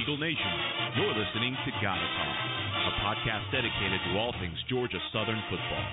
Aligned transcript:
Eagle 0.00 0.16
Nation. 0.16 0.52
You're 0.96 1.12
listening 1.12 1.54
to 1.66 1.70
Gotta 1.82 2.00
Talk, 2.00 2.36
a 2.86 2.90
podcast 3.04 3.52
dedicated 3.52 4.00
to 4.06 4.18
all 4.18 4.32
things 4.40 4.56
Georgia 4.68 4.98
Southern 5.12 5.42
football. 5.50 5.84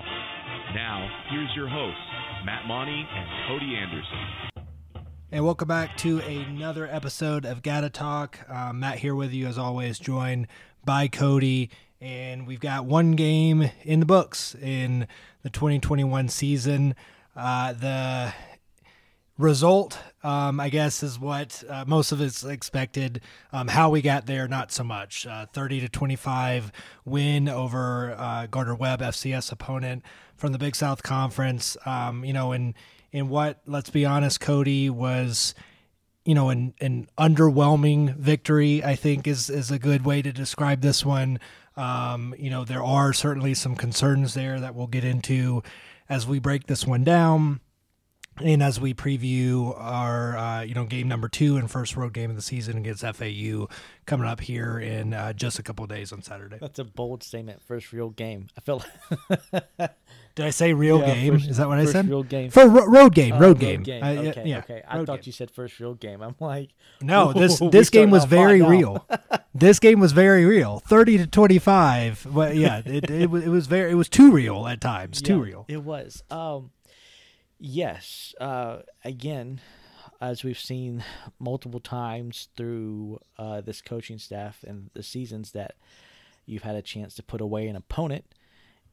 Now, 0.74 1.10
here's 1.30 1.50
your 1.54 1.68
hosts, 1.68 2.00
Matt 2.46 2.66
Monty 2.66 3.06
and 3.06 3.28
Cody 3.48 3.76
Anderson. 3.76 5.04
And 5.30 5.44
welcome 5.44 5.68
back 5.68 5.98
to 5.98 6.20
another 6.20 6.86
episode 6.86 7.44
of 7.44 7.62
Gotta 7.62 7.90
Talk. 7.90 8.38
Uh, 8.48 8.72
Matt 8.72 9.00
here 9.00 9.14
with 9.14 9.32
you 9.32 9.46
as 9.46 9.58
always, 9.58 9.98
joined 9.98 10.46
by 10.86 11.08
Cody. 11.08 11.68
And 12.00 12.46
we've 12.46 12.60
got 12.60 12.86
one 12.86 13.12
game 13.12 13.70
in 13.82 14.00
the 14.00 14.06
books 14.06 14.54
in 14.54 15.06
the 15.42 15.50
2021 15.50 16.28
season. 16.28 16.94
Uh, 17.36 17.74
the 17.74 18.32
result, 19.38 19.98
um, 20.24 20.58
I 20.58 20.68
guess, 20.68 21.02
is 21.02 21.18
what 21.18 21.62
uh, 21.68 21.84
most 21.86 22.12
of 22.12 22.20
us 22.20 22.44
expected. 22.44 23.22
Um, 23.52 23.68
how 23.68 23.88
we 23.88 24.02
got 24.02 24.26
there, 24.26 24.48
not 24.48 24.72
so 24.72 24.84
much. 24.84 25.26
Uh, 25.26 25.46
30 25.46 25.80
to 25.80 25.88
25 25.88 26.72
win 27.04 27.48
over 27.48 28.14
uh, 28.18 28.46
Gardner 28.46 28.74
Webb, 28.74 29.00
FCS 29.00 29.52
opponent 29.52 30.02
from 30.36 30.52
the 30.52 30.58
Big 30.58 30.76
South 30.76 31.02
Conference. 31.02 31.76
Um, 31.86 32.24
you 32.24 32.32
know, 32.32 32.52
in 32.52 32.74
in 33.10 33.30
what, 33.30 33.62
let's 33.64 33.88
be 33.88 34.04
honest, 34.04 34.40
Cody 34.40 34.90
was. 34.90 35.54
You 36.24 36.34
know, 36.34 36.50
an, 36.50 36.74
an 36.78 37.08
underwhelming 37.16 38.14
victory, 38.14 38.84
I 38.84 38.96
think, 38.96 39.26
is 39.26 39.48
is 39.48 39.70
a 39.70 39.78
good 39.78 40.04
way 40.04 40.20
to 40.20 40.30
describe 40.30 40.82
this 40.82 41.02
one. 41.02 41.40
Um, 41.74 42.34
you 42.38 42.50
know, 42.50 42.66
there 42.66 42.84
are 42.84 43.14
certainly 43.14 43.54
some 43.54 43.74
concerns 43.74 44.34
there 44.34 44.60
that 44.60 44.74
we'll 44.74 44.88
get 44.88 45.04
into 45.04 45.62
as 46.06 46.26
we 46.26 46.38
break 46.38 46.66
this 46.66 46.86
one 46.86 47.02
down 47.02 47.60
and 48.42 48.62
as 48.62 48.80
we 48.80 48.94
preview 48.94 49.74
our 49.78 50.36
uh, 50.36 50.60
you 50.62 50.74
know 50.74 50.84
game 50.84 51.08
number 51.08 51.28
two 51.28 51.56
and 51.56 51.70
first 51.70 51.96
road 51.96 52.12
game 52.12 52.30
of 52.30 52.36
the 52.36 52.42
season 52.42 52.76
against 52.78 53.02
FAU 53.04 53.68
coming 54.06 54.26
up 54.26 54.40
here 54.40 54.78
in 54.78 55.12
uh, 55.14 55.32
just 55.32 55.58
a 55.58 55.62
couple 55.62 55.86
days 55.86 56.12
on 56.12 56.22
Saturday. 56.22 56.58
That's 56.60 56.78
a 56.78 56.84
bold 56.84 57.22
statement. 57.22 57.62
First 57.62 57.92
real 57.92 58.10
game. 58.10 58.48
I 58.56 58.60
feel. 58.60 58.82
Like 59.28 59.68
Did 60.34 60.46
I 60.46 60.50
say 60.50 60.72
real 60.72 61.00
Yeah, 61.00 61.14
game? 61.14 61.32
first- 61.34 61.48
Is 61.50 61.56
that 61.56 61.66
what 61.66 61.78
I 61.80 61.84
said? 61.84 62.08
real 62.08 62.22
game. 62.22 62.50
For 62.50 62.68
ro- 62.68 62.86
road 62.86 63.12
game, 63.12 63.34
Uh, 63.34 63.40
road 63.40 63.58
game. 63.58 63.82
game. 63.82 64.04
I- 64.04 64.18
okay, 64.18 64.44
yeah, 64.46 64.58
okay. 64.58 64.82
I 64.86 64.98
road 64.98 65.06
thought 65.08 65.16
game. 65.16 65.22
you 65.26 65.32
said 65.32 65.50
first 65.50 65.80
real 65.80 65.94
game. 65.94 66.22
I'm 66.22 66.36
like, 66.38 66.70
No, 67.00 67.32
this 67.32 67.60
this 67.72 67.90
game 67.90 68.10
was 68.10 68.24
very 68.24 68.62
real. 68.62 69.04
this 69.54 69.80
game 69.80 69.98
was 69.98 70.12
very 70.12 70.44
real. 70.44 70.78
Thirty 70.78 71.18
to 71.18 71.26
twenty 71.26 71.58
five. 71.58 72.24
Well, 72.24 72.54
yeah, 72.54 72.82
it, 72.86 73.10
it 73.10 73.30
was 73.30 73.44
it 73.44 73.48
was 73.48 73.66
very 73.66 73.90
it 73.90 73.94
was 73.94 74.08
too 74.08 74.30
real 74.30 74.68
at 74.68 74.80
times. 74.80 75.20
Too 75.20 75.38
Yeah, 75.38 75.42
real. 75.44 75.64
It 75.66 75.82
was. 75.82 76.22
Um, 76.30 76.70
yes. 77.58 78.34
Uh, 78.40 78.78
again, 79.04 79.60
as 80.20 80.42
we've 80.42 80.58
seen 80.58 81.04
multiple 81.38 81.80
times 81.80 82.48
through 82.56 83.20
uh, 83.38 83.60
this 83.60 83.80
coaching 83.82 84.18
staff 84.18 84.64
and 84.66 84.90
the 84.94 85.02
seasons, 85.02 85.52
that 85.52 85.76
you've 86.46 86.62
had 86.62 86.76
a 86.76 86.82
chance 86.82 87.14
to 87.14 87.22
put 87.22 87.40
away 87.40 87.68
an 87.68 87.76
opponent, 87.76 88.24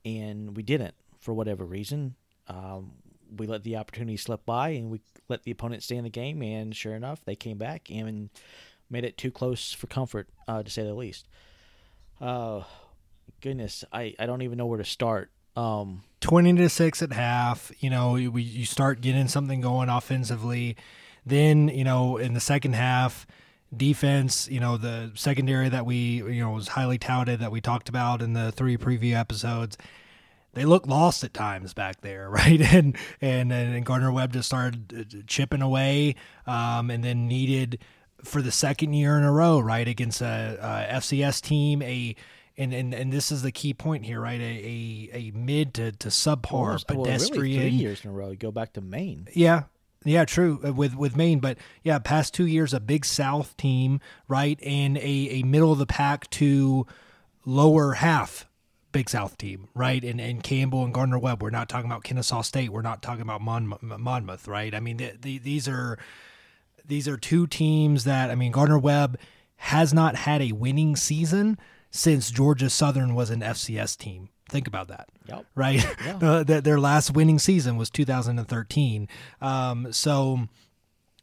and 0.04 0.56
we 0.56 0.64
didn't 0.64 0.96
for 1.20 1.34
whatever 1.34 1.66
reason. 1.66 2.16
Um, 2.48 2.92
we 3.36 3.48
let 3.48 3.64
the 3.64 3.78
opportunity 3.78 4.18
slip 4.18 4.46
by, 4.46 4.70
and 4.70 4.92
we 4.92 5.02
let 5.30 5.44
the 5.44 5.52
opponent 5.52 5.84
stay 5.84 5.96
in 5.96 6.04
the 6.04 6.10
game. 6.10 6.42
And 6.44 6.76
sure 6.76 6.94
enough, 6.94 7.24
they 7.26 7.36
came 7.36 7.58
back 7.58 7.90
and 7.90 8.30
made 8.90 9.04
it 9.04 9.18
too 9.18 9.32
close 9.32 9.74
for 9.74 9.88
comfort, 9.88 10.30
uh, 10.48 10.62
to 10.62 10.70
say 10.70 10.84
the 10.84 10.94
least. 10.94 11.28
Uh, 12.22 12.62
goodness, 13.42 13.84
I, 13.92 14.14
I 14.20 14.26
don't 14.28 14.44
even 14.44 14.58
know 14.58 14.68
where 14.68 14.78
to 14.78 14.86
start. 14.86 15.32
Um, 15.56 16.04
20 16.22 16.54
to 16.56 16.70
6 16.70 17.02
at 17.04 17.14
half 17.14 17.72
you 17.80 17.90
know 17.90 18.16
you, 18.16 18.36
you 18.36 18.66
start 18.66 19.00
getting 19.00 19.28
something 19.28 19.62
going 19.62 19.90
offensively 19.90 20.76
then 21.24 21.68
you 21.68 21.84
know 21.84 22.18
in 22.18 22.34
the 22.34 22.40
second 22.40 22.74
half 22.74 23.28
defense 23.76 24.48
you 24.50 24.60
know 24.60 24.76
the 24.76 25.12
secondary 25.14 25.70
that 25.70 25.86
we 25.86 25.96
you 25.96 26.42
know 26.42 26.50
was 26.50 26.70
highly 26.70 26.98
touted 26.98 27.40
that 27.40 27.52
we 27.52 27.62
talked 27.62 27.90
about 27.90 28.24
in 28.24 28.34
the 28.34 28.52
three 28.52 28.76
preview 28.76 29.14
episodes 29.14 29.78
they 30.56 30.66
look 30.66 30.88
lost 30.88 31.24
at 31.24 31.34
times 31.34 31.74
back 31.74 32.02
there, 32.02 32.30
right? 32.32 32.60
And 32.60 32.98
and 33.22 33.54
and 33.54 33.86
Gardner 33.86 34.12
Webb 34.12 34.34
just 34.34 34.48
started 34.48 34.94
uh, 34.98 35.18
chipping 35.28 35.62
away, 35.62 36.16
um, 36.48 36.90
and 36.90 37.04
then 37.04 37.28
needed 37.28 37.80
for 38.24 38.42
the 38.42 38.52
second 38.52 38.94
year 38.94 39.18
in 39.18 39.24
a 39.24 39.32
row, 39.32 39.60
right, 39.60 39.88
against 39.88 40.22
a, 40.22 40.58
a 40.60 40.96
FCS 40.96 41.42
team, 41.42 41.84
a 41.84 42.16
and, 42.58 42.74
and 42.74 42.94
and 42.94 43.12
this 43.12 43.32
is 43.32 43.42
the 43.42 43.52
key 43.52 43.74
point 43.74 44.06
here, 44.06 44.22
right? 44.22 44.40
A 44.40 44.44
a, 44.44 45.10
a 45.18 45.32
mid 45.36 45.74
to, 45.76 45.92
to 45.94 46.08
subpar 46.10 46.52
almost- 46.54 46.90
well, 46.90 47.00
really 47.00 47.12
pedestrian. 47.12 47.62
three 47.62 47.70
years 47.70 48.04
in 48.04 48.10
a 48.12 48.14
row. 48.14 48.30
You 48.32 48.36
go 48.38 48.52
back 48.52 48.74
to 48.74 48.82
Maine. 48.82 49.28
Yeah. 49.34 49.64
Yeah, 50.08 50.24
true. 50.26 50.60
uh, 50.64 50.72
With 50.72 50.96
with 50.96 51.16
Maine, 51.18 51.40
but 51.40 51.58
yeah, 51.84 51.98
past 51.98 52.34
two 52.36 52.46
years, 52.46 52.74
a 52.76 52.80
big 52.80 53.06
South 53.06 53.58
team, 53.58 54.00
right, 54.28 54.60
and 54.64 54.98
a, 55.00 55.02
a 55.02 55.44
middle 55.44 55.72
of 55.72 55.80
the 55.80 55.88
pack 55.88 56.30
to 56.32 56.86
lower 57.44 57.94
half 57.94 58.46
Big 58.92 59.10
South 59.10 59.36
team, 59.38 59.68
right, 59.74 60.04
and 60.04 60.22
and 60.22 60.44
Campbell 60.44 60.86
and 60.86 60.94
Gardner 60.94 61.18
Webb. 61.18 61.42
We're 61.42 61.50
not 61.50 61.70
talking 61.70 61.90
about 61.90 62.04
Kennesaw 62.04 62.44
State. 62.44 62.70
We're 62.70 62.84
not 62.84 63.02
talking 63.02 63.24
about 63.24 63.42
Mon- 63.42 63.74
Monmouth, 63.82 64.48
right? 64.48 64.76
I 64.76 64.80
mean, 64.80 64.98
the, 64.98 65.14
the, 65.20 65.38
these 65.40 65.68
are 65.68 65.98
these 66.86 67.08
are 67.08 67.18
two 67.18 67.48
teams 67.48 68.04
that 68.04 68.30
I 68.30 68.36
mean, 68.36 68.52
Gardner 68.52 68.78
Webb 68.78 69.18
has 69.56 69.92
not 69.94 70.16
had 70.16 70.40
a 70.42 70.52
winning 70.52 70.96
season 70.96 71.58
since 71.96 72.30
Georgia 72.30 72.70
Southern 72.70 73.16
was 73.16 73.30
an 73.30 73.40
FCS 73.42 73.98
team. 73.98 74.30
Think 74.50 74.68
about 74.68 74.90
that 74.90 75.08
Yep. 75.28 75.46
right? 75.56 75.86
Uh, 76.22 76.44
their, 76.44 76.62
their 76.62 76.80
last 76.80 77.12
winning 77.12 77.40
season 77.40 77.78
was 77.78 77.90
2013. 77.90 79.08
Um, 79.42 79.92
so, 79.92 80.48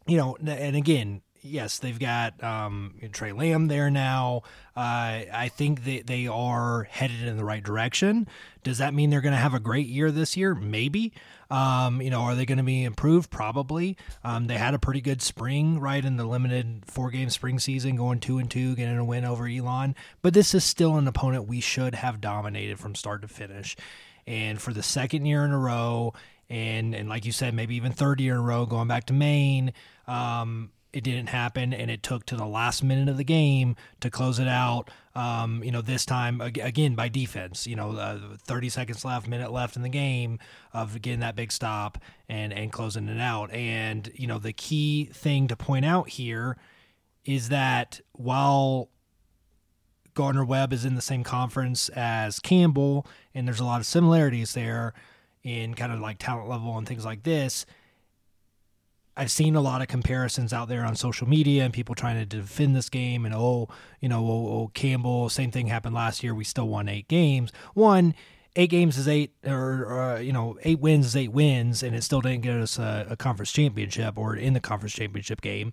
you 0.07 0.17
know, 0.17 0.37
and 0.45 0.75
again, 0.75 1.23
yes, 1.43 1.79
they've 1.79 1.99
got 1.99 2.43
um, 2.43 2.95
Tre 3.13 3.33
Lamb 3.33 3.69
there 3.69 3.91
now. 3.91 4.43
Uh, 4.77 5.29
I 5.33 5.51
think 5.55 5.85
that 5.85 6.07
they 6.07 6.27
are 6.27 6.85
headed 6.85 7.23
in 7.23 7.37
the 7.37 7.45
right 7.45 7.63
direction. 7.63 8.27
Does 8.65 8.79
that 8.79 8.95
mean 8.95 9.11
they're 9.11 9.21
going 9.21 9.35
to 9.35 9.39
have 9.39 9.55
a 9.55 9.61
great 9.61 9.87
year 9.87 10.11
this 10.11 10.37
year? 10.37 10.55
Maybe. 10.55 11.13
Um, 11.53 12.01
you 12.01 12.09
know, 12.09 12.23
are 12.23 12.35
they 12.35 12.47
going 12.47 12.57
to 12.57 12.65
be 12.65 12.83
improved? 12.83 13.31
Probably. 13.31 13.99
Um, 14.25 14.47
they 14.47 14.57
had 14.57 14.73
a 14.73 14.79
pretty 14.79 15.03
good 15.03 15.21
spring, 15.21 15.79
right, 15.79 16.03
in 16.03 16.17
the 16.17 16.25
limited 16.25 16.85
four 16.87 17.11
game 17.11 17.29
spring 17.29 17.59
season, 17.59 17.95
going 17.97 18.21
two 18.21 18.39
and 18.39 18.51
two, 18.51 18.75
getting 18.75 18.97
a 18.97 19.05
win 19.05 19.27
over 19.27 19.47
Elon. 19.47 19.95
But 20.23 20.33
this 20.33 20.55
is 20.55 20.65
still 20.65 20.97
an 20.97 21.07
opponent 21.07 21.47
we 21.47 21.61
should 21.61 21.95
have 21.95 22.23
dominated 22.23 22.79
from 22.79 22.95
start 22.95 23.21
to 23.21 23.29
finish. 23.29 23.77
And 24.27 24.63
for 24.63 24.73
the 24.73 24.83
second 24.83 25.27
year 25.27 25.45
in 25.45 25.51
a 25.51 25.59
row, 25.59 26.15
and 26.49 26.95
and 26.95 27.11
like 27.11 27.27
you 27.27 27.33
said, 27.33 27.53
maybe 27.53 27.77
even 27.77 27.93
third 27.93 28.19
year 28.19 28.33
in 28.33 28.41
a 28.41 28.43
row, 28.43 28.65
going 28.65 28.89
back 28.89 29.05
to 29.07 29.13
Maine, 29.13 29.75
um, 30.07 30.71
it 30.93 31.05
didn't 31.05 31.29
happen, 31.29 31.73
and 31.73 31.91
it 31.91 32.03
took 32.03 32.27
to 32.27 32.37
the 32.37 32.47
last 32.47 32.83
minute 32.83 33.09
of 33.09 33.17
the 33.17 33.25
game 33.25 33.77
to 34.01 34.11
close 34.11 34.39
it 34.39 34.49
out. 34.49 34.91
Um, 35.15 35.63
you 35.65 35.71
know, 35.71 35.81
this 35.81 36.05
time 36.05 36.41
again 36.41 36.95
by 36.95 37.09
defense. 37.09 37.67
You 37.67 37.77
know, 37.77 37.93
uh, 37.97 38.19
30 38.39 38.69
seconds 38.69 39.05
left, 39.05 39.27
minute 39.27 39.53
left 39.53 39.77
in 39.77 39.83
the 39.83 39.89
game 39.89 40.39
of 40.73 41.01
getting 41.01 41.21
that 41.21 41.37
big 41.37 41.51
stop 41.51 41.99
and 42.29 42.53
and 42.53 42.73
closing 42.73 43.09
it 43.09 43.21
out. 43.21 43.51
And 43.53 44.11
you 44.15 44.27
know, 44.27 44.39
the 44.39 44.53
key 44.53 45.11
thing 45.13 45.49
to 45.49 45.57
point 45.57 45.85
out 45.85 46.11
here 46.11 46.57
is 47.25 47.49
that 47.49 48.01
while 48.13 48.91
Gardner 50.15 50.45
Webb 50.45 50.73
is 50.73 50.85
in 50.85 50.95
the 50.95 51.03
same 51.03 51.25
conference 51.25 51.89
as 51.91 52.39
Campbell, 52.39 53.07
and 53.35 53.47
there's 53.47 53.61
a 53.61 53.65
lot 53.65 53.81
of 53.81 53.87
similarities 53.87 54.53
there 54.53 54.93
in 55.43 55.75
kind 55.75 55.93
of 55.93 56.01
like 56.01 56.19
talent 56.19 56.49
level 56.49 56.77
and 56.77 56.87
things 56.87 57.05
like 57.05 57.23
this. 57.23 57.65
I've 59.17 59.31
seen 59.31 59.55
a 59.55 59.61
lot 59.61 59.83
of 59.83 59.89
comparisons 59.89 60.53
out 60.53 60.69
there 60.69 60.85
on 60.85 60.97
social 60.97 61.29
media 61.29 61.65
and 61.65 61.73
people 61.73 61.95
trying 61.95 62.17
to 62.17 62.25
defend 62.25 62.75
this 62.75 62.89
game 62.89 63.27
and 63.27 63.35
oh, 63.35 63.69
you 64.01 64.09
know, 64.09 64.25
oh, 64.25 64.49
oh, 64.49 64.71
Campbell, 64.73 65.29
same 65.29 65.51
thing 65.51 65.67
happened 65.67 65.95
last 65.95 66.23
year. 66.23 66.35
We 66.35 66.45
still 66.45 66.69
won 66.69 66.89
eight 66.89 67.09
games. 67.09 67.53
One, 67.75 68.15
eight 68.57 68.71
games 68.71 68.97
is 68.97 69.09
eight, 69.09 69.33
or 69.45 70.01
uh, 70.01 70.19
you 70.19 70.33
know, 70.33 70.59
eight 70.63 70.81
wins 70.81 71.07
is 71.07 71.17
eight 71.17 71.33
wins, 71.33 71.83
and 71.83 71.95
it 71.95 72.03
still 72.03 72.21
didn't 72.21 72.43
get 72.43 72.57
us 72.57 72.79
a, 72.79 73.07
a 73.11 73.17
conference 73.17 73.53
championship 73.53 74.17
or 74.17 74.35
in 74.35 74.55
the 74.55 74.61
conference 74.61 74.95
championship 74.95 75.41
game. 75.41 75.73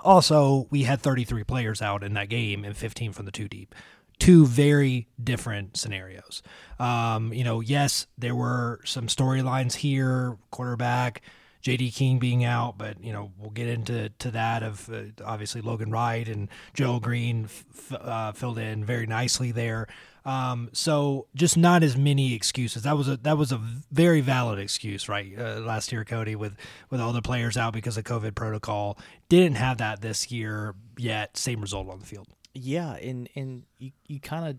Also, 0.00 0.68
we 0.70 0.84
had 0.84 1.00
33 1.00 1.42
players 1.44 1.82
out 1.82 2.04
in 2.04 2.14
that 2.14 2.28
game 2.28 2.64
and 2.64 2.76
15 2.76 3.12
from 3.12 3.24
the 3.24 3.32
two 3.32 3.48
deep. 3.48 3.74
Two 4.20 4.46
very 4.46 5.08
different 5.22 5.76
scenarios. 5.76 6.42
Um, 6.78 7.32
you 7.32 7.44
know, 7.44 7.60
yes, 7.60 8.06
there 8.16 8.34
were 8.34 8.80
some 8.84 9.06
storylines 9.06 9.74
here, 9.74 10.36
quarterback, 10.50 11.22
JD 11.62 11.94
King 11.94 12.18
being 12.18 12.44
out, 12.44 12.78
but 12.78 13.02
you 13.02 13.12
know 13.12 13.32
we'll 13.38 13.50
get 13.50 13.68
into 13.68 14.10
to 14.10 14.30
that 14.30 14.62
of 14.62 14.88
uh, 14.90 15.02
obviously 15.24 15.60
Logan 15.60 15.90
Wright 15.90 16.28
and 16.28 16.48
Joe 16.74 17.00
Green 17.00 17.44
f- 17.44 17.92
uh, 17.92 18.32
filled 18.32 18.58
in 18.58 18.84
very 18.84 19.06
nicely 19.06 19.52
there. 19.52 19.86
Um, 20.24 20.68
so 20.72 21.26
just 21.34 21.56
not 21.56 21.82
as 21.82 21.96
many 21.96 22.34
excuses. 22.34 22.82
That 22.82 22.96
was 22.96 23.08
a 23.08 23.16
that 23.18 23.38
was 23.38 23.50
a 23.50 23.60
very 23.90 24.20
valid 24.20 24.58
excuse, 24.58 25.08
right? 25.08 25.32
Uh, 25.36 25.60
last 25.60 25.90
year, 25.90 26.04
Cody, 26.04 26.36
with 26.36 26.54
with 26.90 27.00
all 27.00 27.12
the 27.12 27.22
players 27.22 27.56
out 27.56 27.72
because 27.72 27.96
of 27.96 28.04
COVID 28.04 28.34
protocol, 28.34 28.98
didn't 29.28 29.56
have 29.56 29.78
that 29.78 30.00
this 30.00 30.30
year 30.30 30.74
yet. 30.96 31.36
Same 31.36 31.60
result 31.60 31.88
on 31.88 31.98
the 31.98 32.06
field. 32.06 32.28
Yeah, 32.54 32.94
and 32.96 33.28
and 33.34 33.64
you 33.78 33.92
you 34.06 34.20
kind 34.20 34.46
of 34.48 34.56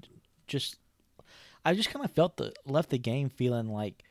just 0.47 0.77
I 1.63 1.73
just 1.73 1.91
kind 1.91 2.03
of 2.03 2.11
felt 2.11 2.37
the 2.37 2.51
left 2.65 2.89
the 2.89 2.97
game 2.97 3.29
feeling 3.29 3.69
like 3.69 4.03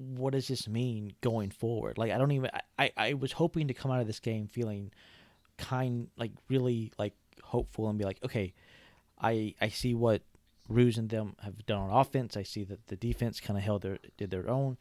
what 0.00 0.32
does 0.32 0.48
this 0.48 0.66
mean 0.66 1.12
going 1.20 1.50
forward? 1.50 1.98
Like 1.98 2.10
I 2.10 2.18
don't 2.18 2.32
even 2.32 2.50
I 2.78 2.90
I 2.96 3.14
was 3.14 3.32
hoping 3.32 3.68
to 3.68 3.74
come 3.74 3.90
out 3.90 4.00
of 4.00 4.06
this 4.06 4.20
game 4.20 4.48
feeling 4.48 4.90
kind 5.58 6.08
like 6.16 6.32
really 6.48 6.90
like 6.98 7.12
hopeful 7.42 7.88
and 7.88 7.98
be 7.98 8.04
like, 8.04 8.18
okay, 8.24 8.54
I 9.20 9.54
I 9.60 9.68
see 9.68 9.94
what 9.94 10.22
Ruse 10.68 10.96
and 10.96 11.10
them 11.10 11.36
have 11.42 11.66
done 11.66 11.80
on 11.80 11.90
offense. 11.90 12.36
I 12.36 12.44
see 12.44 12.64
that 12.64 12.86
the 12.86 12.96
defense 12.96 13.40
kind 13.40 13.58
of 13.58 13.64
held 13.64 13.82
their 13.82 13.98
did 14.16 14.30
their 14.30 14.48
own. 14.48 14.78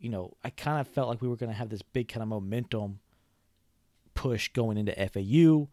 You 0.00 0.08
know, 0.10 0.36
I 0.42 0.50
kind 0.50 0.80
of 0.80 0.88
felt 0.88 1.08
like 1.08 1.22
we 1.22 1.28
were 1.28 1.36
going 1.36 1.50
to 1.50 1.58
have 1.58 1.68
this 1.68 1.82
big 1.82 2.08
kind 2.08 2.22
of 2.22 2.28
momentum 2.28 3.00
push 4.14 4.48
going 4.48 4.76
into 4.76 4.92
FAU, 4.92 5.68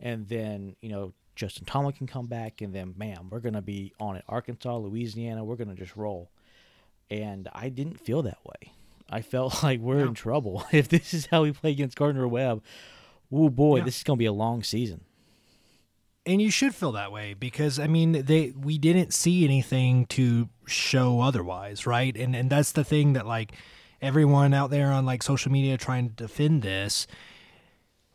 and 0.00 0.28
then 0.28 0.76
you 0.82 0.90
know 0.90 1.14
Justin 1.34 1.64
Tomlin 1.64 1.94
can 1.94 2.06
come 2.06 2.26
back, 2.26 2.60
and 2.60 2.74
then 2.74 2.94
man, 2.96 3.28
we're 3.30 3.40
going 3.40 3.54
to 3.54 3.62
be 3.62 3.94
on 3.98 4.16
it. 4.16 4.24
Arkansas, 4.28 4.76
Louisiana, 4.76 5.44
we're 5.44 5.56
going 5.56 5.68
to 5.68 5.74
just 5.74 5.96
roll. 5.96 6.30
And 7.10 7.48
I 7.54 7.68
didn't 7.68 8.00
feel 8.00 8.22
that 8.22 8.38
way. 8.44 8.72
I 9.10 9.22
felt 9.22 9.62
like 9.62 9.80
we're 9.80 10.00
in 10.06 10.14
trouble 10.14 10.64
if 10.72 10.88
this 10.88 11.14
is 11.14 11.26
how 11.26 11.42
we 11.42 11.52
play 11.52 11.70
against 11.70 11.96
Gardner 11.96 12.28
Webb. 12.28 12.62
Oh 13.32 13.48
boy, 13.48 13.78
Yeah. 13.78 13.84
this 13.84 13.98
is 13.98 14.02
going 14.02 14.16
to 14.16 14.18
be 14.18 14.26
a 14.26 14.32
long 14.32 14.62
season. 14.62 15.02
and 16.26 16.42
you 16.42 16.50
should 16.50 16.74
feel 16.74 16.92
that 16.92 17.10
way 17.12 17.34
because 17.34 17.78
I 17.78 17.86
mean 17.86 18.12
they 18.24 18.52
we 18.58 18.76
didn't 18.78 19.14
see 19.14 19.44
anything 19.44 20.04
to 20.06 20.48
show 20.66 21.20
otherwise, 21.20 21.86
right? 21.86 22.14
And 22.16 22.36
and 22.36 22.50
that's 22.50 22.72
the 22.72 22.84
thing 22.84 23.14
that 23.14 23.26
like 23.26 23.52
everyone 24.02 24.52
out 24.54 24.70
there 24.70 24.92
on 24.92 25.06
like 25.06 25.22
social 25.22 25.50
media 25.50 25.76
trying 25.78 26.08
to 26.10 26.14
defend 26.14 26.62
this. 26.62 27.06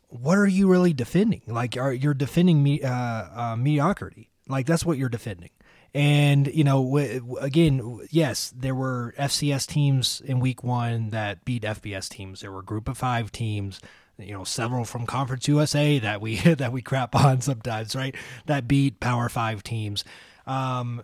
What 0.10 0.38
are 0.38 0.48
you 0.48 0.70
really 0.70 0.94
defending? 0.94 1.42
Like, 1.48 1.76
are 1.76 1.92
you're 1.92 2.14
defending 2.14 2.62
me 2.62 2.82
uh, 2.84 2.92
uh, 2.92 3.56
mediocrity? 3.58 4.30
Like 4.48 4.68
that's 4.68 4.86
what 4.86 4.98
you're 5.00 5.10
defending. 5.10 5.50
And 5.94 6.48
you 6.48 6.64
know, 6.64 6.84
w- 6.84 7.38
again, 7.40 8.00
yes, 8.10 8.52
there 8.56 8.74
were 8.74 9.14
FCS 9.20 9.68
teams 9.68 10.22
in 10.26 10.40
Week 10.40 10.64
One 10.64 11.12
that 11.12 11.46
beat 11.46 11.64
FBS 11.64 12.10
teams. 12.10 12.42
There 12.42 12.52
were 12.52 12.64
Group 12.64 12.88
of 12.88 12.98
Five 12.98 13.32
teams 13.32 13.80
you 14.20 14.32
know 14.32 14.44
several 14.44 14.86
from 14.86 15.06
conference 15.08 15.48
usa 15.48 16.00
that 16.00 16.22
we 16.22 16.36
that 16.38 16.72
we 16.72 16.82
crap 16.82 17.16
on 17.16 17.42
sometimes 17.42 17.96
right? 17.96 18.16
That 18.46 18.68
beat 18.68 19.00
power 19.00 19.30
five 19.30 19.64
teams. 19.64 20.04
Um 20.46 21.04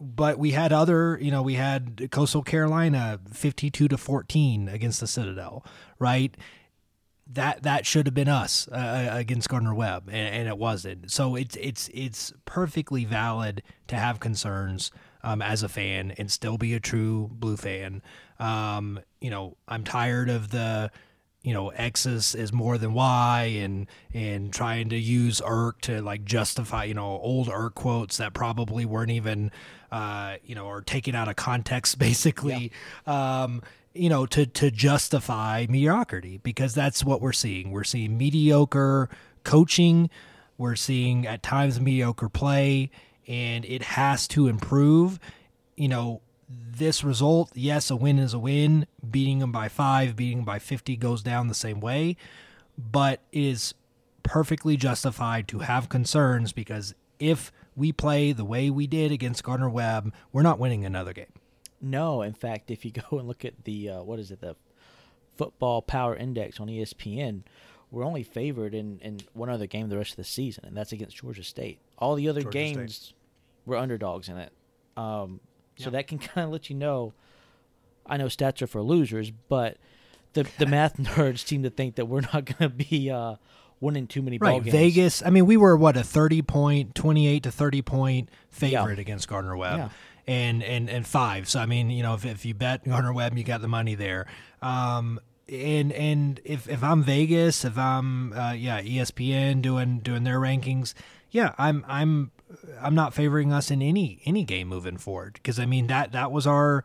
but 0.00 0.38
we 0.38 0.52
had 0.52 0.72
other 0.72 1.18
you 1.20 1.30
know 1.30 1.42
we 1.42 1.54
had 1.54 2.08
coastal 2.12 2.42
carolina 2.42 3.18
52 3.32 3.88
to 3.88 3.98
14 3.98 4.68
against 4.68 5.00
the 5.00 5.08
citadel 5.08 5.64
right 5.98 6.36
that 7.30 7.62
that 7.62 7.84
should 7.86 8.06
have 8.06 8.14
been 8.14 8.28
us 8.28 8.68
uh, 8.68 9.08
against 9.10 9.48
Gardner 9.48 9.74
Webb, 9.74 10.08
and, 10.08 10.34
and 10.34 10.48
it 10.48 10.58
wasn't. 10.58 11.10
So 11.10 11.36
it's 11.36 11.56
it's 11.56 11.90
it's 11.92 12.32
perfectly 12.44 13.04
valid 13.04 13.62
to 13.88 13.96
have 13.96 14.20
concerns 14.20 14.90
um, 15.22 15.42
as 15.42 15.62
a 15.62 15.68
fan 15.68 16.12
and 16.12 16.30
still 16.30 16.56
be 16.56 16.74
a 16.74 16.80
true 16.80 17.30
blue 17.32 17.56
fan. 17.56 18.02
Um, 18.38 19.00
you 19.20 19.30
know, 19.30 19.56
I'm 19.66 19.84
tired 19.84 20.30
of 20.30 20.50
the 20.50 20.90
you 21.42 21.52
know 21.52 21.68
X 21.68 22.06
is, 22.06 22.34
is 22.34 22.52
more 22.52 22.78
than 22.78 22.94
Y 22.94 23.58
and 23.60 23.86
and 24.12 24.52
trying 24.52 24.88
to 24.88 24.98
use 24.98 25.40
Erk 25.40 25.80
to 25.82 26.02
like 26.02 26.24
justify 26.24 26.84
you 26.84 26.94
know 26.94 27.18
old 27.22 27.48
Erk 27.48 27.74
quotes 27.74 28.16
that 28.16 28.34
probably 28.34 28.84
weren't 28.84 29.10
even 29.10 29.50
uh, 29.92 30.36
you 30.42 30.54
know 30.54 30.66
or 30.66 30.80
taken 30.80 31.14
out 31.14 31.28
of 31.28 31.36
context 31.36 31.98
basically. 31.98 32.72
Um, 33.06 33.62
you 33.98 34.08
know, 34.08 34.26
to 34.26 34.46
to 34.46 34.70
justify 34.70 35.66
mediocrity 35.68 36.38
because 36.38 36.74
that's 36.74 37.04
what 37.04 37.20
we're 37.20 37.32
seeing. 37.32 37.70
We're 37.70 37.84
seeing 37.84 38.16
mediocre 38.16 39.08
coaching, 39.44 40.08
we're 40.56 40.76
seeing 40.76 41.26
at 41.26 41.42
times 41.42 41.80
mediocre 41.80 42.28
play, 42.28 42.90
and 43.26 43.64
it 43.64 43.82
has 43.82 44.28
to 44.28 44.46
improve. 44.46 45.18
You 45.76 45.88
know, 45.88 46.20
this 46.48 47.02
result, 47.02 47.50
yes, 47.54 47.90
a 47.90 47.96
win 47.96 48.18
is 48.18 48.34
a 48.34 48.38
win. 48.38 48.86
Beating 49.10 49.40
them 49.40 49.52
by 49.52 49.68
five, 49.68 50.16
beating 50.16 50.38
them 50.38 50.44
by 50.44 50.58
fifty 50.58 50.96
goes 50.96 51.22
down 51.22 51.48
the 51.48 51.54
same 51.54 51.80
way, 51.80 52.16
but 52.76 53.20
it 53.32 53.42
is 53.42 53.74
perfectly 54.22 54.76
justified 54.76 55.48
to 55.48 55.60
have 55.60 55.88
concerns 55.88 56.52
because 56.52 56.94
if 57.18 57.50
we 57.74 57.92
play 57.92 58.32
the 58.32 58.44
way 58.44 58.70
we 58.70 58.86
did 58.86 59.10
against 59.10 59.42
Gardner 59.42 59.70
Webb, 59.70 60.12
we're 60.32 60.42
not 60.42 60.58
winning 60.58 60.84
another 60.84 61.12
game. 61.12 61.32
No, 61.80 62.22
in 62.22 62.32
fact, 62.34 62.70
if 62.70 62.84
you 62.84 62.90
go 63.10 63.18
and 63.18 63.28
look 63.28 63.44
at 63.44 63.64
the 63.64 63.90
uh, 63.90 64.02
what 64.02 64.18
is 64.18 64.30
it, 64.30 64.40
the 64.40 64.56
Football 65.36 65.82
Power 65.82 66.16
Index 66.16 66.58
on 66.60 66.66
ESPN, 66.68 67.42
we're 67.90 68.04
only 68.04 68.22
favored 68.22 68.74
in, 68.74 68.98
in 69.00 69.20
one 69.32 69.48
other 69.48 69.66
game 69.66 69.88
the 69.88 69.96
rest 69.96 70.10
of 70.10 70.16
the 70.16 70.24
season, 70.24 70.64
and 70.66 70.76
that's 70.76 70.92
against 70.92 71.16
Georgia 71.16 71.44
State. 71.44 71.78
All 71.98 72.14
the 72.16 72.28
other 72.28 72.42
Georgia 72.42 72.58
games, 72.58 73.14
we're 73.64 73.76
underdogs 73.76 74.28
in 74.28 74.36
it. 74.36 74.52
Um, 74.96 75.40
so 75.76 75.84
Yeah. 75.84 75.90
that 75.90 76.06
can 76.08 76.18
kind 76.18 76.44
of 76.44 76.50
let 76.52 76.68
you 76.68 76.76
know. 76.76 77.14
I 78.06 78.16
know 78.16 78.26
stats 78.26 78.62
are 78.62 78.66
for 78.66 78.82
losers, 78.82 79.30
but 79.30 79.76
the 80.32 80.46
the 80.58 80.66
math 80.76 80.96
nerds 80.96 81.46
seem 81.46 81.62
to 81.62 81.70
think 81.70 81.94
that 81.96 82.06
we're 82.06 82.22
not 82.22 82.44
going 82.46 82.58
to 82.58 82.68
be 82.70 83.10
uh, 83.10 83.36
winning 83.80 84.06
too 84.06 84.22
many 84.22 84.38
ball 84.38 84.60
games. 84.60 84.72
Vegas. 84.72 85.22
I 85.24 85.30
mean, 85.30 85.46
we 85.46 85.56
were 85.56 85.76
what 85.76 85.96
a 85.96 86.02
thirty 86.02 86.42
point, 86.42 86.94
twenty 86.94 87.28
eight 87.28 87.42
to 87.44 87.52
thirty 87.52 87.82
point 87.82 88.28
favorite 88.50 88.98
against 88.98 89.28
Gardner 89.28 89.56
Webb, 89.56 89.76
Yeah. 89.78 89.88
And 90.28 90.62
and 90.62 90.88
and 90.90 91.06
five. 91.06 91.48
So 91.48 91.58
I 91.58 91.66
mean, 91.66 91.90
you 91.90 92.02
know, 92.04 92.14
if, 92.14 92.24
if 92.24 92.44
you 92.44 92.54
bet 92.54 92.84
Gardner 92.84 93.12
Webb, 93.12 93.36
you 93.36 93.42
got 93.42 93.62
the 93.62 93.68
money 93.68 93.96
there. 93.96 94.26
Um, 94.62 95.18
and 95.48 95.90
and 95.92 96.40
if 96.44 96.68
if 96.68 96.84
I'm 96.84 97.02
Vegas, 97.02 97.64
if 97.64 97.76
I'm 97.78 98.34
uh, 98.34 98.52
yeah 98.52 98.80
ESPN 98.82 99.62
doing 99.62 100.00
doing 100.00 100.24
their 100.24 100.38
rankings, 100.38 100.92
yeah, 101.30 101.54
I'm 101.58 101.84
I'm 101.88 102.30
I'm 102.80 102.94
not 102.94 103.14
favoring 103.14 103.52
us 103.52 103.70
in 103.70 103.80
any 103.80 104.20
any 104.26 104.44
game 104.44 104.68
moving 104.68 104.98
forward 104.98 105.34
because 105.34 105.58
I 105.58 105.64
mean 105.64 105.86
that 105.86 106.12
that 106.12 106.30
was 106.30 106.46
our 106.46 106.84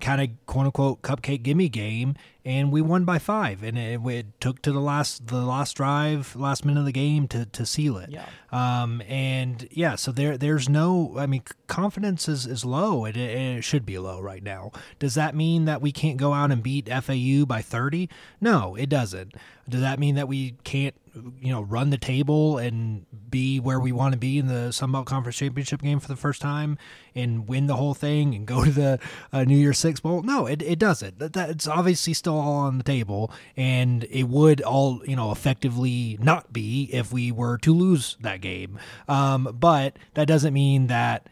kind 0.00 0.20
of 0.20 0.28
quote 0.46 0.66
unquote 0.66 1.02
cupcake 1.02 1.42
gimme 1.42 1.68
game, 1.68 2.14
and 2.44 2.72
we 2.72 2.80
won 2.80 3.04
by 3.04 3.18
five, 3.18 3.62
and 3.62 3.78
it, 3.78 4.00
it 4.06 4.40
took 4.40 4.62
to 4.62 4.72
the 4.72 4.80
last 4.80 5.26
the 5.28 5.42
last 5.42 5.76
drive, 5.76 6.34
last 6.34 6.64
minute 6.64 6.80
of 6.80 6.86
the 6.86 6.92
game 6.92 7.28
to 7.28 7.46
to 7.46 7.66
seal 7.66 7.98
it. 7.98 8.10
Yeah. 8.10 8.26
Um, 8.50 9.02
and 9.08 9.68
yeah, 9.70 9.94
so 9.94 10.10
there 10.10 10.36
there's 10.36 10.68
no, 10.68 11.14
I 11.16 11.26
mean, 11.26 11.42
confidence 11.66 12.28
is 12.28 12.46
is 12.46 12.64
low, 12.64 13.04
and 13.04 13.16
it, 13.16 13.36
and 13.36 13.58
it 13.58 13.62
should 13.62 13.86
be 13.86 13.98
low 13.98 14.20
right 14.20 14.42
now. 14.42 14.72
Does 14.98 15.14
that 15.14 15.34
mean 15.34 15.66
that 15.66 15.80
we 15.80 15.92
can't 15.92 16.16
go 16.16 16.32
out 16.32 16.50
and 16.50 16.62
beat 16.62 16.88
FAU 16.88 17.44
by 17.46 17.62
thirty? 17.62 18.08
No, 18.40 18.74
it 18.74 18.88
doesn't. 18.88 19.34
Does 19.68 19.82
that 19.82 20.00
mean 20.00 20.16
that 20.16 20.26
we 20.26 20.56
can't, 20.64 20.96
you 21.14 21.52
know, 21.52 21.62
run 21.62 21.90
the 21.90 21.98
table 21.98 22.58
and 22.58 23.06
be 23.30 23.58
where 23.60 23.80
we 23.80 23.92
want 23.92 24.12
to 24.12 24.18
be 24.18 24.38
in 24.38 24.46
the 24.46 24.72
Sun 24.72 24.92
Belt 24.92 25.06
Conference 25.06 25.36
Championship 25.36 25.82
game 25.82 26.00
for 26.00 26.08
the 26.08 26.16
first 26.16 26.40
time 26.40 26.78
and 27.14 27.48
win 27.48 27.66
the 27.66 27.76
whole 27.76 27.94
thing 27.94 28.34
and 28.34 28.46
go 28.46 28.64
to 28.66 28.70
the 28.70 28.98
uh, 29.32 29.44
New 29.44 29.56
Year's 29.56 29.78
Six 29.78 30.00
Bowl? 30.00 30.22
No, 30.22 30.46
it, 30.46 30.62
it 30.62 30.78
doesn't. 30.78 31.18
That, 31.18 31.32
that's 31.32 31.66
obviously 31.66 32.14
still 32.14 32.38
all 32.38 32.54
on 32.54 32.78
the 32.78 32.84
table, 32.84 33.32
and 33.56 34.04
it 34.04 34.24
would 34.24 34.60
all, 34.60 35.02
you 35.06 35.16
know, 35.16 35.32
effectively 35.32 36.18
not 36.20 36.52
be 36.52 36.88
if 36.92 37.12
we 37.12 37.32
were 37.32 37.58
to 37.58 37.74
lose 37.74 38.16
that 38.20 38.40
game. 38.40 38.78
Um, 39.08 39.56
but 39.58 39.96
that 40.14 40.26
doesn't 40.26 40.54
mean 40.54 40.86
that 40.88 41.28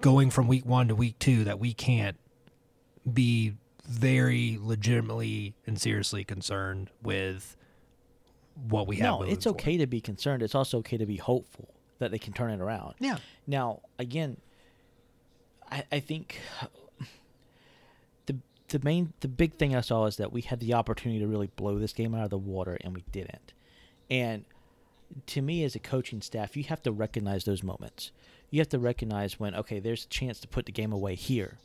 going 0.00 0.30
from 0.30 0.48
week 0.48 0.64
one 0.64 0.88
to 0.88 0.94
week 0.94 1.18
two 1.18 1.44
that 1.44 1.58
we 1.58 1.74
can't 1.74 2.16
be 3.10 3.54
very 3.86 4.56
legitimately 4.60 5.54
and 5.66 5.80
seriously 5.80 6.24
concerned 6.24 6.90
with 7.02 7.56
what 8.68 8.86
we 8.86 8.96
have. 8.96 9.20
No, 9.20 9.22
it's 9.22 9.44
forward. 9.44 9.60
okay 9.60 9.76
to 9.78 9.86
be 9.86 10.00
concerned. 10.00 10.42
It's 10.42 10.54
also 10.54 10.78
okay 10.78 10.96
to 10.96 11.06
be 11.06 11.16
hopeful 11.16 11.68
that 11.98 12.10
they 12.10 12.18
can 12.18 12.32
turn 12.32 12.50
it 12.50 12.60
around. 12.60 12.94
Yeah. 12.98 13.18
Now, 13.46 13.80
again, 13.98 14.38
I, 15.70 15.84
I 15.92 16.00
think 16.00 16.40
the 18.26 18.36
the 18.68 18.80
main 18.82 19.12
the 19.20 19.28
big 19.28 19.54
thing 19.54 19.76
I 19.76 19.80
saw 19.80 20.06
is 20.06 20.16
that 20.16 20.32
we 20.32 20.42
had 20.42 20.60
the 20.60 20.74
opportunity 20.74 21.20
to 21.20 21.26
really 21.26 21.50
blow 21.56 21.78
this 21.78 21.92
game 21.92 22.14
out 22.14 22.24
of 22.24 22.30
the 22.30 22.38
water 22.38 22.76
and 22.82 22.94
we 22.94 23.04
didn't. 23.12 23.52
And 24.10 24.44
to 25.26 25.42
me 25.42 25.64
as 25.64 25.74
a 25.74 25.78
coaching 25.78 26.22
staff, 26.22 26.56
you 26.56 26.64
have 26.64 26.82
to 26.82 26.92
recognize 26.92 27.44
those 27.44 27.62
moments. 27.62 28.10
You 28.50 28.60
have 28.60 28.68
to 28.70 28.78
recognize 28.78 29.38
when 29.38 29.54
okay, 29.54 29.78
there's 29.78 30.04
a 30.04 30.08
chance 30.08 30.40
to 30.40 30.48
put 30.48 30.66
the 30.66 30.72
game 30.72 30.92
away 30.92 31.14
here, 31.14 31.58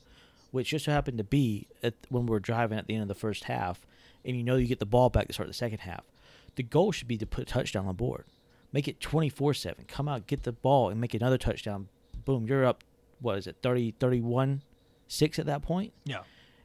which 0.51 0.69
just 0.69 0.85
so 0.85 0.91
happened 0.91 1.17
to 1.17 1.23
be 1.23 1.67
at, 1.81 1.95
when 2.09 2.25
we 2.25 2.31
were 2.31 2.39
driving 2.39 2.77
at 2.77 2.87
the 2.87 2.93
end 2.93 3.01
of 3.01 3.07
the 3.07 3.15
first 3.15 3.45
half, 3.45 3.81
and 4.23 4.35
you 4.35 4.43
know 4.43 4.55
you 4.55 4.67
get 4.67 4.79
the 4.79 4.85
ball 4.85 5.09
back 5.09 5.27
to 5.27 5.33
start 5.33 5.47
the 5.47 5.53
second 5.53 5.79
half. 5.79 6.03
The 6.55 6.63
goal 6.63 6.91
should 6.91 7.07
be 7.07 7.17
to 7.17 7.25
put 7.25 7.43
a 7.43 7.45
touchdown 7.45 7.87
on 7.87 7.95
board, 7.95 8.25
make 8.71 8.87
it 8.87 8.99
24-7. 8.99 9.87
Come 9.87 10.07
out, 10.07 10.27
get 10.27 10.43
the 10.43 10.51
ball, 10.51 10.89
and 10.89 10.99
make 10.99 11.13
another 11.13 11.37
touchdown. 11.37 11.89
Boom, 12.23 12.47
you're 12.47 12.65
up. 12.65 12.83
What 13.19 13.37
is 13.37 13.47
it, 13.47 13.57
30, 13.61 13.95
31, 13.99 14.61
six 15.07 15.39
at 15.39 15.45
that 15.45 15.61
point? 15.61 15.93
Yeah. 16.03 16.19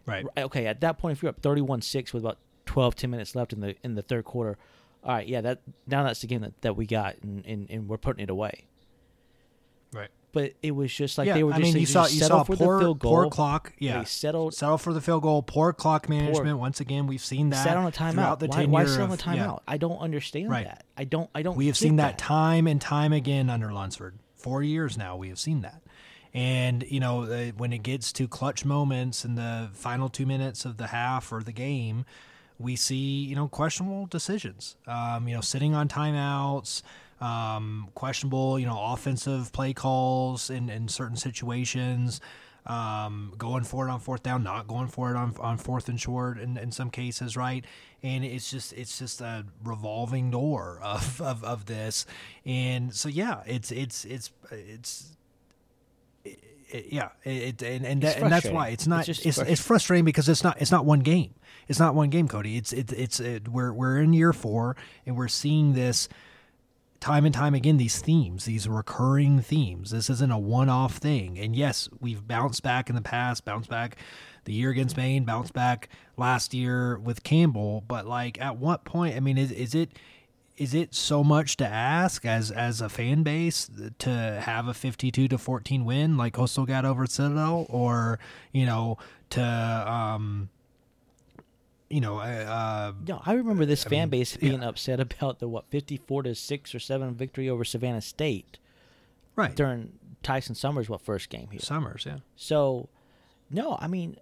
Right. 0.07 0.25
Right, 0.25 0.45
Okay, 0.45 0.67
at 0.67 0.81
that 0.81 0.99
point, 0.99 1.17
if 1.17 1.23
you're 1.23 1.31
up 1.31 1.41
31-6 1.41 2.13
with 2.13 2.25
about 2.25 2.39
12, 2.67 2.95
10 2.97 3.11
minutes 3.11 3.35
left 3.35 3.53
in 3.53 3.61
the 3.61 3.75
in 3.83 3.95
the 3.95 4.03
third 4.03 4.25
quarter, 4.25 4.59
all 5.05 5.15
right, 5.15 5.27
yeah, 5.27 5.41
that 5.41 5.61
now 5.87 6.03
that's 6.05 6.21
the 6.21 6.27
game 6.27 6.41
that, 6.43 6.61
that 6.63 6.77
we 6.77 6.87
got, 6.87 7.17
and, 7.23 7.45
and, 7.47 7.71
and 7.71 7.89
we're 7.89 7.99
putting 7.99 8.23
it 8.23 8.31
away. 8.31 8.67
Right. 9.93 10.11
But 10.33 10.53
it 10.63 10.71
was 10.71 10.93
just 10.95 11.19
like 11.19 11.27
yeah, 11.27 11.35
they 11.35 11.43
were 11.43 11.53
I 11.53 11.59
just 11.59 11.75
mean, 11.75 11.81
you 11.81 11.87
saw 11.87 12.07
you 12.07 12.21
saw 12.21 12.45
poor, 12.45 12.95
poor 12.95 13.29
clock. 13.31 13.73
Yeah, 13.79 13.99
They 13.99 14.05
settled 14.05 14.55
settle 14.55 14.79
for 14.79 14.93
the 14.93 15.01
field 15.01 15.23
goal. 15.23 15.43
Poor 15.43 15.73
clock 15.73 16.09
management. 16.09 16.59
Once 16.59 16.79
again, 16.81 17.07
we've 17.07 17.21
seen 17.21 17.51
that. 17.51 17.65
sat 17.65 17.77
on 17.77 17.87
a 17.87 17.91
timeout. 17.91 18.39
The 18.39 18.47
why, 18.47 18.65
why 18.67 18.85
sit 18.85 19.01
on 19.01 19.11
a 19.11 19.17
timeout? 19.17 19.37
yeah. 19.37 19.57
I 19.67 19.77
don't 19.77 19.99
understand 19.99 20.49
Right. 20.51 20.67
that. 20.67 20.85
I 20.97 21.05
don't. 21.05 21.29
I 21.35 21.43
don't. 21.43 21.57
We 21.57 21.67
have 21.67 21.77
seen 21.77 21.97
that 21.97 22.17
time 22.19 22.67
and 22.67 22.81
time 22.81 23.13
again 23.13 23.51
under 23.51 23.73
Lunsford. 23.73 24.19
Four 24.37 24.63
years 24.63 24.97
now, 24.97 25.17
we 25.17 25.29
have 25.29 25.39
seen 25.39 25.63
that. 25.63 25.83
And 26.33 26.85
you 26.89 27.01
know, 27.01 27.25
uh, 27.25 27.47
when 27.57 27.73
it 27.73 27.83
gets 27.83 28.13
to 28.15 28.29
clutch 28.29 28.65
moments 28.65 29.25
in 29.25 29.35
the 29.35 29.71
final 29.73 30.09
two 30.09 30.27
minutes 30.27 30.65
of 30.65 30.77
the 30.77 30.87
half 30.89 31.33
or 31.33 31.43
the 31.43 31.53
game, 31.53 32.05
we 32.59 32.77
see 32.77 33.25
you 33.25 33.35
know 33.35 33.49
questionable 33.49 34.07
decisions. 34.07 34.77
Um, 34.87 35.27
you 35.27 35.35
know, 35.35 35.41
sitting 35.41 35.75
on 35.75 35.89
timeouts, 35.89 36.83
um, 37.21 37.89
questionable 37.95 38.59
you 38.59 38.67
know 38.67 38.93
offensive 38.93 39.53
play 39.53 39.73
calls 39.73 40.51
in 40.51 40.69
in 40.71 40.89
certain 40.89 41.17
situations. 41.17 42.21
Um, 42.67 43.33
going 43.39 43.65
for 43.65 43.89
it 43.89 43.91
on 43.91 44.01
fourth 44.01 44.23
down, 44.23 44.43
not 44.43 44.69
going 44.69 44.89
for 44.89 45.11
it 45.11 45.17
on, 45.17 45.35
on 45.41 45.57
fourth 45.57 45.89
and 45.89 45.99
short 45.99 46.39
in, 46.39 46.59
in 46.59 46.71
some 46.71 46.91
cases, 46.91 47.35
right? 47.35 47.65
And 48.03 48.23
it's 48.23 48.51
just 48.51 48.75
it's 48.75 48.99
just 48.99 49.23
a 49.23 49.47
revolving 49.65 50.31
door 50.31 50.79
of, 50.83 51.23
of, 51.23 51.43
of 51.43 51.65
this, 51.65 52.05
and 52.45 52.95
so 52.95 53.09
yeah, 53.09 53.41
it's 53.47 53.73
it's 53.73 54.05
it's 54.05 54.31
it's 54.53 55.17
it, 56.25 56.87
yeah, 56.91 57.09
it, 57.25 57.63
and 57.63 57.85
and, 57.85 58.03
that, 58.03 58.19
and 58.19 58.31
that's 58.31 58.49
why 58.49 58.69
it's 58.69 58.87
not 58.87 59.09
it's, 59.09 59.25
it's, 59.25 59.39
it's 59.39 59.61
frustrating 59.61 60.05
because 60.05 60.29
it's 60.29 60.45
not 60.45 60.61
it's 60.61 60.71
not 60.71 60.85
one 60.85 61.01
game. 61.01 61.35
It's 61.67 61.79
not 61.79 61.95
one 61.95 62.11
game, 62.11 62.29
Cody. 62.29 62.57
It's 62.57 62.73
it, 62.73 62.93
it's 62.93 63.21
it, 63.21 63.49
we're 63.49 63.73
we're 63.73 63.99
in 63.99 64.13
year 64.13 64.33
four 64.33 64.77
and 65.07 65.17
we're 65.17 65.29
seeing 65.29 65.73
this 65.75 66.09
time 67.01 67.25
and 67.25 67.35
time 67.35 67.55
again 67.55 67.79
these 67.79 68.01
themes, 68.01 68.45
these 68.45 68.69
recurring 68.69 69.41
themes. 69.41 69.91
This 69.91 70.11
isn't 70.11 70.31
a 70.31 70.39
one-off 70.39 70.99
thing. 70.99 71.39
And 71.39 71.57
yes, 71.57 71.89
we've 71.99 72.27
bounced 72.27 72.63
back 72.63 72.89
in 72.89 72.95
the 72.95 73.03
past, 73.03 73.45
bounced 73.45 73.71
back 73.71 73.97
the 74.45 74.53
year 74.53 74.71
against 74.71 74.97
Maine, 74.97 75.25
bounced 75.25 75.53
back 75.53 75.89
last 76.17 76.55
year 76.55 76.99
with 76.99 77.23
Campbell, 77.23 77.83
but 77.87 78.07
like 78.07 78.41
at 78.41 78.57
what 78.57 78.85
point, 78.85 79.17
I 79.17 79.21
mean 79.21 79.39
is 79.39 79.51
is 79.51 79.75
it 79.75 79.91
is 80.57 80.75
it 80.75 80.95
so 80.95 81.25
much 81.25 81.57
to 81.57 81.67
ask 81.67 82.27
as 82.27 82.51
as 82.51 82.83
a 82.83 82.89
fan 82.89 83.23
base 83.23 83.71
to 83.99 84.11
have 84.45 84.69
a 84.69 84.75
52 84.75 85.27
to 85.29 85.39
14 85.39 85.87
win 85.87 86.19
like 86.19 86.35
Coastal 86.35 86.67
got 86.67 86.85
over 86.85 87.07
Citadel 87.07 87.67
or 87.71 88.19
you 88.53 88.67
know 88.67 88.99
to 89.31 89.43
um 89.43 90.51
you 91.91 92.01
know 92.01 92.19
uh 92.19 92.93
no 93.07 93.21
I 93.27 93.33
remember 93.35 93.67
this 93.67 93.85
I 93.85 93.91
fan 93.91 93.99
mean, 94.03 94.21
base 94.21 94.37
being 94.37 94.63
yeah. 94.63 94.69
upset 94.69 95.01
about 95.01 95.41
the 95.41 95.49
what 95.49 95.69
54 95.71 96.23
to 96.23 96.35
6 96.35 96.75
or 96.75 96.79
7 96.79 97.15
victory 97.15 97.51
over 97.51 97.65
Savannah 97.65 98.01
State 98.01 98.59
right. 99.37 99.55
during 99.55 99.93
Tyson 100.23 100.55
Summers 100.55 100.89
what 100.89 101.03
first 101.03 101.29
game 101.29 101.49
here. 101.51 101.61
Summers 101.61 102.05
yeah. 102.07 102.19
So 102.37 102.89
no 103.51 103.77
I 103.81 103.89
mean 103.89 104.17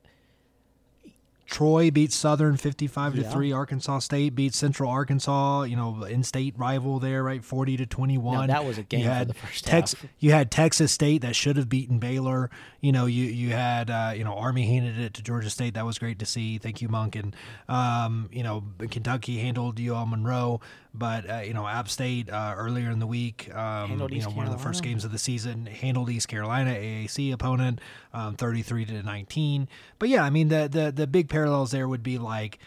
Troy 1.48 1.90
beats 1.90 2.14
Southern 2.14 2.58
55 2.58 3.14
to 3.14 3.24
3. 3.24 3.52
Arkansas 3.52 4.00
State 4.00 4.34
beats 4.34 4.58
Central 4.58 4.90
Arkansas, 4.90 5.62
you 5.62 5.76
know, 5.76 6.04
in-state 6.04 6.54
rival 6.58 6.98
there, 6.98 7.22
right? 7.24 7.42
40 7.42 7.78
to 7.78 7.86
21. 7.86 8.40
No, 8.40 8.46
that 8.52 8.66
was 8.66 8.76
a 8.76 8.82
game 8.82 9.00
you 9.00 9.06
had 9.06 9.28
for 9.28 9.32
the 9.32 9.38
first 9.40 9.64
Tex- 9.64 9.94
You 10.18 10.32
had 10.32 10.50
Texas 10.50 10.92
State 10.92 11.22
that 11.22 11.34
should 11.34 11.56
have 11.56 11.70
beaten 11.70 11.98
Baylor. 11.98 12.50
You 12.82 12.92
know, 12.92 13.06
you 13.06 13.24
you 13.24 13.50
had 13.50 13.88
uh, 13.90 14.12
you 14.14 14.24
know, 14.24 14.34
Army 14.34 14.66
handed 14.66 14.98
it 14.98 15.14
to 15.14 15.22
Georgia 15.22 15.48
State. 15.48 15.72
That 15.74 15.86
was 15.86 15.98
great 15.98 16.18
to 16.18 16.26
see. 16.26 16.58
Thank 16.58 16.82
you, 16.82 16.88
Monk. 16.90 17.16
And 17.16 17.34
um, 17.66 18.28
you 18.30 18.42
know, 18.42 18.64
Kentucky 18.90 19.38
handled 19.38 19.80
UL 19.80 20.04
Monroe. 20.04 20.60
But 20.98 21.30
uh, 21.30 21.38
you 21.38 21.54
know, 21.54 21.66
App 21.66 21.88
State 21.88 22.30
uh, 22.30 22.54
earlier 22.56 22.90
in 22.90 22.98
the 22.98 23.06
week, 23.06 23.54
um, 23.54 23.90
you 23.90 23.96
know, 23.96 24.08
East 24.10 24.32
one 24.34 24.46
of 24.46 24.52
the 24.52 24.58
first 24.58 24.82
games 24.82 25.04
of 25.04 25.12
the 25.12 25.18
season, 25.18 25.66
handled 25.66 26.10
East 26.10 26.28
Carolina 26.28 26.72
AAC 26.72 27.32
opponent, 27.32 27.80
um, 28.12 28.34
thirty-three 28.36 28.84
to 28.86 29.02
nineteen. 29.02 29.68
But 29.98 30.08
yeah, 30.08 30.24
I 30.24 30.30
mean, 30.30 30.48
the 30.48 30.68
the 30.70 30.92
the 30.92 31.06
big 31.06 31.28
parallels 31.28 31.70
there 31.70 31.88
would 31.88 32.02
be 32.02 32.18
like 32.18 32.58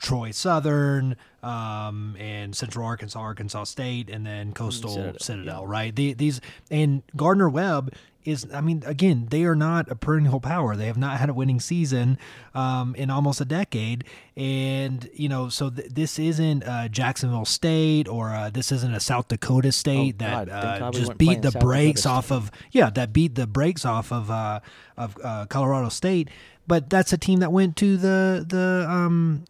Troy 0.00 0.30
Southern 0.30 1.16
um, 1.42 2.16
and 2.18 2.54
Central 2.54 2.86
Arkansas, 2.86 3.18
Arkansas 3.18 3.64
State, 3.64 4.08
and 4.08 4.24
then 4.24 4.52
Coastal 4.52 4.90
Citadel, 4.90 5.18
Citadel 5.20 5.60
yeah. 5.62 5.72
right? 5.72 5.94
The, 5.94 6.14
these 6.14 6.40
and 6.70 7.02
Gardner 7.16 7.48
Webb 7.48 7.94
is, 8.24 8.46
I 8.52 8.60
mean, 8.60 8.82
again, 8.86 9.26
they 9.30 9.44
are 9.44 9.54
not 9.54 9.90
a 9.90 9.96
perennial 9.96 10.40
power. 10.40 10.76
They 10.76 10.86
have 10.86 10.96
not 10.96 11.18
had 11.18 11.28
a 11.28 11.34
winning 11.34 11.60
season 11.60 12.18
um, 12.54 12.94
in 12.94 13.10
almost 13.10 13.40
a 13.40 13.44
decade, 13.44 14.04
and 14.36 15.08
you 15.14 15.28
know, 15.28 15.48
so 15.48 15.70
th- 15.70 15.88
this 15.88 16.18
isn't 16.18 16.64
uh, 16.64 16.88
Jacksonville 16.88 17.44
State 17.44 18.08
or 18.08 18.30
uh, 18.30 18.50
this 18.50 18.72
isn't 18.72 18.94
a 18.94 19.00
South 19.00 19.28
Dakota 19.28 19.72
State 19.72 20.16
oh, 20.20 20.24
that 20.24 20.48
uh, 20.48 20.90
just 20.92 21.18
beat 21.18 21.42
the 21.42 21.50
South 21.50 21.62
brakes 21.62 22.06
off 22.06 22.30
of 22.30 22.50
yeah 22.70 22.90
that 22.90 23.12
beat 23.12 23.34
the 23.34 23.46
brakes 23.46 23.84
off 23.84 24.12
of 24.12 24.30
uh, 24.30 24.60
of 24.96 25.16
uh, 25.22 25.46
Colorado 25.46 25.88
State. 25.88 26.28
But 26.64 26.88
that's 26.88 27.12
a 27.12 27.18
team 27.18 27.40
that 27.40 27.50
went 27.50 27.76
to 27.78 27.96
the 27.96 28.44
the 28.48 28.86
um, 28.88 29.44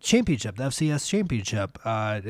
championship, 0.00 0.56
the 0.56 0.64
FCS 0.64 1.08
championship 1.08 1.78
uh, 1.84 2.20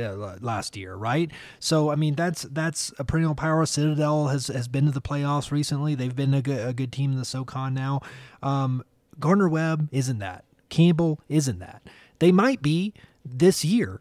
last 0.40 0.76
year, 0.76 0.94
right? 0.94 1.30
So 1.58 1.90
I 1.90 1.94
mean, 1.94 2.14
that's 2.14 2.42
that's 2.42 2.92
a 2.98 3.04
perennial 3.04 3.34
power. 3.34 3.64
Citadel 3.66 4.28
has 4.28 4.48
has 4.48 4.68
been 4.68 4.86
to 4.86 4.90
the 4.90 5.00
playoffs 5.00 5.50
recently. 5.50 5.94
They've 5.94 6.14
been 6.14 6.34
a 6.34 6.42
good, 6.42 6.66
a 6.66 6.72
good 6.72 6.92
team 6.92 7.12
in 7.12 7.18
the 7.18 7.24
SoCon 7.24 7.74
now. 7.74 8.00
Um, 8.42 8.84
Gardner 9.18 9.48
Webb 9.48 9.88
isn't 9.92 10.18
that. 10.18 10.44
Campbell 10.68 11.20
isn't 11.28 11.58
that. 11.58 11.82
They 12.18 12.32
might 12.32 12.62
be 12.62 12.94
this 13.24 13.64
year 13.64 14.00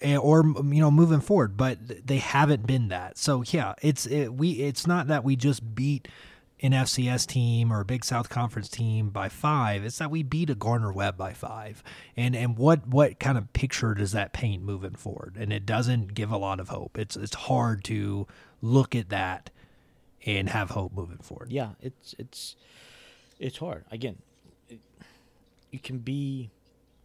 eh, 0.00 0.16
or 0.16 0.44
you 0.44 0.80
know 0.80 0.90
moving 0.90 1.20
forward 1.20 1.56
but 1.56 1.78
they 2.06 2.18
haven't 2.18 2.66
been 2.66 2.88
that 2.88 3.18
so 3.18 3.42
yeah 3.48 3.74
it's 3.82 4.06
it, 4.06 4.28
we 4.28 4.52
it's 4.52 4.86
not 4.86 5.08
that 5.08 5.24
we 5.24 5.36
just 5.36 5.74
beat 5.74 6.08
an 6.62 6.72
FCS 6.72 7.26
team 7.26 7.72
or 7.72 7.80
a 7.80 7.84
Big 7.84 8.04
South 8.04 8.28
Conference 8.28 8.68
team 8.68 9.10
by 9.10 9.28
five. 9.28 9.84
It's 9.84 9.98
that 9.98 10.10
we 10.10 10.22
beat 10.22 10.50
a 10.50 10.54
Gardner 10.54 10.92
Webb 10.92 11.16
by 11.16 11.32
five. 11.32 11.82
And 12.16 12.36
and 12.36 12.56
what 12.56 12.86
what 12.86 13.18
kind 13.18 13.38
of 13.38 13.52
picture 13.52 13.94
does 13.94 14.12
that 14.12 14.32
paint 14.32 14.62
moving 14.62 14.94
forward? 14.94 15.36
And 15.38 15.52
it 15.52 15.64
doesn't 15.64 16.14
give 16.14 16.30
a 16.30 16.36
lot 16.36 16.60
of 16.60 16.68
hope. 16.68 16.98
It's 16.98 17.16
it's 17.16 17.34
hard 17.34 17.84
to 17.84 18.26
look 18.60 18.94
at 18.94 19.08
that 19.08 19.50
and 20.26 20.50
have 20.50 20.70
hope 20.70 20.92
moving 20.92 21.18
forward. 21.18 21.50
Yeah, 21.50 21.70
it's 21.80 22.14
it's 22.18 22.56
it's 23.38 23.58
hard. 23.58 23.84
Again, 23.90 24.18
it, 24.68 24.80
you 25.70 25.78
can 25.78 25.98
be 25.98 26.50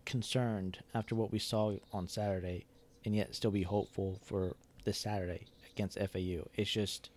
concerned 0.06 0.80
after 0.94 1.16
what 1.16 1.32
we 1.32 1.40
saw 1.40 1.76
on 1.94 2.08
Saturday, 2.08 2.66
and 3.06 3.16
yet 3.16 3.34
still 3.36 3.52
be 3.52 3.64
hopeful 3.64 4.20
for 4.24 4.56
this 4.84 4.98
Saturday 4.98 5.46
against 5.72 5.98
FAU. 5.98 6.48
It's 6.56 6.70
just, 6.70 7.10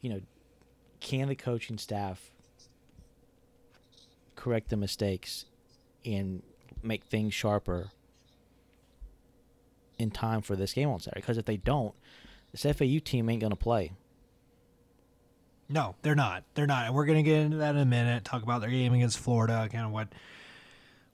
you 0.00 0.10
know, 0.10 0.20
can 1.00 1.28
the 1.28 1.34
coaching 1.34 1.78
staff 1.78 2.30
correct 4.36 4.70
the 4.70 4.76
mistakes 4.76 5.44
and 6.04 6.42
make 6.82 7.04
things 7.04 7.34
sharper 7.34 7.90
in 9.98 10.10
time 10.10 10.40
for 10.40 10.56
this 10.56 10.72
game 10.72 10.88
on 10.88 11.00
Saturday? 11.00 11.20
Because 11.20 11.38
if 11.38 11.44
they 11.44 11.56
don't, 11.56 11.94
this 12.52 12.62
FAU 12.62 12.98
team 13.04 13.28
ain't 13.28 13.40
going 13.40 13.50
to 13.50 13.56
play. 13.56 13.92
No, 15.68 15.96
they're 16.02 16.14
not. 16.14 16.44
They're 16.54 16.66
not. 16.66 16.86
And 16.86 16.94
we're 16.94 17.04
going 17.04 17.22
to 17.22 17.28
get 17.28 17.40
into 17.40 17.58
that 17.58 17.74
in 17.74 17.82
a 17.82 17.86
minute, 17.86 18.24
talk 18.24 18.42
about 18.42 18.62
their 18.62 18.70
game 18.70 18.94
against 18.94 19.18
Florida, 19.18 19.68
kind 19.70 19.84
of 19.84 19.92
what 19.92 20.08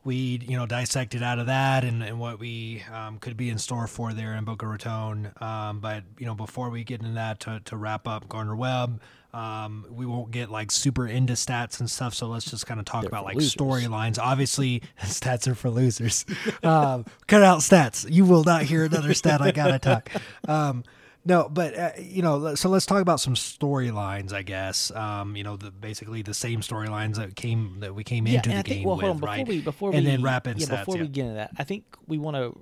we 0.04 0.38
you 0.46 0.56
know 0.56 0.66
dissected 0.66 1.22
out 1.22 1.38
of 1.38 1.46
that 1.46 1.82
and, 1.82 2.02
and 2.02 2.20
what 2.20 2.38
we 2.38 2.82
um, 2.92 3.18
could 3.18 3.36
be 3.36 3.48
in 3.48 3.58
store 3.58 3.86
for 3.86 4.12
there 4.12 4.34
in 4.34 4.44
Boca 4.44 4.66
Raton. 4.66 5.32
Um, 5.40 5.80
but 5.80 6.04
you 6.18 6.26
know 6.26 6.34
before 6.34 6.70
we 6.70 6.84
get 6.84 7.00
into 7.00 7.14
that 7.14 7.40
to, 7.40 7.60
to 7.64 7.76
wrap 7.76 8.06
up 8.06 8.28
Gardner 8.28 8.54
Webb, 8.54 9.00
um, 9.34 9.84
we 9.90 10.06
won't 10.06 10.30
get 10.30 10.50
like 10.50 10.70
super 10.70 11.06
into 11.06 11.32
stats 11.32 11.80
and 11.80 11.90
stuff. 11.90 12.14
So 12.14 12.28
let's 12.28 12.48
just 12.48 12.66
kind 12.66 12.78
of 12.78 12.86
talk 12.86 13.02
They're 13.02 13.08
about 13.08 13.24
like 13.24 13.36
storylines. 13.38 14.18
Obviously, 14.18 14.82
stats 15.02 15.48
are 15.48 15.54
for 15.54 15.70
losers. 15.70 16.24
um, 16.62 17.04
cut 17.26 17.42
out 17.42 17.60
stats. 17.60 18.06
You 18.08 18.24
will 18.24 18.44
not 18.44 18.62
hear 18.62 18.84
another 18.84 19.12
stat. 19.12 19.40
I 19.42 19.50
gotta 19.50 19.78
talk. 19.78 20.08
Um, 20.46 20.84
no, 21.24 21.48
but 21.48 21.76
uh, 21.76 21.90
you 21.98 22.22
know, 22.22 22.54
so 22.54 22.68
let's 22.68 22.86
talk 22.86 23.00
about 23.00 23.18
some 23.18 23.34
storylines. 23.34 24.32
I 24.32 24.42
guess 24.42 24.90
um, 24.92 25.36
you 25.36 25.42
know, 25.42 25.56
the, 25.56 25.70
basically 25.70 26.22
the 26.22 26.34
same 26.34 26.60
storylines 26.60 27.16
that 27.16 27.34
came 27.34 27.80
that 27.80 27.94
we 27.94 28.04
came 28.04 28.26
Yeah, 28.26 28.36
into 28.36 28.50
the 28.50 28.54
I 28.58 28.62
think 28.62 28.66
game 28.66 28.84
well, 28.84 28.96
with, 28.96 29.04
hold 29.04 29.14
on 29.16 29.20
before 29.20 29.34
right? 29.34 29.48
we 29.48 29.60
before 29.60 29.90
and 29.90 30.04
we 30.04 30.10
then 30.10 30.22
wrap 30.22 30.46
in 30.46 30.58
yeah, 30.58 30.66
stats. 30.66 30.78
before 30.80 30.96
yeah. 30.96 31.02
we 31.02 31.08
get 31.08 31.22
into 31.22 31.34
that, 31.34 31.50
I 31.58 31.64
think 31.64 31.84
we 32.06 32.18
want 32.18 32.36
to 32.36 32.58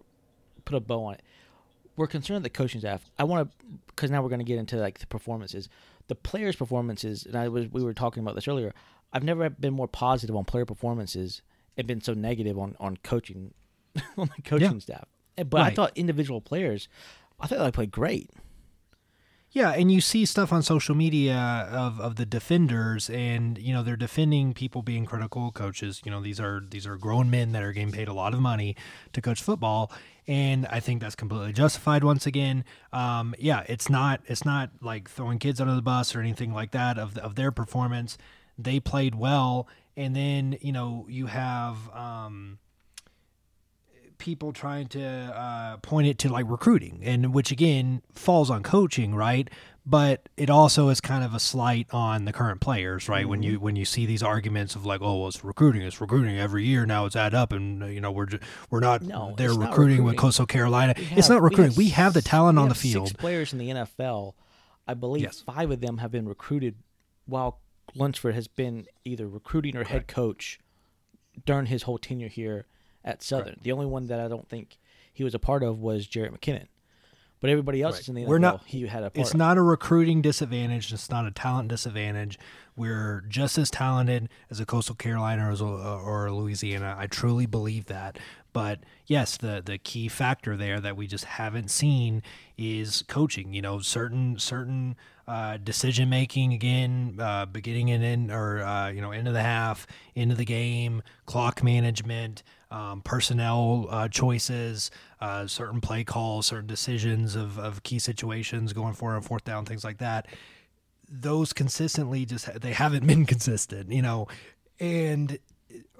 put 0.65 0.77
a 0.77 0.81
bow 0.81 1.05
on 1.05 1.15
it. 1.15 1.23
We're 1.97 2.07
concerned 2.07 2.37
with 2.43 2.53
the 2.53 2.57
coaching 2.57 2.81
staff. 2.81 3.05
I 3.19 3.25
want 3.25 3.51
to 3.51 3.67
because 3.89 4.11
now 4.11 4.23
we're 4.23 4.29
going 4.29 4.39
to 4.41 4.45
get 4.45 4.59
into 4.59 4.77
like 4.77 4.99
the 4.99 5.07
performances, 5.07 5.69
the 6.09 6.15
players' 6.15 6.57
performances, 6.57 7.25
and 7.27 7.37
I 7.37 7.49
was 7.49 7.69
we 7.69 7.83
were 7.83 7.95
talking 7.95 8.23
about 8.23 8.35
this 8.35 8.49
earlier. 8.49 8.73
I've 9.13 9.25
never 9.25 9.51
been 9.51 9.75
more 9.75 9.89
positive 9.89 10.35
on 10.35 10.45
player 10.45 10.65
performances 10.65 11.43
and 11.77 11.87
been 11.87 12.01
so 12.01 12.15
negative 12.15 12.59
on 12.59 12.77
on 12.81 12.97
coaching 13.03 13.53
on 14.17 14.31
the 14.37 14.43
coaching 14.43 14.81
staff. 14.81 15.05
And- 15.37 15.51
But 15.51 15.61
I 15.61 15.75
thought 15.75 15.93
individual 15.97 16.41
players, 16.41 16.89
I 17.41 17.47
thought 17.47 17.59
they 17.63 17.71
played 17.71 17.91
great. 17.91 18.31
Yeah, 19.55 19.73
and 19.73 19.93
you 19.93 20.01
see 20.01 20.25
stuff 20.25 20.51
on 20.51 20.63
social 20.63 20.95
media 20.95 21.69
of, 21.71 22.01
of 22.01 22.17
the 22.17 22.25
defenders, 22.25 23.11
and 23.11 23.59
you 23.59 23.75
know 23.75 23.83
they're 23.83 23.97
defending 23.97 24.55
people 24.55 24.81
being 24.81 25.05
critical 25.05 25.53
coaches. 25.53 26.01
You 26.07 26.11
know 26.11 26.23
these 26.23 26.41
are 26.41 26.63
these 26.71 26.87
are 26.87 26.97
grown 26.97 27.31
men 27.31 27.53
that 27.53 27.63
are 27.63 27.73
getting 27.75 27.93
paid 27.93 28.09
a 28.09 28.15
lot 28.15 28.33
of 28.33 28.41
money 28.41 28.77
to 29.13 29.21
coach 29.21 29.43
football, 29.43 29.93
and 30.27 30.67
I 30.69 30.81
think 30.81 31.03
that's 31.03 31.15
completely 31.15 31.53
justified. 31.53 32.03
Once 32.03 32.27
again, 32.27 32.65
um, 32.95 33.35
yeah, 33.39 33.65
it's 33.69 33.91
not 33.91 34.23
it's 34.27 34.47
not 34.47 34.71
like 34.81 35.11
throwing 35.11 35.39
kids 35.39 35.61
under 35.61 35.75
the 35.75 35.83
bus 35.83 36.17
or 36.17 36.21
anything 36.21 36.55
like 36.55 36.71
that 36.71 36.99
of 36.99 37.19
of 37.19 37.35
their 37.35 37.53
performance. 37.53 38.17
They 38.57 38.81
played 38.81 39.15
well, 39.15 39.69
and 39.99 40.17
then 40.17 40.57
you 40.63 40.73
know 40.73 41.05
you 41.11 41.27
have. 41.27 41.77
Um, 41.95 42.59
people 44.23 44.53
trying 44.53 44.87
to 44.87 45.03
uh, 45.05 45.77
point 45.79 46.07
it 46.07 46.17
to 46.17 46.29
like 46.29 46.47
recruiting 46.49 47.01
and 47.03 47.35
which 47.35 47.51
again 47.51 48.01
falls 48.15 48.51
on 48.51 48.63
coaching 48.63 49.17
right 49.17 49.51
but 49.85 50.29
it 50.37 50.49
also 50.49 50.91
is 50.91 51.01
kind 51.01 51.25
of 51.25 51.35
a 51.35 51.41
slight 51.41 51.89
on 51.93 52.25
the 52.25 52.33
current 52.33 52.61
players, 52.61 53.09
right? 53.09 53.23
Mm-hmm. 53.23 53.31
When 53.31 53.43
you 53.43 53.59
when 53.59 53.75
you 53.75 53.85
see 53.85 54.07
these 54.07 54.23
arguments 54.23 54.77
of 54.77 54.87
like, 54.87 55.01
oh, 55.03 55.19
well, 55.19 55.27
it's 55.27 55.43
recruiting, 55.43 55.83
it's 55.83 56.01
recruiting 56.01 56.39
every 56.39 56.65
year 56.65 56.87
now, 56.87 57.05
it's 57.07 57.17
add 57.17 57.35
up, 57.35 57.51
and 57.53 57.93
you 57.93 58.01
know 58.01 58.13
we're 58.13 58.27
ju- 58.27 58.39
we're 58.71 58.79
not 58.79 59.03
No, 59.03 59.35
they're 59.37 59.49
it's 59.49 59.59
not 59.59 59.71
recruiting, 59.71 60.05
with. 60.05 60.17
Coastal 60.17 60.47
Carolina. 60.47 60.95
We 60.97 61.09
it's 61.17 61.29
not 61.29 61.43
recruiting. 61.43 61.75
We 61.77 61.89
have, 61.89 62.15
the 62.15 62.23
talent 62.23 62.59
we 62.59 62.63
on 62.63 62.69
the 62.69 62.77
field. 62.77 63.09
Six 63.09 63.21
players 63.21 63.53
in 63.53 63.59
the 63.59 63.71
NFL. 63.71 64.35
I 64.87 64.95
believe 64.95 65.25
Yes. 65.25 65.41
five 65.45 65.73
of 65.73 65.81
them 65.81 65.99
have 65.99 66.13
been 66.13 66.29
recruited 66.29 66.77
while 67.27 67.59
Lunsford 67.97 68.37
has 68.37 68.47
been 68.47 68.87
either 69.05 69.27
recruiting 69.27 69.77
or 69.77 69.83
head 69.83 70.07
coach 70.07 70.61
during 71.45 71.67
his 71.67 71.83
whole 71.83 71.99
tenure 71.99 72.29
here 72.29 72.67
at 73.05 73.23
Southern. 73.23 73.59
The 73.63 73.73
only 73.73 73.87
one 73.87 74.07
that 74.09 74.21
I 74.21 74.29
don't 74.29 74.49
think 74.49 74.79
he 75.13 75.25
was 75.25 75.35
a 75.35 75.39
part 75.39 75.63
of 75.63 75.81
was 75.81 76.07
Jerick 76.07 76.31
McKinnon. 76.39 76.67
But 77.41 77.51
everybody 77.51 77.83
else 77.83 77.95
Right. 77.97 78.01
is 78.03 78.09
in 78.09 78.15
the 78.15 78.21
NFL. 78.23 78.29
We're 78.29 78.39
not- 78.39 78.63
he 78.67 78.87
had 78.87 79.03
a 79.03 79.11
part 79.11 79.19
It's 79.19 79.31
of. 79.33 79.37
not 79.37 79.59
a 79.59 79.63
recruiting 79.63 80.23
disadvantage. 80.23 80.93
It's 80.93 81.11
not 81.11 81.27
a 81.27 81.33
talent 81.33 81.69
disadvantage. 81.69 82.39
We're 82.77 83.25
just 83.29 83.59
as 83.59 83.69
talented 83.69 84.29
as 84.49 84.61
a 84.61 84.65
Coastal 84.65 84.95
Carolina 84.95 85.49
or, 85.49 85.51
as 85.51 85.61
a- 85.61 85.65
or 85.65 86.27
a 86.27 86.33
Louisiana. 86.33 86.95
I 86.97 87.09
truly 87.09 87.47
believe 87.47 87.87
that. 87.87 88.19
But 88.53 88.81
yes, 89.07 89.37
the 89.39 89.61
the 89.65 89.79
key 89.79 90.09
factor 90.09 90.57
there 90.57 90.79
that 90.81 90.95
we 90.97 91.07
just 91.07 91.25
haven't 91.25 91.71
seen 91.71 92.23
is 92.59 93.03
coaching. 93.09 93.53
You 93.55 93.63
know, 93.63 93.81
certain 93.81 94.39
certain 94.39 94.95
uh, 95.27 95.57
decision 95.57 96.11
making 96.11 96.53
again, 96.53 97.17
uh, 97.19 97.47
beginning 97.47 97.91
and 97.91 98.05
end 98.05 98.31
or 98.31 98.63
uh, 98.63 98.89
you 98.89 99.01
know 99.01 99.11
end 99.11 99.27
of 99.27 99.35
the 99.35 99.43
half, 99.43 99.87
into 100.15 100.35
the 100.35 100.45
game, 100.45 101.03
clock 101.27 101.63
management, 101.63 102.43
um, 102.73 103.03
personnel 103.03 103.87
uh, 103.91 104.09
choices, 104.09 104.91
uh, 105.21 105.47
certain 105.47 105.81
play 105.81 106.05
calls, 106.05 106.47
certain 106.47 106.67
decisions 106.67 107.37
of, 107.37 107.59
of 107.59 107.83
key 107.83 107.99
situations 107.99 108.73
going 108.73 108.95
for 108.95 109.15
a 109.15 109.23
fourth 109.23 109.45
down, 109.45 109.67
things 109.67 109.85
like 109.85 109.99
that. 109.99 110.27
Those 111.09 111.53
consistently 111.53 112.25
just 112.25 112.61
they 112.61 112.73
haven't 112.73 113.07
been 113.07 113.27
consistent, 113.27 113.93
you 113.93 114.01
know, 114.01 114.27
and 114.81 115.39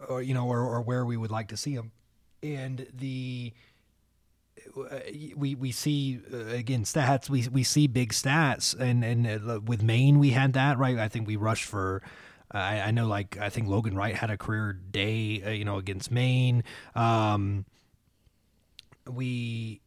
or 0.09 0.23
you 0.23 0.33
know 0.33 0.49
or, 0.49 0.61
or 0.61 0.81
where 0.81 1.05
we 1.05 1.17
would 1.17 1.31
like 1.31 1.49
to 1.49 1.57
see 1.57 1.77
them, 1.77 1.93
and 2.43 2.87
the 2.95 3.53
uh, 4.77 5.01
we 5.37 5.55
we 5.55 5.71
see 5.73 6.21
uh, 6.33 6.47
again 6.47 6.85
stats. 6.85 7.29
We 7.29 7.47
we 7.49 7.63
see 7.65 7.87
big 7.87 8.15
stats 8.15 8.75
and 8.79 9.05
and 9.05 9.27
uh, 9.27 9.61
with 9.61 9.83
Maine 9.83 10.19
we 10.19 10.31
had 10.31 10.55
that 10.55 10.79
right? 10.79 10.99
I 10.99 11.09
think 11.09 11.27
we 11.27 11.37
rushed 11.37 11.65
for 11.65 12.03
I, 12.53 12.81
I 12.81 12.91
know 12.91 13.07
like 13.07 13.39
I 13.39 13.49
think 13.49 13.69
Logan 13.69 13.95
Wright 13.95 14.15
had 14.15 14.31
a 14.31 14.37
career 14.37 14.73
day 14.73 15.43
uh, 15.45 15.51
you 15.51 15.65
know 15.65 15.79
against 15.79 16.11
Maine 16.11 16.65
um 16.95 17.65
we 19.11 19.81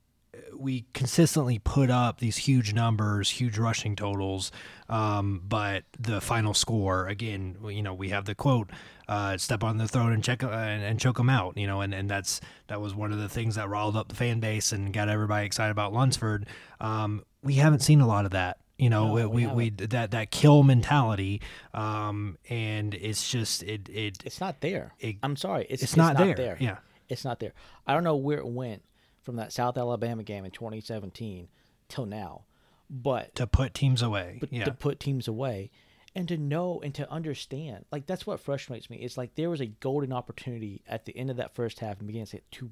we 0.53 0.85
consistently 0.93 1.59
put 1.59 1.89
up 1.89 2.19
these 2.19 2.37
huge 2.37 2.73
numbers, 2.73 3.29
huge 3.29 3.57
rushing 3.57 3.95
totals, 3.95 4.51
um, 4.89 5.41
but 5.47 5.83
the 5.99 6.21
final 6.21 6.53
score 6.53 7.07
again, 7.07 7.57
you 7.65 7.81
know, 7.81 7.93
we 7.93 8.09
have 8.09 8.25
the 8.25 8.35
quote, 8.35 8.69
uh, 9.07 9.37
"Step 9.37 9.63
on 9.63 9.77
the 9.77 9.87
throat 9.87 10.11
and 10.11 10.23
check 10.23 10.43
uh, 10.43 10.49
and, 10.49 10.83
and 10.83 10.99
choke 10.99 11.17
them 11.17 11.29
out," 11.29 11.57
you 11.57 11.67
know, 11.67 11.81
and, 11.81 11.93
and 11.93 12.09
that's 12.09 12.41
that 12.67 12.81
was 12.81 12.93
one 12.93 13.11
of 13.11 13.19
the 13.19 13.29
things 13.29 13.55
that 13.55 13.69
riled 13.69 13.95
up 13.95 14.09
the 14.09 14.15
fan 14.15 14.39
base 14.39 14.71
and 14.71 14.93
got 14.93 15.09
everybody 15.09 15.45
excited 15.45 15.71
about 15.71 15.93
Lunsford. 15.93 16.47
Um, 16.79 17.23
we 17.43 17.55
haven't 17.55 17.81
seen 17.81 18.01
a 18.01 18.07
lot 18.07 18.25
of 18.25 18.31
that. 18.31 18.57
You 18.77 18.89
know, 18.89 19.07
No, 19.07 19.13
we, 19.13 19.25
we 19.25 19.47
we, 19.47 19.53
we 19.53 19.69
that 19.87 20.11
that 20.11 20.31
kill 20.31 20.63
mentality, 20.63 21.41
um, 21.73 22.37
and 22.49 22.93
it's 22.93 23.29
just 23.29 23.63
it 23.63 23.87
it 23.89 24.17
It's 24.25 24.39
not 24.41 24.59
there. 24.61 24.93
It- 24.99 25.17
I'm 25.23 25.37
sorry. 25.37 25.65
It's, 25.69 25.81
it's 25.83 25.95
not 25.95 26.17
there. 26.17 26.57
Yeah. 26.59 26.77
It's 27.07 27.23
not 27.23 27.39
there. 27.39 27.53
I 27.87 27.93
don't 27.93 28.03
know 28.03 28.15
where 28.17 28.39
it 28.39 28.47
went 28.47 28.83
from 29.21 29.37
that 29.37 29.53
South 29.53 29.77
Alabama 29.77 30.23
game 30.23 30.43
in 30.43 30.51
2017 30.51 31.47
till 31.87 32.05
now, 32.05 32.43
but 32.89 33.33
to 33.35 33.47
put 33.47 33.73
teams 33.73 34.01
away. 34.01 34.37
but 34.39 34.51
yeah, 34.51 34.65
to 34.65 34.71
put 34.71 34.99
teams 34.99 35.27
away 35.27 35.71
and 36.15 36.27
to 36.27 36.37
know 36.37 36.81
and 36.83 36.93
to 36.95 37.09
understand 37.11 37.85
like 37.91 38.05
that's 38.07 38.25
what 38.25 38.39
frustrates 38.39 38.89
me 38.89 38.97
it's 38.97 39.17
like 39.17 39.35
there 39.35 39.49
was 39.49 39.59
a 39.61 39.65
golden 39.65 40.13
opportunity 40.13 40.81
at 40.87 41.03
the 41.05 41.15
end 41.17 41.29
of 41.29 41.35
that 41.37 41.53
first 41.53 41.79
half 41.79 41.97
and 41.99 42.07
beginning 42.07 42.25
to, 42.25 42.39
to 42.51 42.71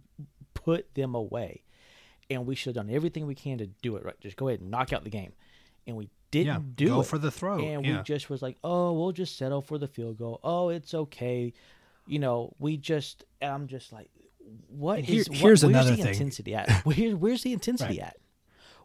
put 0.53 0.93
them 0.95 1.13
away 1.13 1.61
and 2.29 2.45
we 2.45 2.55
should 2.55 2.73
have 2.75 2.85
done 2.87 2.93
everything 2.95 3.27
we 3.27 3.35
can 3.35 3.57
to 3.57 3.67
do 3.67 3.95
it 3.97 4.05
right 4.05 4.19
just 4.21 4.37
go 4.37 4.47
ahead 4.47 4.61
and 4.61 4.71
knock 4.71 4.93
out 4.93 5.03
the 5.03 5.09
game 5.09 5.33
and 5.87 5.95
we 5.97 6.09
didn't 6.31 6.47
Yeah, 6.47 6.59
do 6.75 6.87
go 6.87 7.01
it 7.01 7.07
for 7.07 7.17
the 7.17 7.29
throw. 7.31 7.59
and 7.59 7.85
yeah. 7.85 7.97
we 7.97 8.03
just 8.03 8.29
was 8.29 8.41
like 8.41 8.57
oh 8.63 8.93
we'll 8.93 9.11
just 9.11 9.37
settle 9.37 9.61
for 9.61 9.77
the 9.77 9.87
field 9.87 10.17
goal 10.17 10.39
oh 10.43 10.69
it's 10.69 10.93
okay 10.93 11.53
you 12.07 12.19
know 12.19 12.53
we 12.59 12.75
just 12.77 13.23
and 13.41 13.51
i'm 13.51 13.67
just 13.67 13.93
like 13.93 14.09
what 14.67 14.99
And 14.99 15.09
is 15.09 15.09
here- 15.09 15.19
what- 15.19 15.27
here's 15.37 15.41
where's 15.43 15.63
another 15.63 15.91
the 15.91 15.97
thing. 15.97 16.07
intensity 16.07 16.55
at 16.55 16.69
where, 16.85 17.11
where's 17.15 17.43
the 17.43 17.53
intensity 17.53 17.99
Right. 17.99 18.07
at 18.07 18.17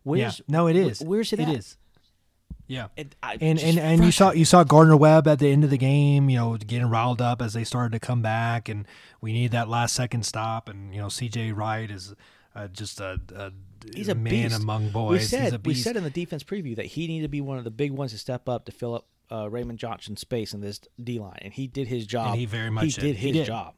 where's 0.02 0.38
yeah. 0.40 0.44
No, 0.48 0.66
it 0.68 0.76
is. 0.76 1.00
where's 1.02 1.32
it 1.32 1.40
It 1.40 1.48
at 1.48 1.56
is. 1.56 1.76
Yeah. 2.66 2.88
and, 2.98 3.14
I 3.22 3.38
and 3.40 3.58
and, 3.58 3.78
and 3.78 4.04
you 4.04 4.12
saw 4.12 4.30
you 4.32 4.44
saw 4.44 4.62
Gardner 4.62 4.96
Webb 4.96 5.26
at 5.26 5.38
the 5.38 5.50
end 5.50 5.64
of 5.64 5.70
the 5.70 5.78
game, 5.78 6.28
you 6.28 6.36
know, 6.36 6.54
getting 6.58 6.88
riled 6.90 7.22
up 7.22 7.40
as 7.40 7.54
they 7.54 7.64
started 7.64 7.92
to 7.92 7.98
come 7.98 8.20
back, 8.20 8.68
and 8.68 8.86
we 9.22 9.32
need 9.32 9.52
that 9.52 9.68
last 9.70 9.94
second 9.94 10.24
stop. 10.26 10.68
And 10.68 10.94
you 10.94 11.00
know, 11.00 11.08
C.J. 11.08 11.52
Wright 11.52 11.90
is 11.90 12.14
uh, 12.58 12.68
just 12.68 13.00
a, 13.00 13.20
a 13.34 13.52
he's 13.94 14.08
a 14.08 14.14
man 14.14 14.48
beast. 14.48 14.60
among 14.62 14.90
boys. 14.90 15.10
We 15.12 15.18
said 15.20 15.66
we 15.66 15.74
said 15.74 15.96
in 15.96 16.04
the 16.04 16.10
defense 16.10 16.42
preview 16.44 16.76
that 16.76 16.86
he 16.86 17.06
needed 17.06 17.24
to 17.24 17.28
be 17.28 17.40
one 17.40 17.58
of 17.58 17.64
the 17.64 17.70
big 17.70 17.92
ones 17.92 18.12
to 18.12 18.18
step 18.18 18.48
up 18.48 18.64
to 18.66 18.72
fill 18.72 18.94
up 18.94 19.06
uh, 19.30 19.48
Raymond 19.50 19.78
Johnson's 19.78 20.20
space 20.20 20.52
in 20.54 20.60
this 20.60 20.80
D 21.02 21.18
line, 21.18 21.38
and 21.42 21.52
he 21.52 21.66
did 21.66 21.88
his 21.88 22.06
job. 22.06 22.36
he 22.36 22.46
very 22.46 22.70
much 22.70 22.84
he 22.84 22.90
did. 22.90 23.00
did 23.02 23.16
He 23.16 23.26
his 23.28 23.36
did. 23.38 23.46
job. 23.46 23.74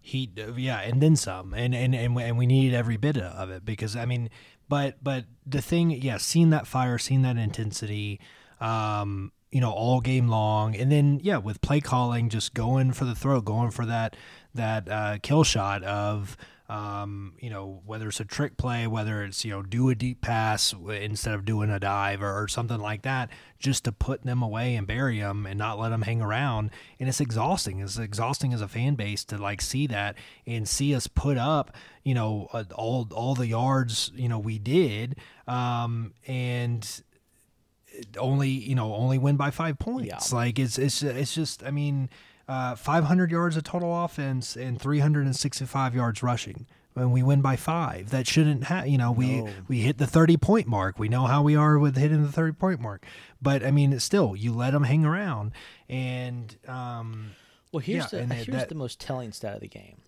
he 0.00 0.30
yeah 0.56 0.80
and 0.80 1.00
then 1.00 1.16
some 1.16 1.54
and 1.54 1.74
and 1.74 1.94
and 1.94 2.14
we, 2.16 2.22
and 2.22 2.36
we 2.38 2.46
needed 2.46 2.74
every 2.76 2.96
bit 2.96 3.16
of 3.16 3.50
it 3.50 3.64
because 3.64 3.96
i 3.96 4.04
mean 4.04 4.28
but 4.68 4.96
but 5.02 5.24
the 5.46 5.60
thing 5.62 5.90
yeah 5.90 6.16
seeing 6.16 6.50
that 6.50 6.66
fire 6.66 6.98
seeing 6.98 7.22
that 7.22 7.36
intensity 7.36 8.20
um 8.60 9.32
you 9.50 9.60
know 9.60 9.70
all 9.72 10.00
game 10.00 10.28
long 10.28 10.74
and 10.76 10.90
then 10.92 11.20
yeah 11.22 11.36
with 11.38 11.60
play 11.60 11.80
calling 11.80 12.28
just 12.28 12.54
going 12.54 12.92
for 12.92 13.04
the 13.04 13.14
throat 13.14 13.44
going 13.44 13.70
for 13.70 13.84
that 13.86 14.16
that 14.54 14.88
uh, 14.88 15.18
kill 15.22 15.44
shot 15.44 15.82
of 15.84 16.36
um, 16.68 17.34
you 17.38 17.50
know 17.50 17.80
whether 17.86 18.08
it's 18.08 18.20
a 18.20 18.24
trick 18.24 18.56
play 18.56 18.86
whether 18.86 19.22
it's 19.22 19.44
you 19.44 19.50
know 19.50 19.62
do 19.62 19.88
a 19.88 19.94
deep 19.94 20.20
pass 20.20 20.74
instead 20.90 21.34
of 21.34 21.44
doing 21.44 21.70
a 21.70 21.78
dive 21.78 22.22
or, 22.22 22.42
or 22.42 22.48
something 22.48 22.80
like 22.80 23.02
that 23.02 23.30
just 23.58 23.84
to 23.84 23.92
put 23.92 24.24
them 24.24 24.42
away 24.42 24.74
and 24.74 24.86
bury 24.86 25.20
them 25.20 25.46
and 25.46 25.58
not 25.58 25.78
let 25.78 25.90
them 25.90 26.02
hang 26.02 26.20
around 26.20 26.70
and 26.98 27.08
it's 27.08 27.20
exhausting 27.20 27.80
it's 27.80 27.98
exhausting 27.98 28.52
as 28.52 28.60
a 28.60 28.68
fan 28.68 28.94
base 28.94 29.24
to 29.24 29.38
like 29.38 29.60
see 29.60 29.86
that 29.86 30.16
and 30.46 30.68
see 30.68 30.94
us 30.94 31.06
put 31.06 31.38
up 31.38 31.74
you 32.02 32.14
know 32.14 32.48
uh, 32.52 32.64
all 32.74 33.08
all 33.12 33.34
the 33.34 33.46
yards 33.46 34.10
you 34.14 34.28
know 34.28 34.38
we 34.38 34.58
did 34.58 35.16
um, 35.46 36.12
and 36.26 37.02
only 38.18 38.48
you 38.48 38.74
know 38.74 38.94
only 38.94 39.18
win 39.18 39.36
by 39.36 39.50
five 39.50 39.78
points. 39.78 40.32
Yeah. 40.32 40.36
Like 40.36 40.58
it's 40.58 40.78
it's 40.78 41.02
it's 41.02 41.34
just 41.34 41.62
I 41.64 41.70
mean, 41.70 42.10
uh, 42.48 42.74
500 42.76 43.30
yards 43.30 43.56
of 43.56 43.64
total 43.64 44.04
offense 44.04 44.56
and 44.56 44.80
365 44.80 45.94
yards 45.94 46.22
rushing. 46.22 46.66
When 46.94 47.10
we 47.10 47.22
win 47.22 47.42
by 47.42 47.56
five, 47.56 48.08
that 48.10 48.26
shouldn't 48.26 48.64
have. 48.64 48.88
You 48.88 48.96
know, 48.96 49.12
we 49.12 49.42
No. 49.42 49.50
we 49.68 49.80
hit 49.80 49.98
the 49.98 50.06
30 50.06 50.38
point 50.38 50.66
mark. 50.66 50.98
We 50.98 51.10
know 51.10 51.26
how 51.26 51.42
we 51.42 51.54
are 51.54 51.78
with 51.78 51.94
hitting 51.96 52.22
the 52.22 52.32
30 52.32 52.52
point 52.54 52.80
mark. 52.80 53.04
But 53.42 53.62
I 53.62 53.70
mean, 53.70 53.98
still 54.00 54.34
you 54.34 54.52
let 54.54 54.70
them 54.70 54.84
hang 54.84 55.04
around, 55.04 55.52
and 55.90 56.56
um, 56.66 57.32
Well, 57.70 57.80
here's 57.80 58.10
Yeah, 58.12 58.24
the 58.24 58.34
here's 58.34 58.46
that- 58.46 58.68
the 58.70 58.74
most 58.74 58.98
telling 58.98 59.32
stat 59.32 59.56
of 59.56 59.60
the 59.60 59.68
game, 59.68 59.98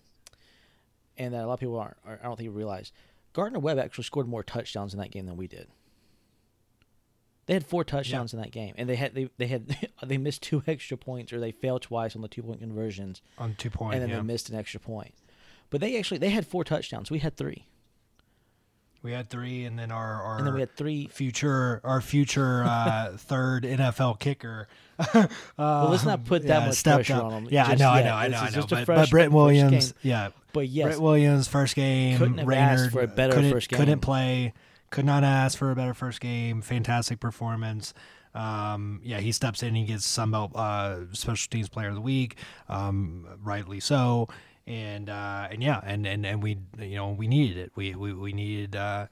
and 1.15 1.31
that 1.35 1.43
a 1.43 1.45
lot 1.47 1.53
of 1.53 1.59
people 1.59 1.77
aren't. 1.77 1.97
I 2.07 2.15
don't 2.23 2.37
think 2.37 2.45
you 2.45 2.51
realize. 2.51 2.91
Gardner 3.33 3.59
Webb 3.59 3.77
actually 3.77 4.05
scored 4.05 4.27
more 4.27 4.41
touchdowns 4.41 4.91
in 4.91 4.99
that 4.99 5.11
game 5.11 5.27
than 5.27 5.37
we 5.37 5.45
did. 5.47 5.67
They 7.49 7.55
had 7.55 7.65
four 7.65 7.83
touchdowns 7.83 8.31
in 8.31 8.39
that 8.39 8.51
game, 8.51 8.75
and 8.77 8.87
they 8.87 8.95
had 8.95 9.15
they, 9.15 9.27
they 9.39 9.47
had 9.47 9.75
they 10.05 10.19
missed 10.19 10.43
two 10.43 10.61
extra 10.67 10.95
points, 10.95 11.33
or 11.33 11.39
they 11.39 11.51
failed 11.51 11.81
twice 11.81 12.15
on 12.15 12.21
the 12.21 12.27
two 12.27 12.43
point 12.43 12.59
conversions, 12.59 13.23
on 13.39 13.55
two 13.57 13.71
point, 13.71 13.95
and 13.95 14.03
then 14.03 14.11
yeah. 14.11 14.17
they 14.17 14.21
missed 14.21 14.49
an 14.49 14.55
extra 14.55 14.79
point. 14.79 15.15
But 15.71 15.81
they 15.81 15.97
actually 15.97 16.19
they 16.19 16.29
had 16.29 16.45
four 16.45 16.63
touchdowns. 16.63 17.09
We 17.09 17.17
had 17.17 17.35
three, 17.35 17.65
we 19.01 19.13
had 19.13 19.31
three, 19.31 19.65
and 19.65 19.79
then 19.79 19.89
our 19.89 20.21
our 20.21 20.37
and 20.37 20.45
then 20.45 20.53
we 20.53 20.59
had 20.59 20.75
three. 20.75 21.07
future 21.07 21.81
our 21.83 22.01
future 22.01 22.63
uh, 22.65 23.13
third 23.17 23.63
NFL 23.63 24.19
kicker. 24.19 24.67
uh, 24.99 25.25
Well, 25.57 25.89
let's 25.89 26.05
not 26.05 26.25
put 26.25 26.45
that 26.45 26.67
much 26.67 26.83
pressure 26.83 27.13
up. 27.15 27.23
on 27.23 27.31
him 27.31 27.47
Yeah, 27.49 27.63
I 27.63 27.69
just 27.69 27.79
know, 27.79 27.89
I 27.89 28.03
know, 28.03 28.13
I 28.13 28.27
know, 28.27 28.37
I 28.37 28.45
know. 28.49 28.51
just 28.51 28.71
a 28.71 28.75
But, 28.75 28.85
fresh- 28.85 28.97
but 28.99 29.09
Brett 29.09 29.31
Williams, 29.31 29.95
yeah, 30.03 30.29
But 30.53 30.67
yes, 30.67 30.85
Brett 30.85 30.99
Williams 30.99 31.47
first 31.47 31.75
game. 31.75 32.19
Couldn't 32.19 32.37
have 32.37 32.47
Raynard 32.47 32.79
asked 32.79 32.91
for 32.91 33.01
a 33.01 33.07
better 33.07 33.49
first 33.49 33.69
game. 33.69 33.79
Couldn't 33.79 34.01
play. 34.01 34.53
Could 34.89 35.05
not 35.05 35.23
ask 35.23 35.57
for 35.57 35.71
a 35.71 35.75
better 35.75 35.93
first 35.93 36.19
game. 36.19 36.61
Fantastic 36.61 37.19
performance. 37.19 37.93
Um, 38.33 39.01
yeah, 39.03 39.19
he 39.19 39.31
steps 39.31 39.63
in. 39.63 39.75
He 39.75 39.85
gets 39.85 40.05
Sunbelt 40.07 40.55
uh, 40.55 41.13
Special 41.13 41.49
Teams 41.49 41.69
Player 41.69 41.89
of 41.89 41.95
the 41.95 42.01
Week, 42.01 42.37
um, 42.67 43.25
rightly 43.43 43.79
so. 43.79 44.29
And 44.67 45.09
uh, 45.09 45.47
and 45.49 45.63
yeah, 45.63 45.81
and, 45.83 46.05
and 46.05 46.25
and 46.25 46.43
we 46.43 46.59
you 46.79 46.95
know 46.95 47.09
we 47.09 47.27
needed 47.27 47.57
it. 47.57 47.71
We 47.75 47.95
we 47.95 48.13
we 48.13 48.33
needed. 48.33 48.75
Uh, 48.75 49.07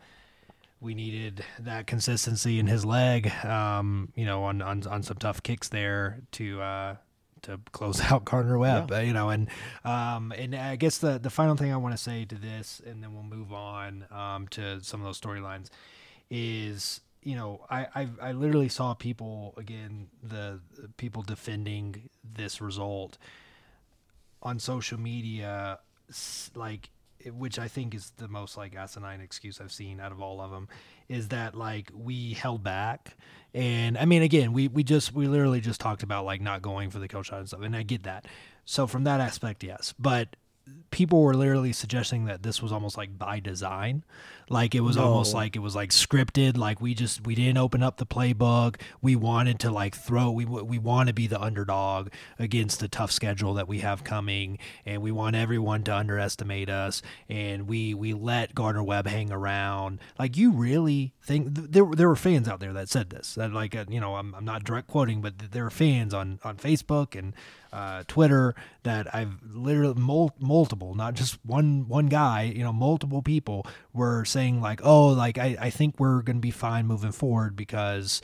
we 0.80 0.94
needed 0.94 1.44
that 1.60 1.88
consistency 1.88 2.60
in 2.60 2.68
his 2.68 2.86
leg, 2.86 3.32
um, 3.44 4.12
you 4.16 4.26
know, 4.26 4.44
on, 4.44 4.62
on 4.62 4.86
on 4.86 5.02
some 5.02 5.18
tough 5.18 5.42
kicks 5.42 5.70
there 5.70 6.22
to 6.34 6.62
uh, 6.62 6.96
to 7.48 7.60
close 7.72 8.00
out 8.12 8.26
Gardner 8.26 8.58
Webb, 8.58 8.92
uh, 8.92 9.00
you 9.00 9.14
know, 9.14 9.30
and 9.30 9.50
um, 9.84 10.32
and 10.32 10.56
I 10.56 10.76
guess 10.76 11.00
the 11.00 11.18
the 11.18 11.30
final 11.30 11.56
thing 11.56 11.74
I 11.74 11.78
want 11.78 11.96
to 11.96 12.02
say 12.02 12.26
to 12.26 12.36
this, 12.36 12.82
and 12.86 13.02
then 13.02 13.14
we'll 13.14 13.24
move 13.24 13.52
on 13.52 14.06
um, 14.12 14.48
to 14.50 14.84
some 14.84 15.02
of 15.02 15.06
those 15.06 15.20
storylines, 15.20 15.70
is 16.30 17.02
you 17.24 17.36
know, 17.36 17.66
I, 17.70 17.88
I 17.96 18.08
I 18.22 18.32
literally 18.34 18.70
saw 18.70 18.94
people 18.94 19.54
again 19.58 20.08
the, 20.22 20.60
the 20.80 20.90
people 20.98 21.24
defending 21.24 22.10
this 22.24 22.62
result 22.62 23.18
on 24.44 24.60
social 24.60 25.00
media, 25.00 25.80
like 26.56 26.90
which 27.26 27.60
I 27.60 27.68
think 27.68 27.96
is 27.96 28.12
the 28.18 28.28
most 28.28 28.58
like 28.58 28.76
asinine 28.76 29.22
excuse 29.22 29.60
I've 29.60 29.72
seen 29.72 30.00
out 30.00 30.12
of 30.12 30.22
all 30.22 30.40
of 30.40 30.52
them, 30.52 30.68
is 31.10 31.30
that 31.30 31.56
like 31.56 31.92
we 31.94 32.34
held 32.34 32.64
back, 32.64 33.16
and 33.54 33.98
I 33.98 34.06
mean 34.06 34.22
again 34.22 34.54
we 34.54 34.68
we 34.68 34.84
just 34.84 35.14
we 35.14 35.28
literally 35.28 35.62
just 35.62 35.80
talked 35.82 36.04
about 36.04 36.26
like 36.26 36.42
not 36.42 36.62
going 36.62 36.90
for 36.90 37.00
the 37.00 37.08
kill 37.08 37.24
shot 37.24 37.40
and 37.40 37.48
stuff, 37.48 37.62
and 37.62 37.76
I 37.76 37.84
get 37.84 38.04
that. 38.04 38.26
So 38.66 38.88
from 38.88 39.06
that 39.06 39.22
aspect, 39.22 39.64
yes, 39.64 39.94
but 39.98 40.36
people 40.92 41.22
were 41.22 41.36
literally 41.36 41.74
suggesting 41.74 42.26
that 42.26 42.44
this 42.44 42.62
was 42.62 42.72
almost 42.72 42.98
like 42.98 43.18
by 43.18 43.40
design. 43.40 44.04
Like 44.50 44.74
it 44.74 44.80
was 44.80 44.96
almost 44.96 45.34
like 45.34 45.58
it 45.58 45.60
was 45.60 45.76
like 45.76 45.90
scripted 45.90 46.58
like 46.58 46.80
we 46.80 46.94
just 46.94 47.26
we 47.26 47.36
didn't 47.36 47.58
open 47.58 47.84
up 47.84 47.98
the 47.98 48.06
playbook. 48.06 48.80
We 49.02 49.16
wanted 49.16 49.60
to 49.60 49.72
like 49.72 49.94
throw 49.94 50.32
we 50.32 50.46
we 50.46 50.80
want 50.80 51.08
to 51.08 51.14
be 51.14 51.28
the 51.28 51.42
underdog 51.42 52.08
against 52.40 52.80
the 52.80 52.88
tough 52.88 53.12
schedule 53.12 53.54
that 53.56 53.68
we 53.68 53.80
have 53.80 54.06
coming 54.06 54.58
and 54.86 55.02
we 55.02 55.12
want 55.12 55.36
everyone 55.36 55.84
to 55.84 55.96
underestimate 55.96 56.70
us 56.70 57.02
and 57.28 57.68
we 57.68 57.94
we 57.94 58.14
let 58.14 58.56
Gardner 58.56 58.84
Webb 58.84 59.08
hang 59.08 59.34
around. 59.34 60.00
Like 60.18 60.38
you 60.38 60.52
really 60.52 61.14
think 61.22 61.56
th- 61.56 61.68
there 61.72 61.86
there 61.86 62.08
were 62.08 62.16
fans 62.16 62.48
out 62.48 62.62
there 62.62 62.74
that 62.74 62.88
said 62.88 63.10
this 63.10 63.36
that 63.36 63.52
like 63.52 63.76
uh, 63.76 63.84
you 63.90 64.00
know 64.00 64.16
I'm, 64.16 64.34
I'm 64.34 64.46
not 64.46 64.64
direct 64.64 64.88
quoting 64.88 65.22
but 65.22 65.38
th- 65.38 65.52
there 65.52 65.66
are 65.66 65.70
fans 65.70 66.14
on 66.14 66.40
on 66.46 66.56
Facebook 66.56 67.20
and 67.20 67.34
uh, 67.72 68.04
Twitter 68.08 68.56
that 68.84 69.14
I've 69.14 69.34
literally 69.54 70.00
mul- 70.00 70.36
multiple, 70.40 70.96
not 70.96 71.14
just 71.14 71.38
one 71.46 71.88
one 71.88 72.08
guy, 72.08 72.44
you 72.44 72.64
know, 72.64 72.74
multiple 72.74 73.22
people 73.22 73.66
were 73.94 74.26
saying 74.26 74.62
like, 74.62 74.82
oh, 74.84 75.08
like 75.08 75.38
I, 75.38 75.58
I 75.60 75.70
think 75.70 76.00
we're 76.00 76.22
gonna 76.22 76.40
be 76.40 76.52
fine 76.52 76.88
moving 76.88 77.12
forward 77.12 77.56
because 77.56 78.22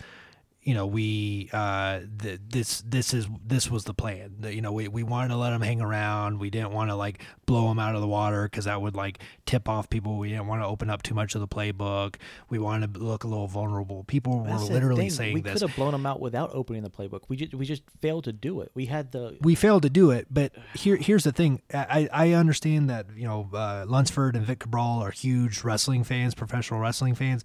you 0.63 0.73
know 0.73 0.87
we 0.87 1.49
uh 1.53 1.99
th- 2.21 2.39
this 2.49 2.81
this 2.87 3.13
is 3.13 3.27
this 3.45 3.69
was 3.69 3.83
the 3.83 3.93
plan 3.93 4.35
The- 4.39 4.53
you 4.55 4.61
know 4.61 4.71
we, 4.71 4.87
we 4.87 5.03
wanted 5.03 5.29
to 5.29 5.37
let 5.37 5.51
them 5.51 5.61
hang 5.61 5.81
around 5.81 6.39
we 6.39 6.49
didn't 6.49 6.71
want 6.71 6.89
to 6.89 6.95
like 6.95 7.21
blow 7.45 7.67
them 7.67 7.79
out 7.79 7.95
of 7.95 8.01
the 8.01 8.07
water 8.07 8.43
because 8.43 8.65
that 8.65 8.81
would 8.81 8.95
like 8.95 9.19
tip 9.45 9.67
off 9.67 9.89
people 9.89 10.17
we 10.17 10.29
didn't 10.29 10.47
want 10.47 10.61
to 10.61 10.65
open 10.65 10.89
up 10.89 11.03
too 11.03 11.13
much 11.13 11.35
of 11.35 11.41
the 11.41 11.47
playbook 11.47 12.15
we 12.49 12.59
wanted 12.59 12.93
to 12.93 12.99
look 12.99 13.23
a 13.23 13.27
little 13.27 13.47
vulnerable 13.47 14.03
people 14.05 14.39
were 14.39 14.47
That's 14.47 14.69
literally 14.69 15.09
saying 15.09 15.33
we 15.33 15.41
this 15.41 15.53
could 15.53 15.61
have 15.69 15.75
blown 15.75 15.91
them 15.91 16.05
out 16.05 16.19
without 16.19 16.51
opening 16.53 16.83
the 16.83 16.89
playbook. 16.89 17.21
We 17.27 17.37
just 17.37 17.53
we 17.53 17.65
just 17.65 17.83
failed 18.01 18.23
to 18.25 18.33
do 18.33 18.61
it. 18.61 18.71
We 18.73 18.85
had 18.85 19.11
the 19.11 19.37
we 19.41 19.55
failed 19.55 19.83
to 19.83 19.89
do 19.89 20.11
it. 20.11 20.27
But 20.29 20.53
here, 20.73 20.95
here's 20.95 21.23
the 21.23 21.31
thing. 21.31 21.61
I, 21.73 22.09
I 22.11 22.31
understand 22.33 22.89
that 22.89 23.07
you 23.15 23.25
know 23.27 23.49
uh, 23.53 23.85
Lunsford 23.87 24.35
and 24.35 24.45
Vic 24.45 24.59
Cabral 24.59 24.99
are 25.03 25.11
huge 25.11 25.63
wrestling 25.63 26.03
fans, 26.03 26.33
professional 26.35 26.79
wrestling 26.79 27.15
fans. 27.15 27.43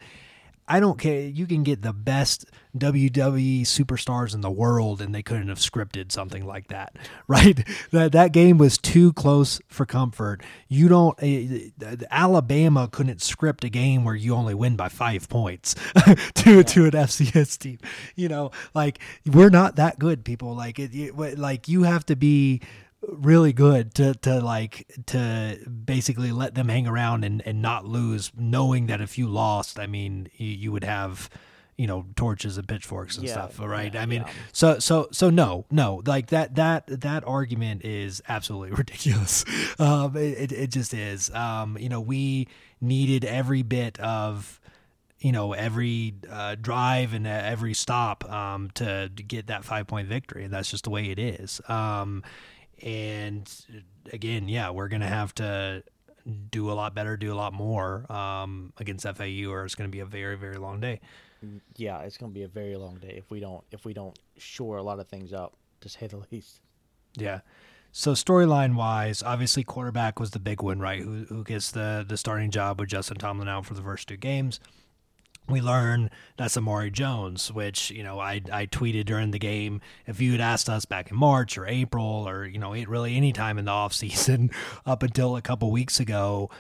I 0.69 0.81
don't 0.81 0.99
care. 0.99 1.23
You 1.23 1.47
can 1.47 1.63
get 1.63 1.83
the 1.83 1.95
best 1.95 2.45
WWE 2.77 3.63
superstars 3.63 4.35
in 4.35 4.43
the 4.43 4.51
world, 4.51 5.01
and 5.01 5.15
they 5.15 5.23
couldn't 5.23 5.49
have 5.49 5.59
scripted 5.59 6.13
something 6.13 6.47
like 6.47 6.69
that, 6.69 6.97
right? 7.29 7.67
That 7.91 8.13
that 8.13 8.33
game 8.33 8.59
was 8.59 8.77
too 8.77 9.13
close 9.15 9.61
for 9.69 9.87
comfort. 9.87 10.43
You 10.69 10.89
don't. 10.89 11.21
Uh, 11.23 11.97
Alabama 12.11 12.89
couldn't 12.91 13.23
script 13.23 13.65
a 13.65 13.69
game 13.69 14.05
where 14.05 14.15
you 14.15 14.35
only 14.35 14.55
win 14.55 14.77
by 14.77 14.89
five 14.89 15.29
points 15.29 15.75
to 16.35 16.63
to 16.63 16.85
an 16.85 16.93
FCS 16.93 17.59
team. 17.59 17.79
You 18.15 18.29
know, 18.29 18.51
like 18.75 18.99
we're 19.27 19.51
not 19.51 19.77
that 19.77 19.99
good, 19.99 20.25
people. 20.25 20.55
Like 20.55 20.79
it, 20.79 20.95
it 20.95 21.39
like 21.39 21.69
you 21.69 21.85
have 21.85 22.05
to 22.07 22.17
be 22.17 22.61
really 23.03 23.53
good 23.53 23.95
to 23.95 24.15
to 24.15 24.41
like 24.41 24.87
to 25.07 25.59
basically 25.85 26.33
let 26.33 26.55
them 26.55 26.69
hang 26.69 26.87
around 26.87 27.25
and 27.25 27.41
and 27.47 27.63
not 27.63 27.85
lose 27.85 28.33
knowing 28.37 28.87
that 28.87 29.01
if 29.01 29.17
you 29.17 29.29
lost 29.29 29.79
i 29.79 29.87
mean 29.87 30.29
you, 30.35 30.49
you 30.49 30.73
would 30.73 30.83
have 30.83 31.31
you 31.77 31.87
know 31.87 32.05
torches 32.17 32.59
and 32.59 32.67
pitchforks 32.67 33.17
and 33.17 33.25
Yeah, 33.27 33.33
stuff 33.35 33.61
right 33.61 33.95
yeah, 33.95 34.03
i 34.03 34.07
mean 34.07 34.23
yeah. 34.23 34.33
so 34.53 34.81
so 34.81 35.09
so 35.13 35.31
no 35.31 35.65
no 35.71 36.03
like 36.07 36.27
that 36.29 36.57
that 36.57 36.89
that 36.89 37.23
argument 37.25 37.85
is 37.85 38.21
absolutely 38.29 38.71
ridiculous 38.77 39.45
um 39.79 40.17
it, 40.17 40.51
it, 40.51 40.71
just 40.71 40.93
is 40.93 41.31
um 41.31 41.79
you 41.79 41.89
know 41.89 42.01
we 42.01 42.49
needed 42.81 43.25
every 43.25 43.63
bit 43.63 43.99
of 44.01 44.61
you 45.21 45.33
know 45.33 45.53
every 45.53 46.15
uh, 46.31 46.55
drive 46.55 47.13
and 47.13 47.27
uh, 47.27 47.31
every 47.31 47.75
stop 47.75 48.29
um, 48.31 48.71
to, 48.75 49.09
to 49.09 49.23
get 49.23 49.49
that 49.49 49.65
five 49.65 49.87
point 49.87 50.07
victory. 50.09 50.45
And 50.45 50.53
that's 50.53 50.71
just 50.71 50.85
the 50.85 50.91
way 50.91 51.11
it 51.11 51.19
is. 51.19 51.61
Um, 51.69 52.23
and 52.83 53.51
again, 54.13 54.49
yeah, 54.49 54.71
we're 54.71 54.89
gonna 54.89 55.09
have 55.09 55.35
to 55.37 55.83
do 56.51 56.71
a 56.71 56.75
lot 56.75 56.95
better, 56.95 57.17
do 57.17 57.33
a 57.33 57.37
lot 57.37 57.53
more 57.53 58.11
um, 58.13 58.73
against 58.79 59.07
FAU, 59.07 59.51
or 59.51 59.65
it's 59.65 59.75
gonna 59.75 59.89
be 59.89 60.01
a 60.01 60.07
very 60.07 60.37
very 60.37 60.57
long 60.57 60.81
day. 60.81 61.01
yeah, 61.77 62.01
it's 62.01 62.17
gonna 62.17 62.33
be 62.33 62.43
a 62.43 62.49
very 62.49 62.77
long 62.77 62.97
day 62.97 63.15
if 63.17 63.31
we 63.31 63.41
don't 63.41 63.65
if 63.73 63.85
we 63.85 63.93
don't 63.93 64.19
shore 64.37 64.77
a 64.77 64.83
lot 64.83 64.99
of 64.99 65.09
things 65.09 65.33
up 65.33 65.55
to 65.81 65.89
say 65.89 66.07
the 66.07 66.23
least. 66.33 66.61
Yeah. 67.17 67.41
So 67.91 68.13
storyline 68.13 68.75
wise, 68.75 69.23
obviously 69.23 69.65
quarterback 69.65 70.21
was 70.21 70.33
the 70.33 70.39
big 70.39 70.63
one, 70.63 70.79
right? 70.79 71.03
Who 71.03 71.25
who 71.29 71.45
gets 71.45 71.71
the 71.71 72.05
the 72.07 72.17
starting 72.17 72.51
job 72.51 72.79
with 72.81 72.91
Justin 72.91 73.17
Tomlin 73.17 73.49
out 73.49 73.67
for 73.67 73.75
the 73.75 73.83
first 73.83 74.09
two 74.09 74.17
games. 74.17 74.61
We 75.49 75.61
learn 75.61 76.11
that's 76.37 76.57
Amari 76.57 76.91
Jones, 76.91 77.53
which 77.53 77.91
you 77.91 78.03
know 78.03 78.21
I 78.21 78.43
I 78.53 78.67
tweeted 78.67 79.07
during 79.07 79.31
the 79.31 79.39
game. 79.39 79.81
If 80.07 80.21
you 80.21 80.33
had 80.33 80.41
asked 80.41 80.69
us 80.69 80.85
back 80.85 81.11
in 81.11 81.17
March 81.17 81.57
or 81.57 81.67
April 81.67 82.29
or 82.29 82.45
you 82.45 82.59
know 82.59 82.73
really 82.73 83.17
any 83.17 83.33
time 83.33 83.59
in 83.59 83.65
the 83.65 83.71
off 83.71 83.93
season 83.95 84.51
up 84.85 85.03
until 85.03 85.37
a 85.37 85.43
couple 85.43 85.71
weeks 85.71 86.01
ago, 86.01 86.51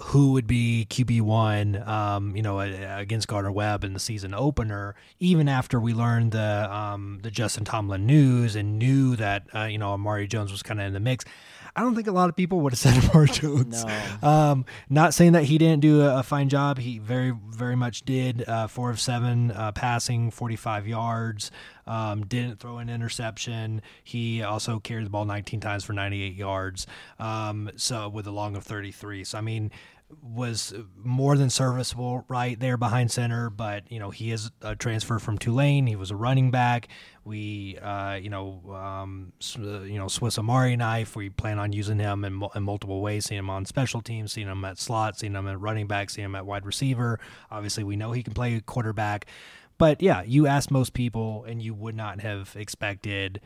who 0.00 0.32
would 0.32 0.46
be 0.46 0.86
QB 0.88 1.22
one, 1.22 1.82
um, 1.88 2.36
you 2.36 2.42
know, 2.42 2.60
against 2.60 3.26
Gardner 3.26 3.50
Webb 3.50 3.82
in 3.82 3.94
the 3.94 4.00
season 4.00 4.32
opener. 4.32 4.94
Even 5.18 5.48
after 5.48 5.80
we 5.80 5.92
learned 5.92 6.32
the 6.32 6.72
um, 6.72 7.18
the 7.22 7.30
Justin 7.30 7.64
Tomlin 7.64 8.06
news 8.06 8.54
and 8.54 8.78
knew 8.78 9.16
that 9.16 9.46
uh, 9.54 9.64
you 9.64 9.78
know 9.78 9.90
Amari 9.90 10.28
Jones 10.28 10.52
was 10.52 10.62
kind 10.62 10.80
of 10.80 10.86
in 10.86 10.92
the 10.92 11.00
mix, 11.00 11.24
I 11.78 11.82
don't 11.82 11.94
think 11.94 12.08
a 12.08 12.12
lot 12.12 12.28
of 12.28 12.34
people 12.34 12.60
would 12.62 12.72
have 12.72 12.78
said 12.80 13.04
Amari 13.04 13.28
Jones. 13.28 13.84
No. 14.20 14.28
Um, 14.28 14.64
not 14.90 15.14
saying 15.14 15.32
that 15.32 15.44
he 15.44 15.58
didn't 15.58 15.80
do 15.80 16.02
a, 16.02 16.18
a 16.18 16.22
fine 16.24 16.48
job. 16.48 16.78
He 16.78 16.98
very 16.98 17.32
very 17.50 17.76
much 17.76 18.02
did. 18.02 18.46
Uh, 18.48 18.66
four 18.66 18.90
of 18.90 18.98
seven 18.98 19.52
uh, 19.52 19.70
passing, 19.72 20.32
forty 20.32 20.56
five 20.56 20.88
yards. 20.88 21.52
Um, 21.86 22.26
didn't 22.26 22.58
throw 22.58 22.78
an 22.78 22.88
interception. 22.88 23.80
He 24.02 24.42
also 24.42 24.78
carried 24.80 25.06
the 25.06 25.10
ball 25.10 25.24
19 25.24 25.60
times 25.60 25.84
for 25.84 25.94
98 25.94 26.34
yards. 26.34 26.86
Um, 27.18 27.70
so 27.76 28.10
with 28.10 28.26
a 28.26 28.30
long 28.30 28.56
of 28.56 28.64
33. 28.64 29.24
So 29.24 29.38
I 29.38 29.40
mean, 29.40 29.70
was 30.22 30.74
more 30.96 31.36
than 31.36 31.50
serviceable 31.50 32.24
right 32.28 32.58
there 32.58 32.76
behind 32.76 33.10
center. 33.10 33.50
But 33.50 33.90
you 33.90 33.98
know, 33.98 34.10
he 34.10 34.30
is 34.32 34.50
a 34.62 34.74
transfer 34.74 35.18
from 35.18 35.38
Tulane. 35.38 35.86
He 35.86 35.96
was 35.96 36.10
a 36.10 36.16
running 36.16 36.50
back. 36.50 36.88
We, 37.24 37.78
uh, 37.78 38.14
you 38.14 38.30
know, 38.30 38.62
um, 38.74 39.32
uh, 39.58 39.80
you 39.80 39.98
know, 39.98 40.08
Swiss 40.08 40.38
Amari 40.38 40.76
knife. 40.76 41.14
We 41.14 41.30
plan 41.30 41.58
on 41.58 41.72
using 41.72 41.98
him 41.98 42.24
in, 42.24 42.42
in 42.54 42.62
multiple 42.62 43.00
ways. 43.00 43.26
Seeing 43.26 43.40
him 43.40 43.50
on 43.50 43.64
special 43.66 44.00
teams, 44.00 44.32
seeing 44.32 44.48
him 44.48 44.64
at 44.64 44.78
slot, 44.78 45.18
seeing 45.18 45.34
him 45.34 45.46
at 45.46 45.60
running 45.60 45.86
back, 45.86 46.10
seeing 46.10 46.26
him 46.26 46.34
at 46.34 46.46
wide 46.46 46.64
receiver. 46.64 47.20
Obviously, 47.50 47.84
we 47.84 47.96
know 47.96 48.12
he 48.12 48.22
can 48.22 48.34
play 48.34 48.60
quarterback. 48.60 49.26
But 49.76 50.02
yeah, 50.02 50.22
you 50.22 50.46
ask 50.46 50.70
most 50.70 50.92
people, 50.92 51.44
and 51.44 51.62
you 51.62 51.72
would 51.72 51.94
not 51.94 52.20
have 52.20 52.54
expected 52.56 53.40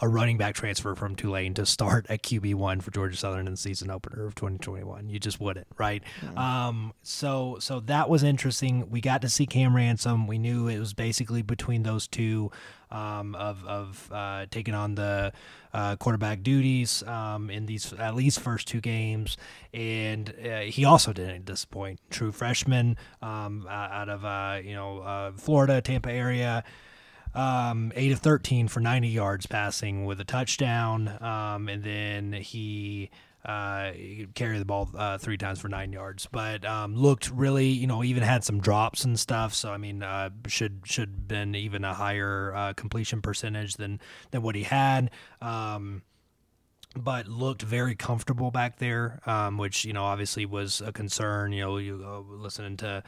a 0.00 0.08
running 0.08 0.36
back 0.36 0.54
transfer 0.54 0.94
from 0.94 1.16
Tulane 1.16 1.54
to 1.54 1.66
start 1.66 2.06
at 2.08 2.22
QB 2.22 2.54
one 2.54 2.80
for 2.80 2.90
Georgia 2.90 3.16
Southern 3.16 3.46
in 3.46 3.52
the 3.52 3.56
season 3.56 3.90
opener 3.90 4.26
of 4.26 4.34
2021. 4.34 5.08
You 5.08 5.18
just 5.18 5.40
wouldn't, 5.40 5.66
right? 5.76 6.02
Um, 6.36 6.92
so 7.02 7.56
so 7.60 7.80
that 7.80 8.08
was 8.08 8.22
interesting. 8.22 8.88
We 8.90 9.00
got 9.00 9.22
to 9.22 9.28
see 9.28 9.46
Cam 9.46 9.74
Ransom. 9.74 10.26
We 10.26 10.38
knew 10.38 10.68
it 10.68 10.78
was 10.78 10.94
basically 10.94 11.42
between 11.42 11.82
those 11.82 12.06
two 12.06 12.50
um, 12.90 13.34
of 13.34 13.64
of 13.64 14.10
uh, 14.12 14.46
taking 14.50 14.74
on 14.74 14.94
the 14.94 15.32
uh, 15.74 15.96
quarterback 15.96 16.42
duties 16.42 17.02
um, 17.02 17.50
in 17.50 17.66
these 17.66 17.92
at 17.94 18.14
least 18.14 18.40
first 18.40 18.68
two 18.68 18.80
games, 18.80 19.36
and 19.74 20.32
uh, 20.44 20.60
he 20.60 20.84
also 20.84 21.12
didn't 21.12 21.44
disappoint. 21.44 22.00
True 22.08 22.30
freshman 22.32 22.96
um, 23.20 23.66
out 23.68 24.08
of 24.08 24.24
uh, 24.24 24.60
you 24.62 24.74
know 24.74 25.00
uh, 25.00 25.32
Florida, 25.32 25.80
Tampa 25.80 26.10
area 26.12 26.64
um, 27.38 27.92
eight 27.94 28.10
of 28.10 28.18
13 28.18 28.66
for 28.66 28.80
90 28.80 29.06
yards 29.06 29.46
passing 29.46 30.04
with 30.04 30.20
a 30.20 30.24
touchdown. 30.24 31.16
Um, 31.22 31.68
and 31.68 31.84
then 31.84 32.32
he, 32.32 33.10
uh, 33.44 33.92
the 33.92 34.64
ball 34.66 34.90
uh, 34.96 35.18
three 35.18 35.38
times 35.38 35.60
for 35.60 35.68
nine 35.68 35.92
yards, 35.92 36.26
but 36.32 36.64
um, 36.64 36.96
looked 36.96 37.30
really, 37.30 37.68
you 37.68 37.86
know, 37.86 38.02
even 38.02 38.24
had 38.24 38.42
some 38.42 38.60
drops 38.60 39.04
and 39.04 39.18
stuff. 39.18 39.54
So 39.54 39.72
I 39.72 39.76
mean, 39.76 40.02
uh, 40.02 40.30
should 40.48 40.80
should 40.84 41.28
been 41.28 41.54
even 41.54 41.84
a 41.84 41.94
higher 41.94 42.52
uh, 42.54 42.72
completion 42.72 43.22
percentage 43.22 43.74
than 43.74 44.00
than 44.32 44.42
what 44.42 44.56
he 44.56 44.64
had. 44.64 45.12
Um, 45.40 46.02
but 46.96 47.28
looked 47.28 47.62
very 47.62 47.94
comfortable 47.94 48.50
back 48.50 48.78
there, 48.78 49.20
um, 49.26 49.58
which 49.58 49.84
you 49.84 49.92
know 49.92 50.02
obviously 50.02 50.44
was 50.44 50.80
a 50.84 50.92
concern. 50.92 51.52
You 51.52 51.60
know, 51.64 51.76
you 51.76 52.04
uh, 52.04 52.18
listening 52.18 52.76
to 52.78 53.04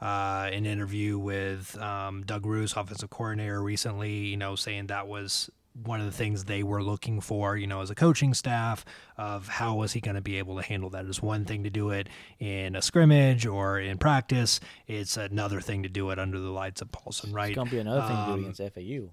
uh, 0.00 0.48
an 0.52 0.66
interview 0.66 1.18
with 1.18 1.76
um, 1.80 2.22
Doug 2.24 2.44
Ruse, 2.46 2.72
offensive 2.76 3.10
coordinator, 3.10 3.62
recently. 3.62 4.12
You 4.12 4.36
know, 4.36 4.56
saying 4.56 4.86
that 4.88 5.06
was 5.08 5.50
one 5.84 6.00
of 6.00 6.06
the 6.06 6.12
things 6.12 6.44
they 6.44 6.62
were 6.62 6.82
looking 6.82 7.20
for, 7.20 7.54
you 7.54 7.66
know, 7.66 7.82
as 7.82 7.90
a 7.90 7.94
coaching 7.94 8.32
staff 8.32 8.82
of 9.18 9.46
how 9.46 9.74
was 9.74 9.92
he 9.92 10.00
going 10.00 10.14
to 10.14 10.22
be 10.22 10.38
able 10.38 10.56
to 10.56 10.62
handle 10.62 10.88
that. 10.88 11.04
Is 11.04 11.20
one 11.20 11.44
thing 11.44 11.64
to 11.64 11.70
do 11.70 11.90
it 11.90 12.08
in 12.38 12.74
a 12.74 12.80
scrimmage 12.80 13.44
or 13.44 13.78
in 13.78 13.98
practice. 13.98 14.58
It's 14.86 15.16
another 15.18 15.60
thing 15.60 15.82
to 15.82 15.88
do 15.90 16.10
it 16.10 16.18
under 16.18 16.38
the 16.38 16.48
lights 16.50 16.80
of 16.80 16.90
Paulson, 16.92 17.32
right? 17.32 17.50
It's 17.50 17.56
gonna 17.56 17.70
be 17.70 17.78
another 17.78 18.02
thing 18.06 18.16
to 18.16 18.32
do 18.32 18.40
against 18.48 18.74
FAU. 18.74 19.12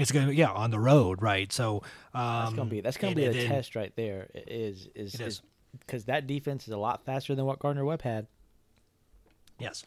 It's 0.00 0.12
gonna, 0.12 0.30
yeah, 0.32 0.52
on 0.52 0.70
the 0.70 0.78
road, 0.78 1.20
right? 1.22 1.50
So 1.52 1.82
um, 2.14 2.44
That's 2.44 2.52
gonna 2.54 2.70
be 2.70 2.80
that's 2.80 2.96
gonna 2.96 3.08
and- 3.08 3.16
be 3.16 3.24
a 3.24 3.32
then- 3.32 3.48
test 3.48 3.74
right 3.74 3.92
there. 3.96 4.28
Is 4.34 4.88
is 4.94 5.40
because 5.80 6.04
that 6.04 6.26
defense 6.28 6.68
is 6.68 6.72
a 6.74 6.78
lot 6.78 7.04
faster 7.04 7.34
than 7.34 7.44
what 7.44 7.58
Gardner 7.58 7.84
Webb 7.84 8.02
had. 8.02 8.26
Yes. 9.58 9.84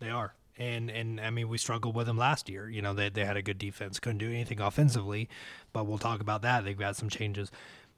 They 0.00 0.10
are. 0.10 0.34
And 0.58 0.90
and 0.90 1.20
I 1.20 1.30
mean 1.30 1.48
we 1.48 1.58
struggled 1.58 1.94
with 1.94 2.06
them 2.06 2.16
last 2.16 2.48
year. 2.48 2.68
You 2.68 2.80
know, 2.80 2.94
they 2.94 3.08
they 3.10 3.24
had 3.24 3.36
a 3.36 3.42
good 3.42 3.58
defense, 3.58 4.00
couldn't 4.00 4.18
do 4.18 4.30
anything 4.30 4.60
offensively, 4.60 5.28
but 5.72 5.86
we'll 5.86 5.98
talk 5.98 6.20
about 6.20 6.42
that. 6.42 6.64
They've 6.64 6.78
got 6.78 6.96
some 6.96 7.10
changes. 7.10 7.50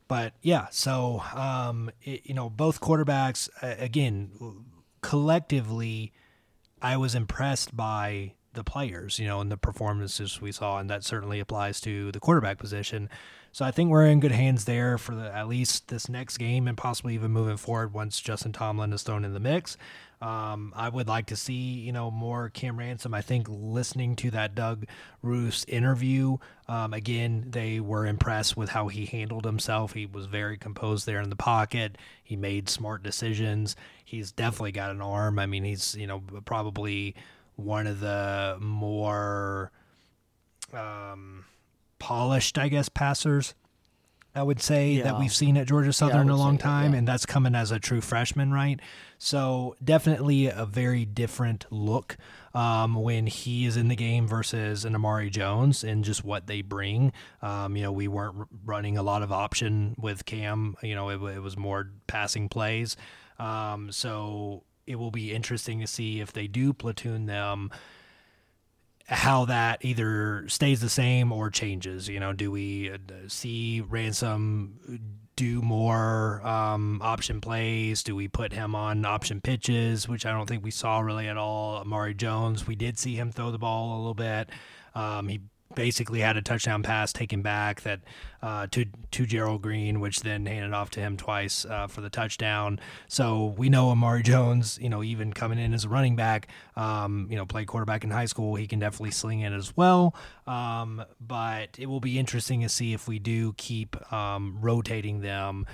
But 0.09 0.33
yeah, 0.43 0.67
so 0.71 1.23
um 1.35 1.91
it, 2.03 2.23
you 2.25 2.35
know, 2.35 2.51
both 2.51 2.81
quarterbacks 2.81 3.49
uh, 3.63 3.77
again 3.79 4.33
collectively 5.03 6.13
I 6.83 6.97
was 6.97 7.15
impressed 7.15 7.77
by 7.77 8.35
the 8.55 8.65
players, 8.65 9.19
you 9.19 9.27
know, 9.27 9.41
and 9.41 9.53
the 9.53 9.57
performances 9.57 10.41
we 10.41 10.53
saw, 10.53 10.79
and 10.79 10.91
that 10.91 11.05
certainly 11.05 11.41
applies 11.41 11.81
to 11.83 12.11
the 12.13 12.21
quarterback 12.21 12.59
position. 12.59 13.09
So 13.53 13.65
I 13.65 13.71
think 13.71 13.91
we're 13.91 14.07
in 14.07 14.21
good 14.21 14.33
hands 14.33 14.65
there 14.65 14.99
for 14.99 15.15
the, 15.15 15.35
at 15.35 15.49
least 15.49 15.89
this 15.89 16.09
next 16.09 16.39
game, 16.39 16.69
and 16.69 16.77
possibly 16.77 17.15
even 17.15 17.31
moving 17.31 17.57
forward 17.57 17.93
once 17.93 18.21
Justin 18.21 18.53
Tomlin 18.53 18.93
is 18.93 19.03
thrown 19.03 19.25
in 19.25 19.33
the 19.33 19.41
mix. 19.41 19.77
Um, 20.21 20.73
I 20.75 20.89
would 20.89 21.07
like 21.07 21.27
to 21.27 21.37
see, 21.37 21.53
you 21.53 21.93
know, 21.93 22.11
more 22.11 22.49
Cam 22.49 22.79
Ransom. 22.79 23.15
I 23.15 23.23
think 23.23 23.47
listening 23.49 24.17
to 24.17 24.31
that 24.33 24.55
Doug 24.55 24.87
Ruse 25.23 25.65
interview, 25.69 26.39
um, 26.67 26.93
again, 26.93 27.47
they 27.51 27.79
were 27.79 28.05
impressed 28.05 28.57
with 28.57 28.71
how 28.71 28.89
he 28.89 29.07
handled 29.07 29.45
himself. 29.45 29.93
He 29.93 30.07
was 30.07 30.27
very 30.27 30.59
composed 30.59 31.07
there 31.07 31.21
in 31.21 31.31
the 31.31 31.37
pocket. 31.37 31.97
He 32.23 32.35
made 32.35 32.69
smart 32.69 33.05
decisions. 33.05 33.77
He's 34.05 34.33
definitely 34.33 34.73
got 34.73 34.91
an 34.91 35.01
arm. 35.01 35.39
I 35.39 35.47
mean, 35.47 35.63
he's, 35.63 35.95
you 35.95 36.09
know, 36.09 36.23
probably 36.45 37.15
one 37.55 37.87
of 37.87 38.01
the 38.01 38.57
more 38.61 39.71
um, 40.73 41.45
polished, 42.01 42.59
I 42.59 42.69
guess, 42.69 42.89
passers. 42.89 43.55
I 44.39 44.43
would 44.43 44.63
say 44.63 45.01
that 45.01 45.19
we've 45.19 45.35
seen 45.35 45.57
at 45.57 45.67
Georgia 45.67 45.93
Southern 45.93 46.23
in 46.23 46.31
a 46.31 46.37
long 46.37 46.57
that, 46.57 46.63
time, 46.63 46.93
yeah. 46.93 46.99
and 46.99 47.09
that's 47.09 47.27
coming 47.27 47.55
as 47.55 47.73
a 47.73 47.79
true 47.79 48.01
freshman, 48.01 48.53
right? 48.53 48.81
So 49.19 49.75
definitely 49.83 50.47
a 50.47 50.65
very 50.65 51.05
different 51.05 51.67
look 51.71 52.17
um, 52.55 52.95
when 52.95 53.27
he 53.27 53.67
is 53.67 53.77
in 53.77 53.89
the 53.89 53.97
game 53.97 54.29
versus 54.29 54.85
an 54.85 54.95
Amari 54.95 55.29
Jones 55.29 55.83
and 55.83 56.05
just 56.05 56.25
what 56.25 56.47
they 56.47 56.63
bring. 56.63 57.13
Um, 57.43 57.77
you 57.77 57.83
know, 57.83 57.93
we 57.93 58.07
weren't 58.07 58.47
running 58.65 58.97
a 58.97 59.03
lot 59.03 59.23
of 59.23 59.33
option 59.33 59.97
with 59.99 60.25
Cam. 60.25 60.77
You 60.83 60.95
know, 60.95 61.09
it, 61.09 61.37
it 61.37 61.41
was 61.41 61.57
more 61.57 61.91
passing 62.07 62.49
plays. 62.49 62.97
Um, 63.41 63.91
so 63.91 64.63
it 64.87 64.97
will 64.97 65.11
be 65.11 65.33
interesting 65.33 65.81
to 65.81 65.87
see 65.87 66.21
if 66.21 66.33
they 66.33 66.47
do 66.47 66.73
platoon 66.73 67.27
them 67.27 67.71
how 69.09 69.47
that 69.47 69.83
either 69.85 70.47
stays 70.49 70.81
the 70.81 70.89
same 70.89 71.33
or 71.33 71.51
changes. 71.51 72.09
You 72.09 72.21
know, 72.21 72.35
do 72.35 72.51
we 72.51 72.91
uh, 72.91 72.99
see 73.27 73.81
Ransom 73.81 75.01
do 75.35 75.63
more 75.63 76.47
um, 76.47 77.01
option 77.03 77.41
plays? 77.41 78.03
Do 78.03 78.15
we 78.15 78.29
put 78.29 78.53
him 78.53 78.75
on 78.75 79.07
option 79.07 79.41
pitches, 79.41 80.09
which 80.09 80.27
I 80.27 80.33
don't 80.33 80.47
think 80.47 80.63
we 80.63 80.71
saw 80.71 81.01
really 81.01 81.27
at 81.27 81.39
all? 81.39 81.79
Amari 81.79 82.13
Jones, 82.13 82.67
we 82.67 82.77
did 82.77 82.99
see 82.99 83.15
him 83.15 83.33
throw 83.33 83.51
the 83.51 83.59
ball 83.59 83.97
a 83.97 83.99
little 83.99 84.15
bit. 84.15 84.51
Um, 84.95 85.29
he 85.29 85.41
basically 85.75 86.21
had 86.21 86.37
a 86.37 86.43
touchdown 86.43 86.83
pass 86.83 87.13
taken 87.13 87.43
back 87.43 87.83
that 87.83 88.01
uh, 88.43 88.67
to 88.69 88.87
to 89.11 89.27
Gerald 89.27 89.63
Green, 89.63 90.01
which 90.01 90.21
then 90.21 90.47
handed 90.47 90.73
off 90.73 90.91
to 90.91 91.01
him 91.01 91.17
twice 91.17 91.65
uh, 91.65 91.87
for 91.87 92.01
the 92.01 92.11
touchdown. 92.11 92.81
So 93.07 93.55
we 93.57 93.69
know 93.69 93.91
Amari 93.91 94.23
Jones, 94.23 94.79
you 94.81 94.89
know, 94.89 95.03
even 95.03 95.33
coming 95.33 95.59
in 95.59 95.75
as 95.75 95.85
a 95.85 95.89
running 95.89 96.17
back, 96.17 96.49
um, 96.77 97.27
you 97.31 97.37
know, 97.37 97.47
played 97.47 97.67
quarterback 97.67 98.05
in 98.05 98.11
high 98.11 98.27
school, 98.27 98.55
he 98.55 98.67
can 98.67 98.79
definitely 98.79 99.11
sling 99.11 99.41
it 99.41 99.53
as 99.53 99.77
well. 99.77 100.15
Um, 100.47 101.05
but 101.21 101.71
it 101.79 101.87
will 101.87 102.01
be 102.01 102.19
interesting 102.19 102.63
to 102.63 102.69
see 102.69 102.93
if 102.93 103.09
we 103.09 103.19
do 103.19 103.53
keep 103.55 103.97
um, 104.13 104.59
rotating 104.61 105.21
them. 105.21 105.67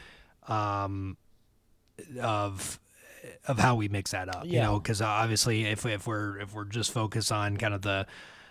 Um, 0.49 1.17
of 2.21 2.79
of 3.47 3.59
how 3.59 3.75
we 3.77 3.89
mix 3.89 4.11
that 4.11 4.35
up, 4.35 4.45
you 4.45 4.61
know, 4.61 4.79
because 4.79 5.01
obviously 5.01 5.65
if 5.65 5.87
if 5.87 6.07
we're 6.07 6.39
if 6.41 6.55
we're 6.55 6.65
just 6.65 6.93
focused 6.93 7.33
on 7.33 7.57
kind 7.57 7.73
of 7.73 7.83
the 7.83 8.07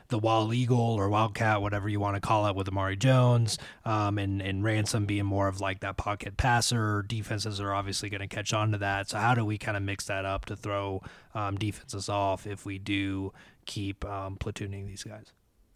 the 0.10 0.20
wild 0.20 0.54
eagle 0.54 0.78
or 0.80 1.10
wildcat, 1.10 1.62
whatever 1.62 1.90
you 1.90 2.00
want 2.00 2.16
to 2.16 2.22
call 2.22 2.48
it, 2.48 2.56
with 2.56 2.68
Amari 2.68 2.96
Jones, 2.96 3.58
um, 3.86 4.18
and 4.18 4.42
and 4.42 4.64
Ransom 4.64 5.06
being 5.06 5.26
more 5.26 5.48
of 5.48 5.62
like 5.62 5.80
that 5.82 5.98
pocket 5.98 6.38
passer. 6.38 7.04
Defenses 7.04 7.60
are 7.60 7.74
obviously 7.74 8.10
going 8.10 8.22
to 8.22 8.28
catch 8.28 8.54
on 8.54 8.72
to 8.72 8.78
that. 8.80 9.10
So 9.10 9.18
how 9.18 9.36
do 9.36 9.44
we 9.46 9.58
kind 9.58 9.78
of 9.78 9.84
mix 9.84 10.06
that 10.06 10.26
up 10.26 10.46
to 10.46 10.56
throw 10.56 11.02
um, 11.34 11.58
defenses 11.58 12.10
off 12.10 12.46
if 12.46 12.66
we 12.66 12.78
do 12.80 13.34
keep 13.66 14.06
um, 14.06 14.38
platooning 14.38 14.88
these 14.88 15.04
guys? 15.04 15.32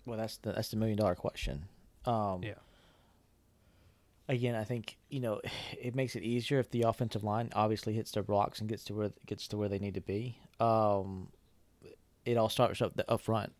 Well, 0.05 0.17
that's 0.17 0.37
the 0.37 0.53
that's 0.53 0.69
the 0.69 0.77
million 0.77 0.97
dollar 0.97 1.15
question. 1.15 1.63
Um, 2.05 2.41
Yeah. 2.43 2.53
Again, 4.29 4.55
I 4.55 4.65
think 4.65 4.97
you 5.09 5.21
know 5.21 5.39
it 5.81 5.95
makes 5.95 6.15
it 6.17 6.23
easier 6.23 6.59
if 6.59 6.69
the 6.69 6.81
offensive 6.81 7.23
line 7.23 7.49
obviously 7.55 7.93
hits 7.93 8.11
their 8.11 8.23
blocks 8.23 8.59
and 8.59 8.67
gets 8.67 8.83
to 8.85 8.93
where 8.93 9.11
gets 9.25 9.47
to 9.49 9.57
where 9.57 9.69
they 9.69 9.79
need 9.79 9.93
to 9.93 10.01
be. 10.01 10.37
Um, 10.59 11.29
it 12.25 12.35
all 12.35 12.49
starts 12.49 12.81
up 12.81 12.95
the, 12.97 13.09
up 13.09 13.21
front. 13.21 13.53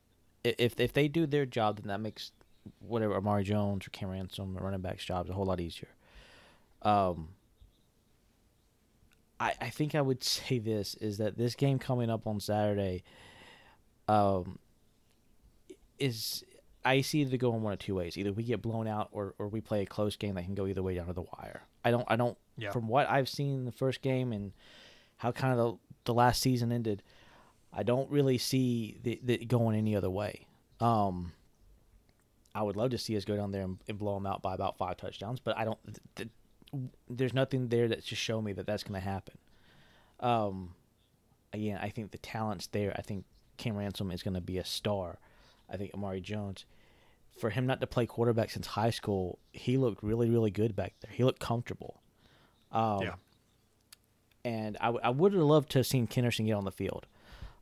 If 0.44 0.80
if 0.80 0.94
they 0.94 1.08
do 1.08 1.26
their 1.26 1.46
job, 1.46 1.78
then 1.78 1.88
that 1.88 2.00
makes 2.00 2.32
whatever 2.80 3.16
Amari 3.16 3.44
Jones 3.44 3.88
or 3.88 3.90
Cam 3.92 4.10
Ransom 4.10 4.58
or 4.58 4.64
running 4.64 4.82
backs' 4.82 5.06
jobs 5.06 5.30
a 5.30 5.34
whole 5.34 5.46
lot 5.46 5.60
easier. 5.60 5.90
Um, 6.82 7.30
I 9.40 9.54
I 9.62 9.70
think 9.70 9.96
I 9.96 10.02
would 10.02 10.24
say 10.24 10.60
this 10.60 10.96
is 10.96 11.18
that 11.18 11.38
this 11.38 11.56
game 11.56 11.80
coming 11.80 12.10
up 12.10 12.28
on 12.28 12.40
Saturday, 12.40 13.04
um, 14.08 14.60
is 16.00 16.44
I 16.86 17.02
see 17.02 17.22
it 17.22 17.38
going 17.38 17.62
one 17.64 17.74
of 17.74 17.80
two 17.80 17.96
ways. 17.96 18.18
Either 18.18 18.32
we 18.32 18.44
get 18.44 18.62
blown 18.62 18.88
out 18.88 19.10
or, 19.12 19.34
or 19.38 19.48
we 19.50 19.60
play 19.60 19.82
a 19.82 19.86
close 19.86 20.16
game 20.16 20.36
that 20.36 20.46
can 20.46 20.56
go 20.56 20.68
either 20.68 20.82
way 20.82 20.96
down 20.96 21.08
to 21.08 21.14
the 21.14 21.24
wire. 21.24 21.64
I 21.84 21.92
don't 21.92 22.06
I 22.08 22.16
don't 22.16 22.38
Yeah. 22.58 22.72
from 22.72 22.88
what 22.88 23.10
I've 23.10 23.28
seen 23.30 23.54
in 23.56 23.66
the 23.66 23.72
first 23.72 24.02
game 24.02 24.32
and 24.32 24.54
how 25.18 25.32
kind 25.32 25.58
of 25.58 25.58
the, 25.58 25.78
the 26.06 26.14
last 26.14 26.42
season 26.42 26.72
ended, 26.72 27.02
I 27.74 27.84
don't 27.84 28.10
really 28.10 28.38
see 28.38 28.98
the, 29.04 29.20
the 29.24 29.38
going 29.46 29.78
any 29.78 29.96
other 29.96 30.10
way. 30.10 30.48
Um, 30.80 31.34
I 32.56 32.64
would 32.64 32.76
love 32.76 32.92
to 32.92 32.98
see 32.98 33.16
us 33.18 33.26
go 33.26 33.36
down 33.36 33.52
there 33.52 33.64
and, 33.64 33.78
and 33.88 33.98
blow 33.98 34.16
them 34.16 34.26
out 34.26 34.42
by 34.42 34.54
about 34.56 34.78
five 34.78 34.98
touchdowns, 34.98 35.40
but 35.40 35.58
I 35.58 35.66
don't. 35.66 35.80
Th- 35.86 35.98
th- 36.16 36.30
there's 37.10 37.34
nothing 37.34 37.70
there 37.70 37.88
that 37.88 38.04
should 38.04 38.18
show 38.18 38.42
me 38.42 38.52
that 38.54 38.66
that's 38.66 38.84
going 38.84 39.00
to 39.00 39.08
happen. 39.08 39.38
Um, 40.20 40.74
again, 41.54 41.80
I 41.82 41.90
think 41.90 42.12
the 42.12 42.18
talent's 42.18 42.68
there. 42.68 42.94
I 42.98 43.02
think 43.02 43.26
Cam 43.58 43.78
Ransom 43.78 44.12
is 44.12 44.22
going 44.24 44.34
to 44.34 44.42
be 44.42 44.58
a 44.58 44.66
star. 44.66 45.20
I 45.70 45.78
think 45.78 45.92
Amari 45.94 46.20
Jones, 46.22 46.66
for 47.40 47.50
him 47.52 47.66
not 47.68 47.80
to 47.82 47.88
play 47.88 48.06
quarterback 48.06 48.50
since 48.50 48.68
high 48.68 48.90
school, 48.90 49.40
he 49.54 49.78
looked 49.78 50.04
really, 50.04 50.30
really 50.30 50.52
good 50.52 50.76
back 50.76 50.96
there. 51.02 51.12
He 51.14 51.24
looked 51.24 51.40
comfortable. 51.40 52.02
Um, 52.72 53.02
Yeah. 53.04 53.14
And 54.44 54.78
I, 54.80 54.86
w- 54.88 55.02
I 55.04 55.10
would 55.10 55.34
have 55.34 55.42
loved 55.44 55.70
to 55.72 55.80
have 55.80 55.88
seen 55.88 56.08
Kennerson 56.08 56.46
get 56.46 56.54
on 56.54 56.66
the 56.66 56.72
field. 56.72 57.06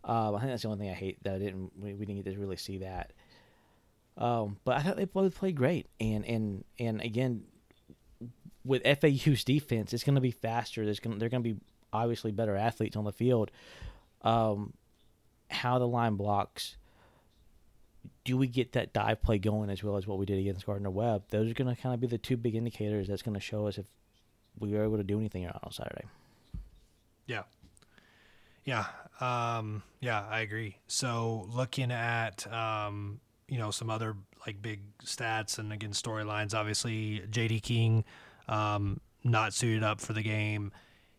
Um, 0.05 0.35
I 0.35 0.39
think 0.39 0.51
that's 0.51 0.61
the 0.61 0.69
only 0.69 0.79
thing 0.79 0.91
I 0.91 0.93
hate 0.93 1.23
that 1.23 1.33
I 1.33 1.39
didn't 1.39 1.71
we, 1.77 1.93
we 1.95 2.05
didn't 2.05 2.23
get 2.23 2.33
to 2.33 2.39
really 2.39 2.57
see 2.57 2.77
that. 2.79 3.11
Um, 4.17 4.57
but 4.63 4.77
I 4.77 4.81
thought 4.81 4.95
they 4.95 5.05
both 5.05 5.35
played 5.35 5.55
great, 5.55 5.87
and 5.99 6.23
and 6.25 6.63
and 6.79 7.01
again, 7.01 7.43
with 8.63 8.83
FAU's 8.83 9.43
defense, 9.43 9.93
it's 9.93 10.03
going 10.03 10.15
to 10.15 10.21
be 10.21 10.31
faster. 10.31 10.85
There's 10.85 10.99
going 10.99 11.17
they're 11.17 11.29
going 11.29 11.43
to 11.43 11.53
be 11.53 11.59
obviously 11.91 12.31
better 12.31 12.55
athletes 12.55 12.95
on 12.95 13.03
the 13.03 13.11
field. 13.11 13.51
Um, 14.21 14.73
how 15.49 15.79
the 15.79 15.87
line 15.87 16.15
blocks. 16.15 16.77
Do 18.23 18.37
we 18.37 18.47
get 18.47 18.73
that 18.73 18.91
dive 18.91 19.21
play 19.21 19.37
going 19.37 19.69
as 19.69 19.83
well 19.83 19.97
as 19.97 20.07
what 20.07 20.17
we 20.17 20.25
did 20.25 20.39
against 20.39 20.65
Gardner 20.65 20.89
Webb? 20.89 21.25
Those 21.29 21.49
are 21.49 21.53
going 21.53 21.73
to 21.73 21.79
kind 21.79 21.93
of 21.93 21.99
be 22.01 22.07
the 22.07 22.17
two 22.17 22.37
big 22.37 22.55
indicators 22.55 23.07
that's 23.07 23.21
going 23.21 23.35
to 23.35 23.39
show 23.39 23.67
us 23.67 23.77
if 23.77 23.85
we 24.59 24.75
are 24.75 24.83
able 24.83 24.97
to 24.97 25.03
do 25.03 25.19
anything 25.19 25.47
on 25.47 25.71
Saturday. 25.71 26.05
Yeah. 27.27 27.43
Yeah. 28.63 28.85
Um, 29.21 29.83
yeah, 30.01 30.25
I 30.29 30.41
agree. 30.41 30.77
So 30.87 31.47
looking 31.53 31.91
at, 31.91 32.51
um, 32.51 33.19
you 33.47 33.57
know, 33.57 33.71
some 33.71 33.89
other 33.89 34.15
like 34.45 34.61
big 34.61 34.81
stats 35.03 35.57
and 35.57 35.71
again, 35.71 35.91
storylines, 35.91 36.53
obviously 36.53 37.21
JD 37.29 37.61
King, 37.63 38.03
um, 38.47 38.99
not 39.23 39.53
suited 39.53 39.83
up 39.83 40.01
for 40.01 40.13
the 40.13 40.21
game. 40.21 40.71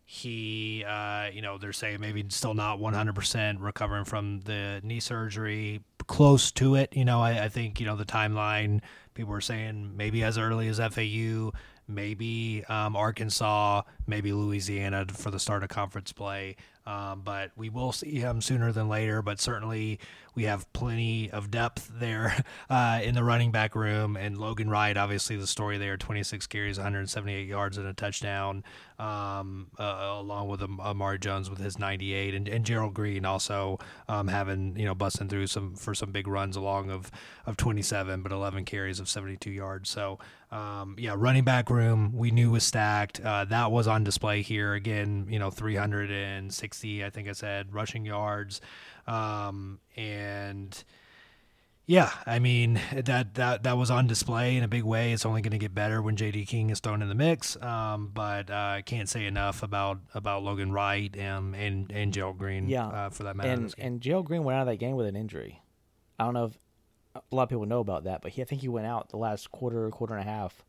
He, 0.05 0.85
uh, 0.87 1.27
you 1.33 1.41
know, 1.41 1.57
they're 1.57 1.73
saying 1.73 1.99
maybe 1.99 2.23
still 2.29 2.53
not 2.53 2.79
100% 2.79 3.57
recovering 3.59 4.05
from 4.05 4.39
the 4.41 4.79
knee 4.81 5.01
surgery, 5.01 5.81
close 6.07 6.51
to 6.53 6.75
it. 6.75 6.95
You 6.95 7.03
know, 7.03 7.21
I, 7.21 7.45
I 7.45 7.49
think, 7.49 7.81
you 7.81 7.85
know, 7.85 7.97
the 7.97 8.05
timeline, 8.05 8.81
people 9.15 9.33
were 9.33 9.41
saying 9.41 9.97
maybe 9.97 10.23
as 10.23 10.37
early 10.37 10.69
as 10.69 10.79
FAU, 10.79 11.51
maybe 11.89 12.63
um, 12.69 12.95
Arkansas, 12.95 13.81
maybe 14.05 14.31
Louisiana 14.31 15.05
for 15.11 15.29
the 15.29 15.39
start 15.39 15.63
of 15.63 15.69
conference 15.69 16.13
play. 16.13 16.55
Um, 16.87 17.21
but 17.21 17.51
we 17.57 17.67
will 17.67 17.91
see 17.91 18.15
him 18.15 18.41
sooner 18.41 18.71
than 18.71 18.87
later. 18.87 19.21
But 19.21 19.41
certainly, 19.41 19.99
we 20.37 20.43
have 20.43 20.71
plenty 20.71 21.31
of 21.31 21.49
depth 21.49 21.91
there 21.95 22.43
uh, 22.69 22.99
in 23.03 23.15
the 23.15 23.23
running 23.23 23.51
back 23.51 23.73
room. 23.73 24.15
And 24.15 24.37
Logan 24.37 24.69
Wright, 24.69 24.95
obviously, 24.95 25.35
the 25.35 25.47
story 25.47 25.79
there 25.79 25.97
26 25.97 26.45
carries, 26.45 26.77
178 26.77 27.47
yards, 27.47 27.79
and 27.79 27.87
a 27.87 27.93
touchdown, 27.93 28.63
um, 28.99 29.65
uh, 29.79 30.17
along 30.19 30.47
with 30.47 30.61
Amari 30.61 31.17
Jones 31.17 31.49
with 31.49 31.57
his 31.57 31.79
98. 31.79 32.35
And, 32.35 32.47
and 32.47 32.63
Gerald 32.63 32.93
Green 32.93 33.25
also 33.25 33.79
um, 34.07 34.27
having, 34.27 34.77
you 34.77 34.85
know, 34.85 34.93
busting 34.93 35.27
through 35.27 35.47
some 35.47 35.73
for 35.73 35.95
some 35.95 36.11
big 36.11 36.27
runs 36.27 36.55
along 36.55 36.91
of, 36.91 37.09
of 37.47 37.57
27, 37.57 38.21
but 38.21 38.31
11 38.31 38.63
carries 38.65 38.99
of 38.99 39.09
72 39.09 39.49
yards. 39.49 39.89
So, 39.89 40.19
um, 40.51 40.97
yeah, 40.99 41.15
running 41.17 41.45
back 41.45 41.71
room 41.71 42.13
we 42.15 42.29
knew 42.29 42.51
was 42.51 42.63
stacked. 42.63 43.19
Uh, 43.19 43.43
that 43.45 43.71
was 43.71 43.87
on 43.87 44.03
display 44.03 44.43
here 44.43 44.75
again. 44.75 45.25
You 45.29 45.39
know, 45.39 45.49
360, 45.49 47.03
I 47.03 47.09
think 47.09 47.27
I 47.27 47.31
said, 47.33 47.73
rushing 47.73 48.05
yards, 48.05 48.61
um, 49.07 49.79
and 49.95 50.83
yeah, 51.85 52.11
I 52.25 52.39
mean 52.39 52.81
that 52.93 53.35
that 53.35 53.63
that 53.63 53.77
was 53.77 53.89
on 53.89 54.07
display 54.07 54.57
in 54.57 54.63
a 54.63 54.67
big 54.67 54.83
way. 54.83 55.13
It's 55.13 55.25
only 55.25 55.41
going 55.41 55.51
to 55.51 55.57
get 55.57 55.73
better 55.73 56.01
when 56.01 56.15
J.D. 56.15 56.45
King 56.45 56.69
is 56.69 56.79
thrown 56.79 57.01
in 57.01 57.09
the 57.09 57.15
mix. 57.15 57.55
Um, 57.61 58.11
but 58.13 58.51
uh, 58.51 58.53
I 58.53 58.83
can't 58.85 59.07
say 59.07 59.25
enough 59.25 59.63
about 59.63 59.99
about 60.13 60.43
Logan 60.43 60.71
Wright 60.71 61.17
um, 61.21 61.53
and 61.55 61.91
and 61.91 62.13
Gerald 62.13 62.37
Green. 62.37 62.67
Yeah, 62.67 62.87
uh, 62.87 63.09
for 63.09 63.23
that 63.23 63.35
matter. 63.35 63.49
And 63.49 63.73
and 63.77 64.01
Gerald 64.01 64.25
Green 64.25 64.43
went 64.43 64.57
out 64.57 64.61
of 64.61 64.67
that 64.67 64.77
game 64.77 64.95
with 64.95 65.07
an 65.07 65.15
injury. 65.15 65.61
I 66.19 66.25
don't 66.25 66.33
know 66.33 66.45
if 66.45 66.57
a 67.15 67.35
lot 67.35 67.43
of 67.43 67.49
people 67.49 67.65
know 67.65 67.79
about 67.79 68.03
that, 68.03 68.21
but 68.21 68.31
he, 68.31 68.41
I 68.41 68.45
think 68.45 68.61
he 68.61 68.67
went 68.67 68.87
out 68.87 69.09
the 69.09 69.17
last 69.17 69.51
quarter, 69.51 69.89
quarter 69.89 70.15
and 70.15 70.27
a 70.27 70.31
half 70.31 70.63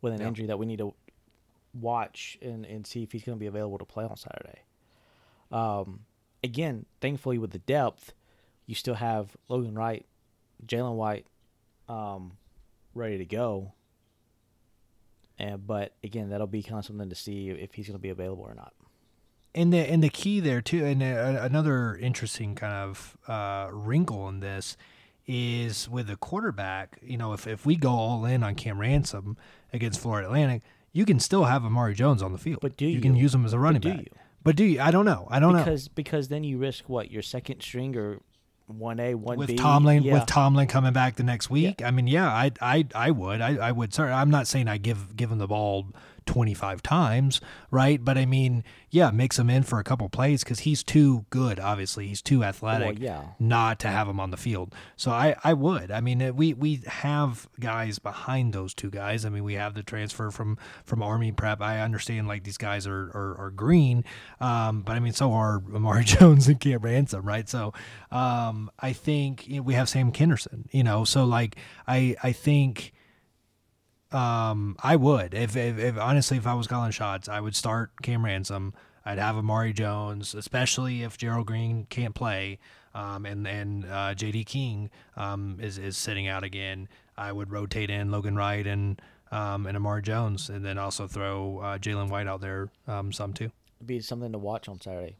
with 0.00 0.12
an 0.12 0.20
yeah. 0.20 0.28
injury 0.28 0.46
that 0.46 0.58
we 0.58 0.66
need 0.66 0.78
to 0.78 0.94
watch 1.78 2.38
and, 2.42 2.64
and 2.64 2.86
see 2.86 3.02
if 3.02 3.12
he's 3.12 3.22
going 3.22 3.36
to 3.36 3.40
be 3.40 3.46
available 3.46 3.78
to 3.78 3.84
play 3.84 4.04
on 4.04 4.16
Saturday. 4.16 4.62
Um, 5.50 6.00
again, 6.42 6.86
thankfully 7.00 7.38
with 7.38 7.50
the 7.50 7.58
depth, 7.58 8.12
you 8.66 8.74
still 8.74 8.94
have 8.94 9.36
Logan 9.48 9.74
Wright, 9.74 10.06
Jalen 10.66 10.94
White, 10.94 11.26
um, 11.88 12.32
ready 12.94 13.18
to 13.18 13.24
go. 13.24 13.72
And 15.38 15.66
but 15.66 15.94
again, 16.04 16.30
that'll 16.30 16.46
be 16.46 16.62
kind 16.62 16.78
of 16.78 16.84
something 16.84 17.08
to 17.08 17.14
see 17.14 17.50
if 17.50 17.74
he's 17.74 17.86
going 17.86 17.98
to 17.98 18.02
be 18.02 18.10
available 18.10 18.44
or 18.44 18.54
not. 18.54 18.72
And 19.54 19.72
the 19.72 19.78
and 19.78 20.02
the 20.02 20.08
key 20.08 20.40
there 20.40 20.62
too, 20.62 20.84
and 20.84 21.02
uh, 21.02 21.40
another 21.42 21.96
interesting 21.96 22.54
kind 22.54 22.72
of 22.72 23.16
uh, 23.28 23.68
wrinkle 23.70 24.28
in 24.28 24.40
this 24.40 24.76
is 25.26 25.88
with 25.88 26.10
a 26.10 26.16
quarterback, 26.16 26.98
you 27.02 27.16
know, 27.16 27.32
if, 27.32 27.46
if 27.46 27.64
we 27.64 27.76
go 27.76 27.90
all 27.90 28.24
in 28.24 28.42
on 28.42 28.54
Cam 28.54 28.78
Ransom 28.78 29.36
against 29.72 30.00
Florida 30.00 30.26
Atlantic, 30.26 30.62
you 30.92 31.04
can 31.04 31.20
still 31.20 31.44
have 31.44 31.64
Amari 31.64 31.94
Jones 31.94 32.22
on 32.22 32.32
the 32.32 32.38
field. 32.38 32.60
But 32.60 32.76
do 32.76 32.86
you? 32.86 32.92
You 32.92 33.00
can 33.00 33.16
use 33.16 33.34
him 33.34 33.44
as 33.44 33.52
a 33.52 33.58
running 33.58 33.80
back. 33.80 34.00
You? 34.00 34.06
But 34.44 34.56
do 34.56 34.64
you? 34.64 34.80
I 34.80 34.90
don't 34.90 35.04
know. 35.04 35.26
I 35.30 35.38
don't 35.38 35.52
because, 35.52 35.66
know. 35.66 35.72
Because 35.72 35.88
because 35.88 36.28
then 36.28 36.44
you 36.44 36.58
risk 36.58 36.88
what? 36.88 37.10
Your 37.10 37.22
second 37.22 37.62
string 37.62 37.96
or 37.96 38.20
one 38.66 39.00
A, 39.00 39.14
one 39.14 39.38
with 39.38 39.48
B. 39.48 39.56
Tomlin 39.56 40.02
yeah. 40.02 40.14
with 40.14 40.26
Tomlin 40.26 40.66
coming 40.66 40.92
back 40.92 41.16
the 41.16 41.22
next 41.22 41.50
week. 41.50 41.80
Yeah. 41.80 41.88
I 41.88 41.90
mean, 41.90 42.06
yeah, 42.06 42.28
I 42.28 42.50
I 42.60 42.86
I 42.94 43.10
would. 43.10 43.40
I, 43.40 43.56
I 43.56 43.72
would 43.72 43.92
sorry, 43.92 44.12
I'm 44.12 44.30
not 44.30 44.46
saying 44.46 44.68
I 44.68 44.78
give 44.78 45.16
give 45.16 45.30
him 45.30 45.38
the 45.38 45.48
ball 45.48 45.86
25 46.26 46.82
times, 46.82 47.40
right? 47.70 48.02
But 48.02 48.18
I 48.18 48.26
mean, 48.26 48.64
yeah, 48.90 49.10
mix 49.10 49.38
him 49.38 49.48
in 49.48 49.62
for 49.62 49.78
a 49.78 49.84
couple 49.84 50.08
plays 50.08 50.44
because 50.44 50.60
he's 50.60 50.82
too 50.82 51.24
good. 51.30 51.58
Obviously, 51.58 52.06
he's 52.08 52.22
too 52.22 52.44
athletic, 52.44 52.98
well, 52.98 52.98
yeah. 52.98 53.22
not 53.38 53.78
to 53.80 53.88
have 53.88 54.08
him 54.08 54.20
on 54.20 54.30
the 54.30 54.36
field. 54.36 54.74
So 54.96 55.10
I, 55.10 55.34
I 55.42 55.54
would. 55.54 55.90
I 55.90 56.00
mean, 56.00 56.34
we 56.36 56.52
we 56.54 56.82
have 56.86 57.48
guys 57.58 57.98
behind 57.98 58.52
those 58.52 58.74
two 58.74 58.90
guys. 58.90 59.24
I 59.24 59.28
mean, 59.28 59.44
we 59.44 59.54
have 59.54 59.74
the 59.74 59.82
transfer 59.82 60.30
from 60.30 60.58
from 60.84 61.02
Army 61.02 61.32
Prep. 61.32 61.60
I 61.60 61.80
understand 61.80 62.28
like 62.28 62.44
these 62.44 62.58
guys 62.58 62.86
are 62.86 63.10
are, 63.14 63.36
are 63.38 63.50
green, 63.50 64.04
um, 64.40 64.82
but 64.82 64.96
I 64.96 65.00
mean, 65.00 65.12
so 65.12 65.32
are 65.32 65.62
Amari 65.74 66.04
Jones 66.04 66.48
and 66.48 66.60
Cam 66.60 66.80
Ransom, 66.80 67.24
right? 67.24 67.48
So 67.48 67.72
um, 68.10 68.70
I 68.78 68.92
think 68.92 69.48
you 69.48 69.56
know, 69.56 69.62
we 69.62 69.74
have 69.74 69.88
Sam 69.88 70.12
Kinnerson, 70.12 70.66
you 70.70 70.84
know. 70.84 71.04
So 71.04 71.24
like 71.24 71.56
I 71.86 72.16
I 72.22 72.32
think 72.32 72.92
um, 74.14 74.76
I 74.82 74.96
would 74.96 75.34
if, 75.34 75.56
if, 75.56 75.78
if, 75.78 75.98
honestly 75.98 76.36
if 76.36 76.46
I 76.46 76.54
was 76.54 76.66
calling 76.66 76.90
shots, 76.90 77.28
I 77.28 77.40
would 77.40 77.56
start 77.56 77.90
Cam 78.02 78.24
Ransom. 78.24 78.74
I'd 79.04 79.18
have 79.18 79.36
Amari 79.36 79.72
Jones, 79.72 80.34
especially 80.34 81.02
if 81.02 81.18
Gerald 81.18 81.46
Green 81.46 81.86
can't 81.90 82.14
play, 82.14 82.58
um, 82.94 83.26
and 83.26 83.46
and 83.48 83.84
uh, 83.84 84.14
J.D. 84.14 84.44
King 84.44 84.90
um, 85.16 85.58
is 85.60 85.78
is 85.78 85.96
sitting 85.96 86.28
out 86.28 86.44
again. 86.44 86.88
I 87.16 87.32
would 87.32 87.50
rotate 87.50 87.90
in 87.90 88.10
Logan 88.10 88.36
Wright 88.36 88.66
and 88.66 89.00
um, 89.32 89.66
and 89.66 89.76
Amari 89.76 90.02
Jones, 90.02 90.48
and 90.48 90.64
then 90.64 90.78
also 90.78 91.08
throw 91.08 91.58
uh, 91.58 91.78
Jalen 91.78 92.10
White 92.10 92.28
out 92.28 92.40
there 92.40 92.70
um, 92.86 93.12
some 93.12 93.32
too. 93.32 93.50
It'd 93.78 93.86
be 93.86 94.00
something 94.00 94.30
to 94.30 94.38
watch 94.38 94.68
on 94.68 94.80
Saturday. 94.80 95.16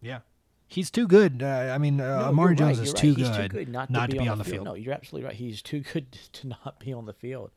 Yeah. 0.00 0.20
He's 0.66 0.90
too 0.90 1.06
good. 1.06 1.42
Uh, 1.42 1.72
I 1.74 1.78
mean, 1.78 2.00
uh, 2.00 2.22
No, 2.22 2.28
Amari 2.28 2.56
you're 2.56 2.66
right, 2.66 2.76
Jones 2.76 2.88
is 2.88 2.92
too, 2.92 3.08
right. 3.08 3.16
good 3.16 3.50
too 3.50 3.64
good 3.64 3.68
not, 3.68 3.88
to 3.88 4.16
be, 4.16 4.28
on, 4.28 4.36
the 4.36 4.44
field. 4.44 4.64
No, 4.64 4.74
you're 4.74 4.92
absolutely 4.92 5.26
right. 5.26 5.34
He's 5.34 5.62
too 5.62 5.80
good 5.80 6.12
to 6.32 6.48
not 6.48 6.78
be 6.78 6.92
on 6.92 7.06
the 7.06 7.14
field. 7.14 7.52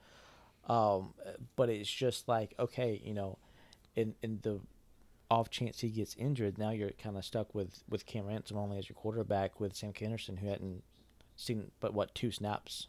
Um, 0.71 1.13
but 1.57 1.67
it's 1.67 1.91
just 1.91 2.29
like 2.29 2.55
okay, 2.57 3.01
you 3.03 3.13
know, 3.13 3.37
in 3.95 4.15
in 4.21 4.39
the 4.41 4.61
off 5.29 5.49
chance 5.49 5.81
he 5.81 5.89
gets 5.89 6.15
injured, 6.15 6.57
now 6.57 6.69
you're 6.69 6.91
kind 6.91 7.17
of 7.17 7.25
stuck 7.25 7.53
with 7.53 7.83
with 7.89 8.05
Cam 8.05 8.25
Ransom 8.25 8.57
only 8.57 8.77
as 8.77 8.87
your 8.87 8.95
quarterback 8.95 9.59
with 9.59 9.75
Sam 9.75 9.91
Kinnerson, 9.91 10.39
who 10.39 10.47
hadn't 10.47 10.83
seen 11.35 11.71
but 11.81 11.93
what 11.93 12.15
two 12.15 12.31
snaps. 12.31 12.87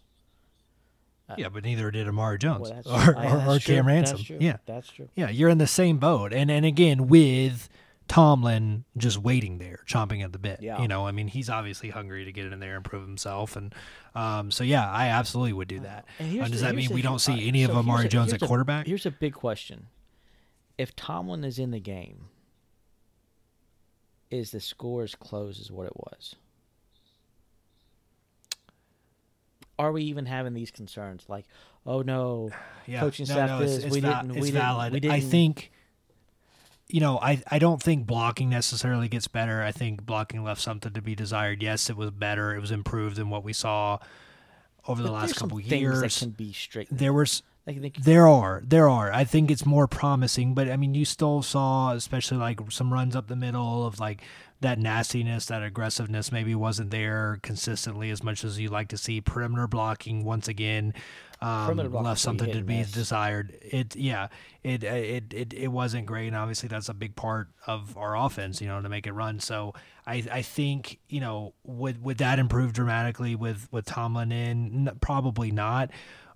Uh, 1.29 1.35
Yeah, 1.39 1.49
but 1.49 1.65
neither 1.65 1.91
did 1.91 2.07
Amari 2.07 2.39
Jones 2.39 2.71
well, 2.71 3.11
or, 3.11 3.17
or, 3.17 3.57
or. 3.57 3.59
Cam 3.59 3.87
Ransom. 3.87 4.19
That's. 4.19 4.31
Yeah, 4.41 4.57
that's 4.65 4.89
true. 4.89 5.09
yeah, 5.17 5.29
you're 5.29 5.51
in 5.51 5.59
the 5.59 5.67
same 5.67 5.99
boat, 5.99 6.33
and 6.33 6.53
and 6.53 6.65
again 6.65 7.09
with 7.09 7.69
Tomlin 8.09 8.85
just 8.97 9.17
waiting 9.19 9.59
there, 9.59 9.81
chomping 9.89 10.23
at 10.23 10.33
the 10.33 10.39
bit. 10.39 10.61
Yeah. 10.63 10.83
You 10.83 10.89
know, 10.89 11.07
I 11.07 11.13
mean, 11.13 11.29
he's 11.29 11.49
obviously 11.49 11.89
hungry 11.91 12.25
to 12.27 12.33
get 12.33 12.53
in 12.53 12.61
there 12.61 12.77
and 12.77 12.85
prove 12.85 13.03
himself, 13.07 13.57
and 13.57 13.75
um, 14.15 14.51
so 14.51 14.65
yeah, 14.65 14.91
I 14.91 15.09
absolutely 15.09 15.55
would 15.55 15.69
do 15.69 15.81
that. 15.81 16.05
And 16.19 16.41
Uh, 16.41 16.49
does 16.49 16.61
the- 16.61 16.67
that 16.67 16.75
mean 16.75 16.89
the- 16.89 16.95
we 16.95 17.03
don't 17.03 17.15
uh, 17.15 17.19
see 17.19 17.49
any 17.49 17.65
of 17.65 17.69
so 17.71 17.75
here's 17.75 17.85
Amari 17.87 18.07
a- 18.07 18.09
Jones 18.09 18.33
at 18.33 18.43
a- 18.43 18.47
quarterback? 18.47 18.87
Here's 18.87 19.07
a 19.07 19.11
big 19.11 19.33
question: 19.35 19.87
If 20.77 20.95
Tomlin 20.95 21.43
is 21.45 21.59
in 21.59 21.71
the 21.71 21.81
game, 21.81 22.27
is 24.31 24.51
the 24.51 24.61
score 24.61 25.03
as 25.05 25.15
close 25.15 25.59
as 25.61 25.71
what 25.71 25.87
it 25.87 25.97
was? 25.97 26.35
Are 29.79 29.91
we 29.93 30.03
even 30.05 30.27
having 30.27 30.55
these 30.55 30.71
concerns? 30.71 31.25
Like, 31.29 31.47
oh 31.87 32.03
no, 32.03 32.51
yeah, 32.87 33.01
coaching 33.01 33.27
no, 33.29 33.35
staff 33.35 33.49
no, 33.49 33.61
it's, 33.63 33.75
this, 33.77 33.85
it's 33.85 33.93
we 33.95 34.01
va- 34.01 34.21
didn't- 34.23 34.35
we 34.35 34.41
didn't- 34.51 34.55
valid. 34.55 34.93
we 34.93 34.97
I 34.99 35.19
didn't- 35.19 35.31
think. 35.31 35.73
You 36.93 37.01
know, 37.01 37.19
I, 37.21 37.43
I 37.51 37.59
don't 37.59 37.83
think 37.83 38.07
blocking 38.07 38.51
necessarily 38.51 39.09
gets 39.09 39.27
better. 39.27 39.63
I 39.63 39.73
think 39.73 40.05
blocking 40.05 40.45
left 40.45 40.61
something 40.61 40.93
to 40.93 41.01
be 41.01 41.15
desired. 41.15 41.63
Yes, 41.63 41.89
it 41.89 41.97
was 41.97 42.11
better. 42.11 42.55
It 42.55 42.61
was 42.61 42.71
improved 42.71 43.17
than 43.17 43.31
what 43.31 43.43
we 43.43 43.55
saw 43.55 43.99
over 44.87 45.01
the 45.03 45.09
But 45.09 45.15
last 45.15 45.37
couple 45.37 45.59
years. 45.59 46.01
that 46.03 46.15
can 46.19 46.31
be 46.31 46.53
straightened. 46.53 46.99
there 46.99 47.15
was 47.15 47.43
Like, 47.67 47.81
they 47.81 47.91
can- 47.91 48.03
there 48.03 48.27
are 48.27 48.63
there 48.67 48.89
are. 48.89 49.13
I 49.13 49.25
think 49.25 49.51
it's 49.51 49.65
more 49.65 49.87
promising 49.87 50.55
but 50.55 50.69
i 50.69 50.77
mean 50.77 50.95
you 50.95 51.05
still 51.05 51.43
saw 51.43 51.93
especially 51.93 52.39
like 52.39 52.59
some 52.71 52.93
runs 52.93 53.15
up 53.15 53.29
the 53.29 53.37
middle 53.37 53.87
of 53.87 54.01
like 54.01 54.23
that 54.61 54.79
nastiness 54.79 55.47
that 55.47 55.63
aggressiveness 55.63 56.31
maybe 56.31 56.55
wasn't 56.55 56.91
there 56.91 57.39
consistently 57.43 58.11
as 58.11 58.23
much 58.23 58.45
as 58.45 58.61
you 58.61 58.69
like 58.69 58.89
to 58.89 58.97
see. 58.97 59.21
Perimeter 59.21 59.67
blocking 59.67 60.25
once 60.25 60.47
again 60.47 60.95
um, 61.41 61.77
left 61.93 62.21
something 62.21 62.53
to 62.53 62.63
be 62.63 62.77
miss. 62.79 62.93
desired. 62.93 63.59
It 63.61 63.97
yeah 63.97 64.29
it, 64.63 64.85
it 64.85 65.35
it 65.35 65.53
it 65.53 65.69
wasn't 65.69 66.07
great 66.07 66.29
and 66.29 66.37
obviously 66.37 66.69
that's 66.69 66.89
a 66.89 66.95
big 66.95 67.17
part 67.17 67.49
of 67.67 67.97
our 67.97 68.17
offense 68.17 68.61
you 68.61 68.69
know 68.69 68.81
to 68.81 68.89
make 68.89 69.07
it 69.09 69.13
run. 69.13 69.41
So 69.41 69.75
i 70.07 70.23
i 70.33 70.43
think 70.43 70.99
you 71.09 71.21
know 71.21 71.55
would 71.65 72.03
would 72.05 72.19
that 72.19 72.39
improve 72.39 72.73
dramatically 72.73 73.35
with 73.35 73.67
with 73.73 73.85
tomlin 73.85 74.31
in 74.33 74.91
probably 75.01 75.51
not 75.51 75.91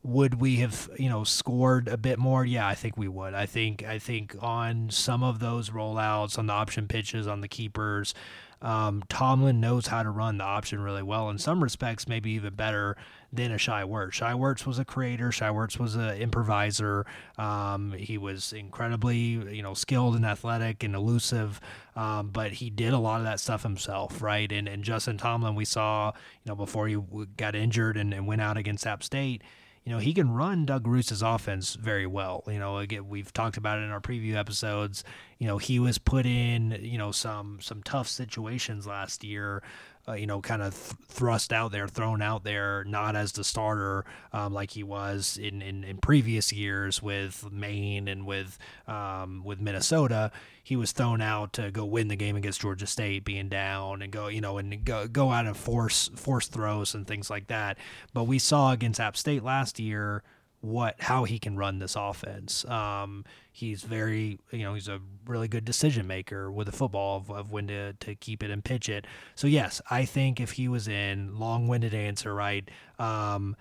would 0.06 0.40
we 0.40 0.56
have 0.56 0.88
you 0.98 1.08
know 1.08 1.24
scored 1.24 1.88
a 1.88 1.96
bit 1.96 2.18
more 2.18 2.44
yeah 2.44 2.66
i 2.66 2.74
think 2.74 2.96
we 2.96 3.08
would 3.08 3.34
i 3.34 3.44
think 3.44 3.82
i 3.84 3.98
think 3.98 4.36
on 4.40 4.88
some 4.88 5.22
of 5.22 5.40
those 5.40 5.70
rollouts 5.70 6.38
on 6.38 6.46
the 6.46 6.52
option 6.52 6.86
pitches 6.86 7.26
on 7.26 7.40
the 7.40 7.48
keepers 7.48 8.14
um, 8.62 9.02
Tomlin 9.08 9.60
knows 9.60 9.88
how 9.88 10.02
to 10.02 10.10
run 10.10 10.38
the 10.38 10.44
option 10.44 10.80
really 10.80 11.02
well. 11.02 11.28
In 11.28 11.38
some 11.38 11.62
respects, 11.62 12.08
maybe 12.08 12.30
even 12.32 12.54
better 12.54 12.96
than 13.30 13.52
a 13.52 13.58
Shai 13.58 13.82
Werts. 13.82 14.14
Shai 14.14 14.32
Werts 14.32 14.64
was 14.64 14.78
a 14.78 14.84
creator. 14.84 15.30
Shai 15.30 15.50
Werts 15.50 15.78
was 15.78 15.94
an 15.94 16.16
improviser. 16.16 17.04
Um, 17.36 17.92
he 17.92 18.16
was 18.16 18.54
incredibly, 18.54 19.16
you 19.16 19.62
know, 19.62 19.74
skilled 19.74 20.16
and 20.16 20.24
athletic 20.24 20.82
and 20.82 20.94
elusive. 20.94 21.60
Um, 21.94 22.30
but 22.30 22.52
he 22.52 22.70
did 22.70 22.94
a 22.94 22.98
lot 22.98 23.20
of 23.20 23.24
that 23.24 23.40
stuff 23.40 23.62
himself, 23.62 24.22
right? 24.22 24.50
And 24.50 24.68
and 24.68 24.82
Justin 24.82 25.18
Tomlin, 25.18 25.54
we 25.54 25.66
saw, 25.66 26.12
you 26.42 26.48
know, 26.48 26.56
before 26.56 26.88
he 26.88 26.96
got 27.36 27.54
injured 27.54 27.98
and, 27.98 28.14
and 28.14 28.26
went 28.26 28.40
out 28.40 28.56
against 28.56 28.86
App 28.86 29.02
State 29.02 29.42
you 29.86 29.92
know, 29.92 29.98
he 29.98 30.12
can 30.12 30.32
run 30.32 30.66
Doug 30.66 30.84
Ruse's 30.88 31.22
offense 31.22 31.74
very 31.76 32.08
well. 32.08 32.42
You 32.48 32.58
know, 32.58 32.78
again, 32.78 33.08
we've 33.08 33.32
talked 33.32 33.56
about 33.56 33.78
it 33.78 33.82
in 33.82 33.90
our 33.90 34.00
preview 34.00 34.34
episodes. 34.34 35.04
you 35.38 35.46
know 35.46 35.58
he 35.58 35.78
was 35.78 35.98
put 35.98 36.26
in 36.26 36.76
you 36.80 36.98
know 36.98 37.12
some 37.12 37.58
some 37.60 37.82
tough 37.82 38.08
situations 38.08 38.86
last 38.86 39.22
year 39.22 39.62
uh, 40.08 40.12
you 40.12 40.26
know, 40.26 40.40
kind 40.40 40.62
of 40.62 40.72
th- 40.74 40.94
thrust 41.08 41.52
out 41.52 41.72
there, 41.72 41.88
thrown 41.88 42.22
out 42.22 42.44
there, 42.44 42.84
not 42.84 43.16
as 43.16 43.32
the 43.32 43.42
starter 43.42 44.04
um, 44.32 44.52
like 44.52 44.70
he 44.70 44.82
was 44.84 45.36
in, 45.36 45.60
in, 45.60 45.82
in, 45.82 45.96
previous 45.98 46.52
years 46.52 47.02
with 47.02 47.50
Maine 47.50 48.06
and 48.06 48.24
with 48.24 48.56
um, 48.86 49.42
with 49.44 49.60
Minnesota. 49.60 50.30
He 50.62 50.76
was 50.76 50.92
thrown 50.92 51.20
out 51.20 51.52
to 51.54 51.70
go 51.70 51.84
win 51.84 52.08
the 52.08 52.16
game 52.16 52.36
against 52.36 52.60
Georgia 52.60 52.86
State, 52.86 53.24
being 53.24 53.48
down 53.48 54.00
and 54.02 54.12
go, 54.12 54.28
you 54.28 54.40
know, 54.40 54.58
and 54.58 54.84
go 54.84 55.08
go 55.08 55.30
out 55.30 55.46
and 55.46 55.56
force 55.56 56.08
force 56.14 56.46
throws 56.46 56.94
and 56.94 57.06
things 57.06 57.28
like 57.28 57.48
that. 57.48 57.76
But 58.14 58.24
we 58.24 58.38
saw 58.38 58.72
against 58.72 59.00
App 59.00 59.16
State 59.16 59.42
last 59.42 59.80
year 59.80 60.22
what 60.60 61.00
how 61.00 61.24
he 61.24 61.38
can 61.38 61.56
run 61.56 61.78
this 61.78 61.96
offense. 61.96 62.64
Um, 62.66 63.24
he's 63.52 63.82
very 63.82 64.38
you 64.50 64.62
know 64.62 64.74
he's 64.74 64.88
a 64.88 65.00
really 65.26 65.48
good 65.48 65.64
decision 65.64 66.06
maker 66.06 66.50
with 66.50 66.66
the 66.66 66.72
football 66.72 67.18
of, 67.18 67.30
of 67.30 67.52
when 67.52 67.68
to, 67.68 67.92
to 67.94 68.14
keep 68.14 68.42
it 68.42 68.50
and 68.50 68.64
pitch 68.64 68.88
it. 68.88 69.06
So 69.34 69.46
yes, 69.46 69.80
I 69.90 70.04
think 70.04 70.40
if 70.40 70.52
he 70.52 70.68
was 70.68 70.88
in 70.88 71.38
long 71.38 71.68
winded 71.68 71.94
answer 71.94 72.34
right, 72.34 72.68
um, 72.98 73.56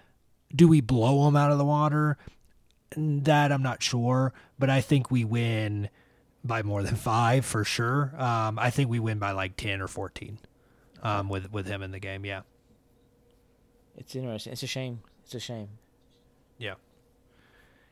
do 0.56 0.68
we 0.68 0.82
blow 0.82 1.28
him 1.28 1.36
out 1.36 1.52
of 1.52 1.58
the 1.58 1.66
water? 1.66 2.18
That 2.96 3.52
I'm 3.52 3.64
not 3.64 3.84
sure, 3.84 4.34
but 4.58 4.70
I 4.70 4.80
think 4.82 5.12
we 5.12 5.26
win 5.26 5.90
by 6.44 6.64
more 6.64 6.84
than 6.84 6.96
five 6.96 7.46
for 7.46 7.64
sure. 7.64 8.14
Um, 8.18 8.58
I 8.58 8.70
think 8.70 8.90
we 8.90 9.00
win 9.00 9.20
by 9.20 9.32
like 9.32 9.58
ten 9.58 9.82
or 9.82 9.88
fourteen 9.88 10.38
um, 11.04 11.30
with 11.30 11.52
with 11.52 11.68
him 11.68 11.82
in 11.82 11.92
the 11.92 12.00
game. 12.00 12.26
Yeah, 12.26 12.42
it's 13.98 14.16
interesting. 14.16 14.54
It's 14.54 14.64
a 14.64 14.68
shame. 14.68 15.02
It's 15.24 15.36
a 15.36 15.40
shame. 15.40 15.70
Yeah. 16.58 16.76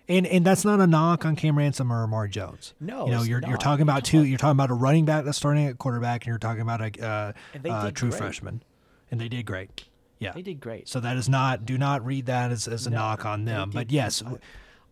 And 0.07 0.28
and 0.28 0.45
that's 0.45 0.66
not 0.66 0.82
a 0.82 0.88
knock 0.88 1.26
on 1.26 1.36
Cam 1.36 1.57
Ransom 1.57 1.91
or 1.91 2.03
Amari 2.03 2.30
Jones. 2.30 2.74
No, 2.80 3.05
you 3.05 3.11
know 3.11 3.24
you're 3.24 3.41
you're 3.47 3.57
talking 3.57 3.84
about 3.84 4.03
two. 4.03 4.26
You're 4.26 4.38
talking 4.38 4.51
about 4.51 4.70
a 4.70 4.74
running 4.74 5.05
back 5.05 5.24
that's 5.24 5.38
starting 5.38 5.66
at 5.66 5.78
quarterback, 5.78 6.24
and 6.24 6.28
you're 6.28 6.39
talking 6.39 6.61
about 6.61 6.82
a 6.82 7.05
uh, 7.05 7.34
uh, 7.70 7.91
true 7.91 8.09
great. 8.09 8.18
freshman, 8.18 8.64
and 9.11 9.22
they 9.22 9.30
did 9.30 9.45
great. 9.45 9.86
Yeah, 10.20 10.34
they 10.34 10.41
did 10.41 10.59
great. 10.59 10.89
So 10.89 10.99
that 10.99 11.16
is 11.16 11.30
not. 11.30 11.66
Do 11.66 11.78
not 11.78 12.05
read 12.05 12.26
that 12.26 12.51
as, 12.51 12.68
as 12.68 12.86
a 12.86 12.89
no, 12.89 12.97
knock 12.97 13.26
on 13.26 13.45
them. 13.45 13.72
But 13.74 13.91
yes, 13.91 14.22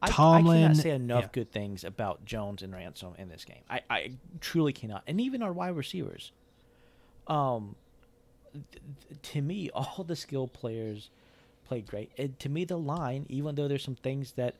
I, 0.01 0.07
Tomlin. 0.07 0.63
I 0.63 0.67
cannot 0.67 0.77
say 0.77 0.89
enough 0.91 1.23
yeah. 1.23 1.29
good 1.33 1.51
things 1.51 1.83
about 1.83 2.23
Jones 2.23 2.61
and 2.63 2.73
Ransom 2.73 3.13
in 3.17 3.27
this 3.27 3.43
game. 3.43 3.63
I, 3.69 3.81
I 3.89 4.11
truly 4.39 4.71
cannot, 4.71 5.03
and 5.07 5.19
even 5.19 5.41
our 5.41 5.51
wide 5.51 5.75
receivers. 5.75 6.31
Um, 7.27 7.75
to 9.23 9.41
me, 9.41 9.69
all 9.73 10.05
the 10.05 10.15
skill 10.15 10.47
players 10.47 11.09
played 11.71 11.87
great. 11.87 12.11
And 12.17 12.37
to 12.39 12.49
me, 12.49 12.65
the 12.65 12.77
line, 12.77 13.25
even 13.29 13.55
though 13.55 13.69
there's 13.69 13.83
some 13.83 13.95
things 13.95 14.33
that 14.33 14.55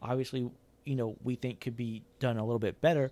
obviously, 0.00 0.48
you 0.84 0.94
know, 0.94 1.16
we 1.24 1.34
think 1.34 1.58
could 1.58 1.76
be 1.76 2.04
done 2.20 2.36
a 2.36 2.44
little 2.44 2.60
bit 2.60 2.80
better. 2.80 3.10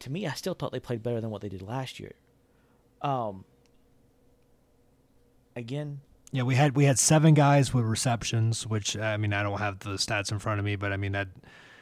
To 0.00 0.10
me, 0.10 0.26
I 0.26 0.32
still 0.34 0.52
thought 0.52 0.72
they 0.72 0.80
played 0.80 1.02
better 1.02 1.18
than 1.18 1.30
what 1.30 1.40
they 1.40 1.48
did 1.48 1.62
last 1.62 1.98
year. 1.98 2.12
Um, 3.00 3.46
again, 5.56 6.02
yeah, 6.32 6.42
we 6.42 6.54
had 6.54 6.76
we 6.76 6.84
had 6.84 6.98
seven 6.98 7.32
guys 7.32 7.72
with 7.72 7.86
receptions, 7.86 8.66
which 8.66 8.94
I 8.98 9.16
mean 9.16 9.32
I 9.32 9.42
don't 9.42 9.58
have 9.58 9.78
the 9.78 9.92
stats 9.92 10.30
in 10.30 10.38
front 10.38 10.58
of 10.58 10.66
me, 10.66 10.76
but 10.76 10.92
I 10.92 10.98
mean 10.98 11.12
that 11.12 11.28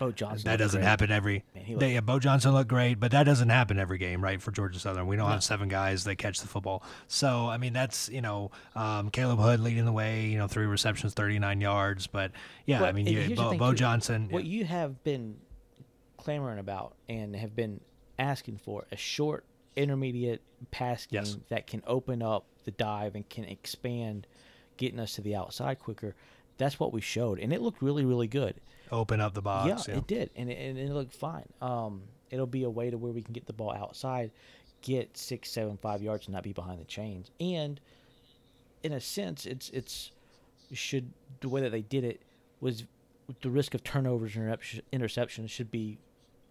Bo 0.00 0.10
Johnson. 0.10 0.46
That 0.46 0.56
doesn't 0.56 0.80
great. 0.80 0.88
happen 0.88 1.10
every. 1.12 1.44
Man, 1.54 1.78
they, 1.78 1.92
yeah, 1.92 2.00
Bo 2.00 2.18
Johnson 2.18 2.52
looked 2.52 2.70
great, 2.70 2.98
but 2.98 3.10
that 3.10 3.24
doesn't 3.24 3.50
happen 3.50 3.78
every 3.78 3.98
game, 3.98 4.24
right? 4.24 4.40
For 4.40 4.50
Georgia 4.50 4.78
Southern, 4.78 5.06
we 5.06 5.14
don't 5.14 5.26
no. 5.26 5.32
have 5.32 5.44
seven 5.44 5.68
guys 5.68 6.04
that 6.04 6.16
catch 6.16 6.40
the 6.40 6.48
football. 6.48 6.82
So 7.06 7.48
I 7.48 7.58
mean, 7.58 7.74
that's 7.74 8.08
you 8.08 8.22
know 8.22 8.50
um, 8.74 9.10
Khaleb 9.10 9.38
Hood 9.38 9.60
leading 9.60 9.84
the 9.84 9.92
way. 9.92 10.24
You 10.24 10.38
know, 10.38 10.48
three 10.48 10.64
receptions, 10.64 11.12
thirty 11.12 11.38
nine 11.38 11.60
yards. 11.60 12.06
But 12.06 12.32
yeah, 12.64 12.82
I 12.82 12.92
mean, 12.92 13.06
you, 13.06 13.36
Bo, 13.36 13.54
Bo 13.58 13.70
too, 13.72 13.76
Johnson. 13.76 14.28
What 14.30 14.44
yeah. 14.44 14.58
you 14.58 14.64
have 14.64 15.04
been 15.04 15.36
clamoring 16.16 16.58
about 16.58 16.94
and 17.10 17.36
have 17.36 17.54
been 17.54 17.80
asking 18.18 18.56
for 18.56 18.86
a 18.90 18.96
short, 18.96 19.44
intermediate 19.76 20.40
pass 20.70 21.04
game 21.04 21.24
yes. 21.24 21.36
that 21.50 21.66
can 21.66 21.82
open 21.86 22.22
up 22.22 22.46
the 22.64 22.70
dive 22.70 23.16
and 23.16 23.28
can 23.28 23.44
expand, 23.44 24.26
getting 24.78 24.98
us 24.98 25.16
to 25.16 25.20
the 25.20 25.36
outside 25.36 25.78
quicker. 25.78 26.14
That's 26.56 26.80
what 26.80 26.90
we 26.90 27.02
showed, 27.02 27.38
and 27.38 27.52
it 27.52 27.60
looked 27.60 27.82
really, 27.82 28.06
really 28.06 28.28
good 28.28 28.54
open 28.92 29.20
up 29.20 29.34
the 29.34 29.42
box. 29.42 29.86
Yeah, 29.88 29.94
yeah. 29.94 29.98
it 29.98 30.06
did, 30.06 30.30
and 30.36 30.50
it, 30.50 30.54
and 30.54 30.78
it 30.78 30.90
looked 30.90 31.14
fine. 31.14 31.48
Um, 31.60 32.02
it'll 32.30 32.46
be 32.46 32.64
a 32.64 32.70
way 32.70 32.90
to 32.90 32.98
where 32.98 33.12
we 33.12 33.22
can 33.22 33.32
get 33.32 33.46
the 33.46 33.52
ball 33.52 33.72
outside, 33.72 34.30
get 34.82 35.16
six, 35.16 35.50
seven, 35.50 35.78
five 35.80 36.02
yards, 36.02 36.26
and 36.26 36.34
not 36.34 36.42
be 36.42 36.52
behind 36.52 36.80
the 36.80 36.84
chains. 36.84 37.30
And 37.40 37.80
in 38.82 38.92
a 38.92 39.00
sense, 39.00 39.46
it's 39.46 39.70
it's 39.70 40.12
should 40.72 41.12
the 41.40 41.48
way 41.48 41.60
that 41.62 41.72
they 41.72 41.82
did 41.82 42.04
it 42.04 42.22
was 42.60 42.84
the 43.42 43.50
risk 43.50 43.74
of 43.74 43.82
turnovers 43.82 44.36
and 44.36 44.56
interceptions 44.92 45.50
should 45.50 45.70
be 45.70 45.98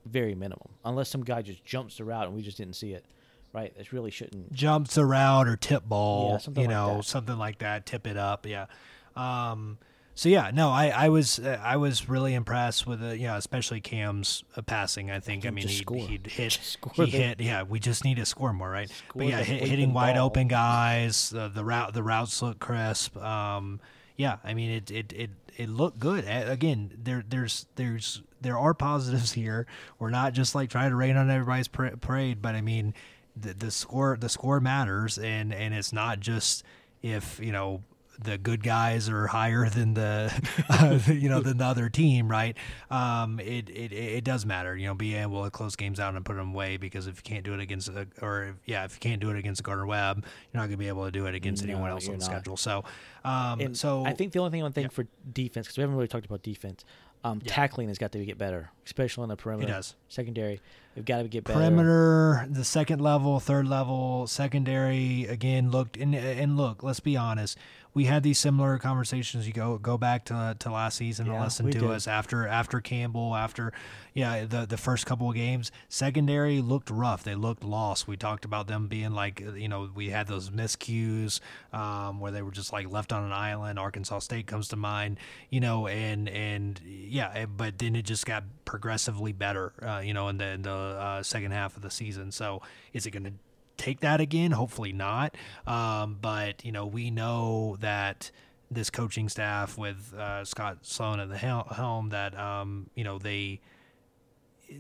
very 0.06 0.36
minimum, 0.36 0.70
unless 0.86 1.10
some 1.10 1.24
guy 1.24 1.42
just 1.42 1.64
jumps 1.66 1.98
the 1.98 2.04
route 2.04 2.28
and 2.28 2.36
we 2.36 2.42
just 2.42 2.58
didn't 2.58 2.76
see 2.76 2.94
it. 2.94 3.06
Right, 3.52 3.74
it 3.80 3.92
really 3.92 4.12
shouldn't 4.12 4.54
jumps 4.54 4.96
a 4.96 5.04
route 5.04 5.48
or 5.48 5.56
tip 5.56 5.84
ball. 5.84 6.40
Yeah, 6.54 6.62
you 6.62 6.68
know, 6.68 6.96
like 6.96 7.04
something 7.04 7.38
like 7.38 7.58
that. 7.60 7.88
Tip 7.88 8.06
it 8.06 8.16
up. 8.16 8.46
Yeah. 8.46 8.68
Um, 9.16 9.80
so 10.20 10.28
yeah, 10.28 10.52
no, 10.54 10.70
I, 10.70 10.90
I 10.90 11.08
was 11.08 11.40
uh, 11.40 11.62
I 11.64 11.78
was 11.78 12.10
really 12.10 12.34
impressed 12.34 12.86
with 12.86 13.00
the 13.00 13.18
you 13.18 13.28
know 13.28 13.38
especially 13.38 13.80
Cam's 13.80 14.44
uh, 14.58 14.62
passing. 14.62 15.10
I 15.10 15.22
think 15.22 15.46
I 15.46 15.50
mean 15.50 15.66
he 15.66 15.86
he'd 15.96 16.28
hit 16.28 16.60
he 16.94 17.06
the, 17.06 17.06
hit 17.06 17.40
yeah 17.40 17.64
we 17.64 17.80
just 17.80 18.04
need 18.04 18.18
to 18.18 18.26
score 18.26 18.52
more 18.52 18.70
right. 18.70 18.92
But 19.16 19.28
yeah, 19.28 19.42
hit, 19.42 19.66
hitting 19.66 19.94
wide 19.94 20.16
ball. 20.16 20.26
open 20.26 20.50
guys, 20.50 21.34
uh, 21.34 21.48
the 21.48 21.64
route 21.64 21.94
the 21.94 22.04
routes 22.04 22.42
look 22.42 22.60
crisp. 22.60 23.16
Um, 23.16 23.80
yeah, 24.18 24.40
I 24.44 24.54
mean 24.56 24.72
it 24.72 24.92
it 24.92 25.14
it 25.14 25.30
it 25.56 25.70
looked 25.70 26.00
good. 26.00 26.26
Again, 26.28 26.92
there 27.02 27.24
there's 27.26 27.68
there's 27.76 28.22
there 28.42 28.60
are 28.60 28.74
positives 28.74 29.32
here. 29.32 29.68
We're 30.00 30.10
not 30.10 30.34
just 30.34 30.54
like 30.54 30.70
trying 30.70 30.90
to 30.90 30.98
rain 30.98 31.16
on 31.16 31.30
everybody's 31.30 31.70
parade, 31.70 32.42
but 32.42 32.56
I 32.56 32.62
mean 32.62 32.94
the, 33.38 33.54
the 33.54 33.72
score 33.72 34.18
the 34.20 34.28
score 34.28 34.60
matters, 34.60 35.18
and 35.18 35.54
and 35.54 35.74
it's 35.74 35.94
not 35.94 36.20
just 36.20 36.66
if 37.02 37.40
you 37.40 37.54
know 37.54 37.84
the 38.24 38.38
good 38.38 38.64
guys 38.64 39.10
are 39.10 39.28
higher 39.28 39.70
than 39.74 39.94
the 39.94 40.32
uh, 40.70 41.00
you 41.12 41.30
know 41.30 41.42
than 41.42 41.58
the 41.58 41.66
other 41.66 41.90
team, 41.90 42.30
right? 42.30 42.56
Um, 42.90 43.40
it, 43.40 43.70
it 43.70 43.92
it 43.94 44.24
does 44.24 44.46
matter, 44.46 44.76
you 44.76 44.88
know, 44.88 44.94
being 44.94 45.22
able 45.22 45.44
to 45.44 45.50
close 45.50 45.76
games 45.76 46.00
out 46.00 46.16
and 46.16 46.26
put 46.26 46.36
them 46.36 46.54
away 46.54 46.78
because 46.78 47.08
if 47.08 47.18
you 47.18 47.24
can't 47.24 47.44
do 47.44 47.54
it 47.54 47.60
against 47.60 47.90
a, 47.90 48.08
or 48.22 48.44
if, 48.44 48.56
yeah, 48.66 48.86
if 48.86 48.96
you 48.96 49.00
can't 49.00 49.22
do 49.22 49.30
it 49.30 49.38
against 49.38 49.64
Gardner 49.64 49.86
Webb, 49.86 50.26
you're 50.52 50.62
not 50.62 50.68
going 50.68 50.72
to 50.72 50.78
be 50.78 50.88
able 50.88 51.06
to 51.06 51.12
do 51.12 51.26
it 51.26 51.36
against 51.36 51.64
no, 51.64 51.74
anyone 51.74 51.90
else 51.90 52.08
on 52.08 52.18
the 52.18 52.26
schedule. 52.26 52.58
So, 52.58 52.84
um, 53.24 53.74
so 53.76 54.06
I 54.06 54.14
think 54.14 54.34
the 54.34 54.40
only 54.40 54.52
thing 54.52 54.62
one 54.62 54.74
thing 54.74 54.84
yeah. 54.84 54.90
for 54.90 55.06
defense 55.32 55.68
because 55.68 55.78
we 55.78 55.82
haven't 55.82 55.96
really 55.96 56.08
talked 56.08 56.26
about 56.26 56.44
defense. 56.44 56.84
Um, 57.22 57.42
yeah. 57.44 57.52
Tackling 57.52 57.90
has 57.90 57.98
got 57.98 58.14
to 58.14 58.24
get 58.24 58.38
better, 58.38 58.72
especially 58.86 59.24
on 59.24 59.30
the 59.30 59.36
perimeter. 59.36 59.68
It 59.68 59.74
does. 59.74 59.96
Secondary, 60.08 60.62
we've 60.96 61.04
got 61.04 61.22
to 61.22 61.28
get 61.28 61.44
better. 61.44 61.60
Perimeter, 61.60 62.48
the 62.50 62.64
second 62.64 63.02
level, 63.02 63.42
third 63.42 63.68
level, 63.68 64.26
secondary 64.26 65.26
again 65.26 65.70
looked 65.70 65.98
and 65.98 66.16
and 66.16 66.56
look. 66.56 66.82
Let's 66.82 67.02
be 67.02 67.18
honest 67.18 67.58
we 67.94 68.06
had 68.06 68.24
these 68.24 68.40
similar 68.40 68.78
conversations. 68.78 69.48
You 69.48 69.54
go 69.54 69.78
go 69.78 69.98
back 69.98 70.26
to 70.26 70.56
to 70.60 70.72
last 70.72 70.98
season 70.98 71.26
yeah, 71.26 71.34
and 71.34 71.44
listen 71.44 71.66
to 71.72 71.80
did. 71.80 71.84
us 71.84 72.08
after 72.08 72.48
after 72.48 72.82
Campbell, 72.82 73.36
after 73.36 73.74
yeah 74.14 74.46
the 74.46 74.66
the 74.66 74.78
first 74.78 75.06
couple 75.06 75.30
of 75.30 75.36
games. 75.36 75.72
Secondary 75.88 76.62
looked 76.62 76.90
rough. 76.90 77.24
They 77.24 77.36
looked 77.36 77.64
lost. 77.64 78.08
We 78.08 78.18
talked 78.18 78.46
about 78.46 78.68
them 78.68 78.88
being 78.88 79.12
like 79.12 79.42
you 79.56 79.68
know 79.68 79.90
we 79.94 80.10
had 80.10 80.28
those 80.28 80.50
miscues 80.50 81.40
um, 81.74 82.20
where 82.20 82.32
they 82.32 82.42
were 82.42 82.52
just 82.52 82.72
like 82.72 82.90
left 82.92 83.12
on 83.12 83.24
an 83.24 83.34
island. 83.34 83.80
Arkansas 83.80 84.20
State 84.20 84.46
comes 84.46 84.68
to 84.70 84.76
mind, 84.76 85.18
you 85.50 85.60
know, 85.60 85.88
and 85.88 86.30
and 86.30 86.80
yeah, 86.86 87.32
eh, 87.34 87.46
but 87.46 87.80
then 87.80 87.96
it 87.96 88.04
just 88.04 88.26
got 88.26 88.44
progressively 88.66 89.32
better, 89.32 89.74
uh, 89.82 90.00
you 90.00 90.14
know, 90.14 90.28
in 90.28 90.38
the 90.38 90.46
in 90.46 90.62
the 90.62 90.72
uh, 90.72 91.24
second 91.24 91.52
half 91.52 91.76
of 91.76 91.82
the 91.82 91.92
season. 91.92 92.32
So 92.32 92.62
is 92.94 93.06
it 93.06 93.12
going 93.12 93.24
to 93.24 93.34
take 93.80 94.02
that 94.02 94.22
again. 94.22 94.52
Hopefully 94.52 94.94
not. 94.94 95.36
Um, 95.66 96.18
but 96.22 96.64
you 96.64 96.72
know, 96.72 96.86
we 96.86 97.10
know 97.10 97.78
that 97.80 98.30
this 98.70 98.90
coaching 98.90 99.30
staff 99.30 99.78
with 99.78 100.14
uh, 100.14 100.46
Scott 100.46 100.80
Sloan 100.84 101.20
at 101.20 101.30
the 101.30 101.38
helm 101.38 102.10
that 102.10 102.38
um, 102.38 102.90
you 102.94 103.04
know 103.04 103.18
they 103.18 103.62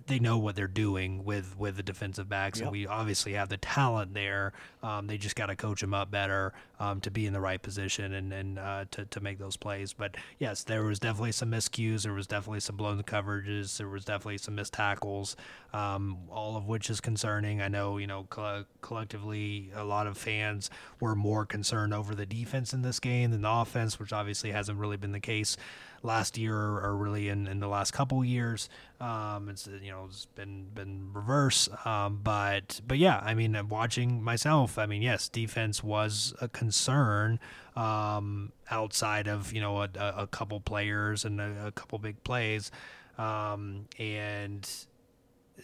they 0.07 0.19
know 0.19 0.37
what 0.37 0.55
they're 0.55 0.67
doing 0.67 1.23
with 1.23 1.57
with 1.57 1.77
the 1.77 1.83
defensive 1.83 2.29
backs, 2.29 2.59
yep. 2.59 2.65
and 2.65 2.71
we 2.71 2.87
obviously 2.87 3.33
have 3.33 3.49
the 3.49 3.57
talent 3.57 4.13
there. 4.13 4.53
Um, 4.83 5.07
they 5.07 5.17
just 5.17 5.35
got 5.35 5.47
to 5.47 5.55
coach 5.55 5.81
them 5.81 5.93
up 5.93 6.11
better 6.11 6.53
um, 6.79 7.01
to 7.01 7.11
be 7.11 7.25
in 7.25 7.33
the 7.33 7.41
right 7.41 7.61
position 7.61 8.13
and 8.13 8.31
and 8.31 8.59
uh, 8.59 8.85
to 8.91 9.05
to 9.05 9.19
make 9.19 9.39
those 9.39 9.57
plays. 9.57 9.93
But 9.93 10.15
yes, 10.37 10.63
there 10.63 10.83
was 10.83 10.99
definitely 10.99 11.31
some 11.31 11.51
miscues. 11.51 12.03
There 12.03 12.13
was 12.13 12.27
definitely 12.27 12.59
some 12.59 12.75
blown 12.75 13.01
coverages. 13.03 13.77
There 13.77 13.89
was 13.89 14.05
definitely 14.05 14.37
some 14.37 14.55
missed 14.55 14.73
tackles, 14.73 15.35
um, 15.73 16.17
all 16.29 16.55
of 16.55 16.67
which 16.67 16.89
is 16.89 17.01
concerning. 17.01 17.61
I 17.61 17.67
know 17.67 17.97
you 17.97 18.07
know 18.07 18.25
co- 18.29 18.65
collectively 18.81 19.71
a 19.75 19.83
lot 19.83 20.07
of 20.07 20.17
fans 20.17 20.69
were 20.99 21.15
more 21.15 21.45
concerned 21.45 21.93
over 21.93 22.13
the 22.15 22.25
defense 22.25 22.73
in 22.73 22.81
this 22.81 22.99
game 22.99 23.31
than 23.31 23.41
the 23.41 23.51
offense, 23.51 23.99
which 23.99 24.13
obviously 24.13 24.51
hasn't 24.51 24.77
really 24.77 24.97
been 24.97 25.11
the 25.11 25.19
case 25.19 25.57
last 26.03 26.37
year 26.37 26.55
or 26.55 26.95
really 26.95 27.29
in, 27.29 27.47
in 27.47 27.59
the 27.59 27.67
last 27.67 27.91
couple 27.91 28.23
years. 28.23 28.69
Um, 28.99 29.49
it's 29.49 29.67
you 29.81 29.91
know 29.91 30.05
it's 30.09 30.25
been 30.25 30.67
been 30.73 31.11
reverse, 31.13 31.69
um, 31.85 32.19
but 32.21 32.81
but 32.85 32.97
yeah, 32.97 33.21
I 33.23 33.33
mean, 33.33 33.57
watching 33.69 34.21
myself, 34.21 34.77
I 34.77 34.85
mean, 34.85 35.01
yes, 35.01 35.29
defense 35.29 35.83
was 35.83 36.33
a 36.41 36.47
concern 36.49 37.39
um, 37.75 38.51
outside 38.69 39.27
of 39.27 39.53
you 39.53 39.61
know 39.61 39.81
a, 39.81 39.89
a 39.95 40.27
couple 40.27 40.59
players 40.59 41.23
and 41.25 41.39
a, 41.39 41.67
a 41.67 41.71
couple 41.71 41.97
big 41.99 42.23
plays, 42.23 42.71
um, 43.17 43.85
and 43.97 44.69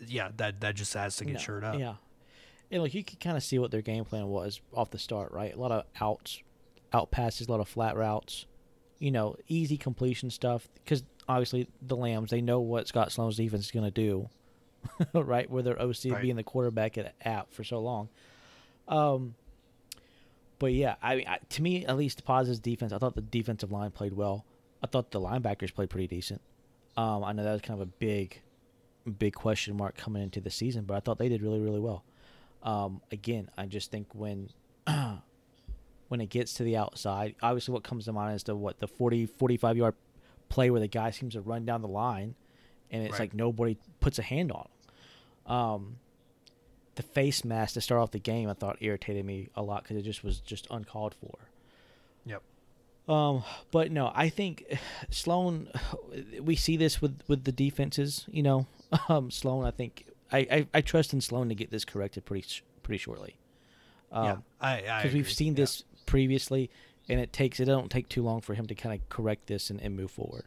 yeah, 0.07 0.29
that 0.37 0.61
that 0.61 0.75
just 0.75 0.93
has 0.93 1.17
to 1.17 1.25
get 1.25 1.33
No, 1.33 1.39
shirt 1.39 1.63
up. 1.63 1.77
Yeah, 1.79 1.95
and 2.71 2.81
like 2.81 2.93
you 2.93 3.03
could 3.03 3.19
kind 3.19 3.35
of 3.35 3.43
see 3.43 3.59
what 3.59 3.71
their 3.71 3.81
game 3.81 4.05
plan 4.05 4.27
was 4.27 4.61
off 4.73 4.91
the 4.91 4.99
start, 4.99 5.31
right? 5.33 5.53
A 5.53 5.59
lot 5.59 5.71
of 5.71 5.85
outs, 5.99 6.41
out 6.93 7.11
passes, 7.11 7.47
a 7.47 7.51
lot 7.51 7.59
of 7.59 7.67
flat 7.67 7.97
routes, 7.97 8.45
you 8.99 9.11
know, 9.11 9.35
easy 9.47 9.77
completion 9.77 10.29
stuff. 10.29 10.67
Because 10.83 11.03
obviously 11.27 11.67
the 11.81 11.95
Lambs, 11.95 12.29
they 12.31 12.41
know 12.41 12.59
what 12.59 12.87
Scott 12.87 13.11
Sloan's 13.11 13.37
defense 13.37 13.65
is 13.65 13.71
going 13.71 13.85
to 13.85 13.91
do, 13.91 14.29
right? 15.13 15.49
Where 15.49 15.63
their 15.63 15.81
OC 15.81 16.05
Right. 16.11 16.21
being 16.21 16.35
the 16.35 16.43
quarterback 16.43 16.97
at 16.97 17.13
app 17.23 17.51
for 17.53 17.63
so 17.63 17.79
long. 17.79 18.09
Um, 18.87 19.35
but 20.59 20.71
yeah, 20.73 20.95
I 21.01 21.15
mean, 21.17 21.27
I, 21.27 21.39
to 21.49 21.61
me 21.61 21.85
at 21.85 21.97
least, 21.97 22.23
Paz's 22.25 22.59
defense. 22.59 22.93
I 22.93 22.97
thought 22.97 23.15
the 23.15 23.21
defensive 23.21 23.71
line 23.71 23.91
played 23.91 24.13
well. 24.13 24.45
I 24.83 24.87
thought 24.87 25.11
the 25.11 25.19
linebackers 25.19 25.73
played 25.73 25.89
pretty 25.89 26.07
decent. 26.07 26.41
Um, 26.95 27.23
I 27.23 27.33
know 27.33 27.43
that 27.43 27.51
was 27.51 27.61
kind 27.61 27.81
of 27.81 27.87
a 27.87 27.91
big, 27.91 28.41
big 29.19 29.33
question 29.33 29.75
mark 29.75 29.97
coming 29.97 30.21
into 30.23 30.39
the 30.39 30.49
season, 30.51 30.85
but 30.85 30.95
I 30.95 30.99
thought 31.01 31.17
they 31.17 31.27
did 31.27 31.41
really, 31.41 31.59
really 31.59 31.79
well. 31.79 32.03
Um, 32.63 33.01
again, 33.11 33.49
I 33.57 33.65
just 33.65 33.91
think 33.91 34.07
when 34.15 34.49
when 36.07 36.21
it 36.21 36.29
gets 36.29 36.53
to 36.55 36.63
the 36.63 36.77
outside, 36.77 37.35
obviously 37.41 37.73
what 37.73 37.83
comes 37.83 38.05
to 38.05 38.13
mind 38.13 38.35
is 38.35 38.43
the 38.43 38.55
what 38.55 38.79
the 38.79 38.87
40, 38.87 39.25
45 39.25 39.77
yard 39.77 39.95
play 40.49 40.69
where 40.69 40.79
the 40.81 40.87
guy 40.87 41.09
seems 41.11 41.33
to 41.33 41.41
run 41.41 41.65
down 41.65 41.81
the 41.81 41.87
line, 41.87 42.35
and 42.91 43.03
it's 43.03 43.13
Right. 43.13 43.21
like 43.21 43.33
nobody 43.33 43.77
puts 43.99 44.19
a 44.19 44.21
hand 44.23 44.51
on 44.51 44.67
him. 45.45 45.51
Um, 45.51 45.95
the 46.95 47.03
face 47.03 47.43
mask 47.43 47.73
to 47.73 47.81
start 47.81 48.01
off 48.01 48.11
the 48.11 48.19
game, 48.19 48.47
I 48.49 48.53
thought 48.53 48.77
irritated 48.79 49.25
me 49.25 49.49
a 49.55 49.61
lot 49.61 49.83
because 49.83 49.97
it 49.97 50.03
just 50.03 50.23
was 50.23 50.39
just 50.39 50.67
uncalled 50.71 51.13
for. 51.13 51.37
Yep. 52.25 52.41
Um, 53.09 53.43
but 53.71 53.91
no, 53.91 54.11
I 54.15 54.29
think 54.29 54.63
Sloan. 55.09 55.69
We 56.41 56.55
see 56.55 56.77
this 56.77 57.01
with 57.01 57.21
with 57.27 57.43
the 57.43 57.51
defenses. 57.51 58.25
You 58.29 58.43
know, 58.43 58.67
um, 59.09 59.29
Sloan. 59.29 59.65
I 59.65 59.71
think 59.71 60.05
I, 60.31 60.37
I, 60.39 60.67
I 60.75 60.81
trust 60.81 61.13
in 61.13 61.21
Sloan 61.21 61.49
to 61.49 61.55
get 61.55 61.69
this 61.69 61.83
corrected 61.85 62.25
pretty 62.25 62.47
pretty 62.81 62.97
shortly. 62.99 63.35
yeah, 64.11 64.31
Um, 64.33 64.43
I 64.61 64.81
because 65.01 65.13
we've 65.13 65.31
seen 65.31 65.53
Yeah. 65.53 65.63
this 65.63 65.83
previously, 66.05 66.69
and 67.09 67.19
it 67.19 67.31
takes 67.33 67.59
it 67.59 67.65
don't 67.65 67.91
take 67.91 68.09
too 68.09 68.23
long 68.23 68.41
for 68.41 68.53
him 68.53 68.65
to 68.67 68.75
kind 68.75 68.99
of 68.99 69.07
correct 69.09 69.47
this 69.47 69.69
and, 69.69 69.79
and 69.81 69.95
move 69.95 70.11
forward. 70.11 70.45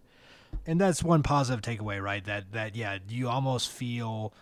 and 0.67 0.81
that's 0.81 1.03
one 1.03 1.23
positive 1.23 1.63
takeaway, 1.63 2.03
right? 2.03 2.25
That 2.25 2.53
that 2.53 2.75
yeah, 2.77 2.99
you 3.09 3.29
almost 3.29 3.71
feel 3.71 4.33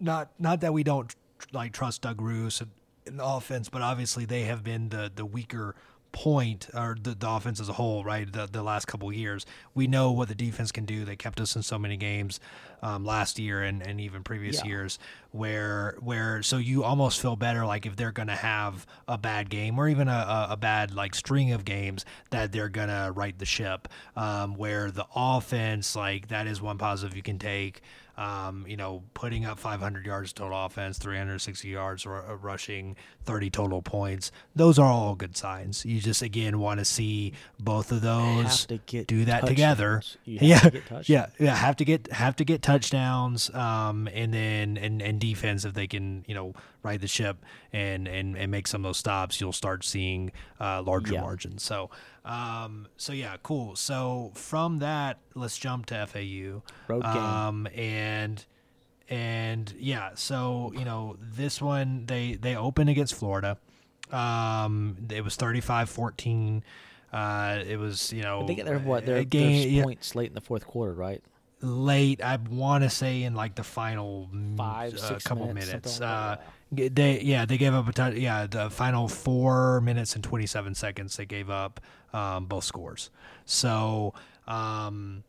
not 0.00 0.30
not 0.38 0.60
that 0.60 0.72
we 0.72 0.82
don't 0.82 1.14
like 1.52 1.72
trust 1.72 2.02
Doug 2.02 2.20
Ruse 2.20 2.60
in- 2.60 3.16
the 3.16 3.24
offense, 3.24 3.68
but 3.68 3.82
obviously 3.82 4.24
they 4.24 4.42
have 4.42 4.62
been 4.62 4.88
the 4.90 5.10
the 5.14 5.24
weaker 5.26 5.74
point 6.12 6.68
or 6.74 6.96
the, 7.00 7.14
the 7.14 7.28
offense 7.28 7.58
as 7.60 7.68
a 7.68 7.72
whole, 7.74 8.04
right? 8.04 8.30
The 8.30 8.46
the 8.46 8.62
last 8.62 8.86
couple 8.86 9.08
of 9.08 9.14
years, 9.14 9.46
we 9.74 9.86
know 9.86 10.12
what 10.12 10.28
the 10.28 10.34
defense 10.34 10.70
can 10.70 10.84
do. 10.84 11.04
They 11.04 11.16
kept 11.16 11.40
us 11.40 11.56
in 11.56 11.62
so 11.62 11.78
many 11.78 11.96
games 11.96 12.38
um, 12.82 13.04
last 13.04 13.38
year 13.38 13.62
and, 13.62 13.80
and 13.86 14.00
even 14.00 14.22
previous 14.22 14.58
Yeah. 14.58 14.66
years 14.66 14.98
where 15.30 15.96
where 16.00 16.42
so 16.42 16.58
you 16.58 16.84
almost 16.84 17.20
feel 17.20 17.36
better 17.36 17.64
like 17.64 17.86
if 17.86 17.96
they're 17.96 18.12
gonna 18.12 18.36
have 18.36 18.86
a 19.08 19.16
bad 19.16 19.48
game 19.48 19.78
or 19.78 19.88
even 19.88 20.08
a, 20.08 20.12
a, 20.12 20.46
a 20.50 20.56
bad 20.56 20.92
like 20.94 21.14
string 21.14 21.52
of 21.52 21.64
games 21.64 22.04
that 22.30 22.52
they're 22.52 22.68
gonna 22.68 23.10
right 23.14 23.38
the 23.38 23.46
ship. 23.46 23.88
Um, 24.16 24.54
where 24.54 24.90
the 24.90 25.06
offense 25.16 25.96
like 25.96 26.28
that 26.28 26.46
is 26.46 26.60
one 26.60 26.78
positive 26.78 27.16
you 27.16 27.22
can 27.22 27.38
take. 27.38 27.80
Um, 28.16 28.66
you 28.68 28.76
know, 28.76 29.02
putting 29.14 29.46
up 29.46 29.58
500 29.58 30.04
yards 30.04 30.32
total 30.34 30.66
offense, 30.66 30.98
360 30.98 31.66
yards 31.68 32.04
r- 32.04 32.30
uh, 32.30 32.34
rushing, 32.34 32.94
30 33.24 33.48
total 33.50 33.80
points. 33.80 34.30
Those 34.54 34.78
are 34.78 34.86
all 34.90 35.14
good 35.14 35.34
signs. 35.36 35.84
You 35.86 35.98
just 36.00 36.20
again 36.20 36.58
want 36.58 36.78
to 36.80 36.84
see 36.84 37.32
both 37.58 37.90
of 37.90 38.02
those 38.02 38.44
Have 38.44 38.66
to 38.68 38.78
get 38.84 39.06
do 39.06 39.24
that 39.24 39.46
together. 39.46 39.96
touchdowns. 40.02 40.16
You 40.26 40.38
have 40.40 40.48
Yeah, 40.48 40.58
to 40.58 40.70
get 40.70 41.08
yeah, 41.08 41.26
yeah. 41.38 41.54
Have 41.56 41.76
to 41.76 41.84
get 41.86 42.12
have 42.12 42.36
to 42.36 42.44
get 42.44 42.60
touchdowns, 42.62 43.48
um, 43.54 44.08
and 44.12 44.32
then 44.34 44.76
and, 44.76 45.00
and 45.00 45.18
defense 45.18 45.64
if 45.64 45.72
they 45.74 45.86
can, 45.86 46.24
you 46.28 46.34
know, 46.34 46.52
ride 46.82 47.00
the 47.00 47.08
ship 47.08 47.38
and 47.72 48.06
and 48.06 48.36
and 48.36 48.50
make 48.50 48.66
some 48.68 48.84
of 48.84 48.88
those 48.90 48.98
stops, 48.98 49.40
you'll 49.40 49.52
start 49.52 49.84
seeing 49.84 50.32
uh, 50.60 50.82
larger 50.82 51.14
Yeah. 51.14 51.22
margins. 51.22 51.62
So, 51.62 51.90
um, 52.24 52.86
so 52.96 53.12
yeah, 53.12 53.36
cool. 53.42 53.74
So 53.76 54.32
from 54.34 54.78
that, 54.78 55.18
let's 55.34 55.58
jump 55.58 55.86
to 55.86 56.06
FAU. 56.06 56.62
Road 56.88 57.02
game. 57.02 57.16
Um, 57.16 57.68
and 57.74 58.44
and 59.08 59.74
yeah, 59.78 60.10
so 60.14 60.72
you 60.76 60.84
know 60.84 61.16
this 61.20 61.60
one 61.60 62.06
they 62.06 62.34
they 62.34 62.56
open 62.56 62.88
against 62.88 63.14
Florida. 63.14 63.58
Um, 64.10 64.96
it 65.10 65.24
was 65.24 65.36
35-14. 65.36 66.62
Uh, 67.12 67.62
it 67.66 67.78
was 67.78 68.12
you 68.12 68.22
know 68.22 68.42
I 68.42 68.46
think 68.46 68.64
they're 68.64 68.78
what 68.78 69.02
a 69.02 69.06
they're, 69.06 69.24
game, 69.24 69.70
yeah, 69.70 69.82
points 69.82 70.14
late 70.14 70.28
in 70.28 70.34
the 70.34 70.40
fourth 70.40 70.66
quarter, 70.66 70.94
right? 70.94 71.22
late. 71.60 72.22
I 72.22 72.36
want 72.36 72.84
to 72.84 72.90
say 72.90 73.22
in 73.22 73.34
like 73.34 73.54
the 73.54 73.62
final 73.64 74.28
mm, 74.34 74.56
Five, 74.56 74.94
uh, 74.94 74.96
six 74.96 75.24
couple 75.24 75.46
minutes, 75.46 75.66
minutes. 75.68 76.00
like 76.00 76.08
Uh, 76.08 76.36
they 76.72 77.20
yeah 77.20 77.44
they 77.44 77.58
gave 77.58 77.74
up 77.74 77.86
a 77.86 77.92
touch. 77.92 78.14
Yeah, 78.14 78.46
the 78.46 78.70
final 78.70 79.08
four 79.08 79.80
minutes 79.82 80.14
and 80.14 80.24
twenty 80.24 80.46
seven 80.46 80.74
seconds 80.74 81.16
they 81.16 81.26
gave 81.26 81.50
up 81.50 81.80
um, 82.12 82.46
both 82.46 82.64
scores. 82.64 83.10
So 83.44 84.14
um, 84.48 85.22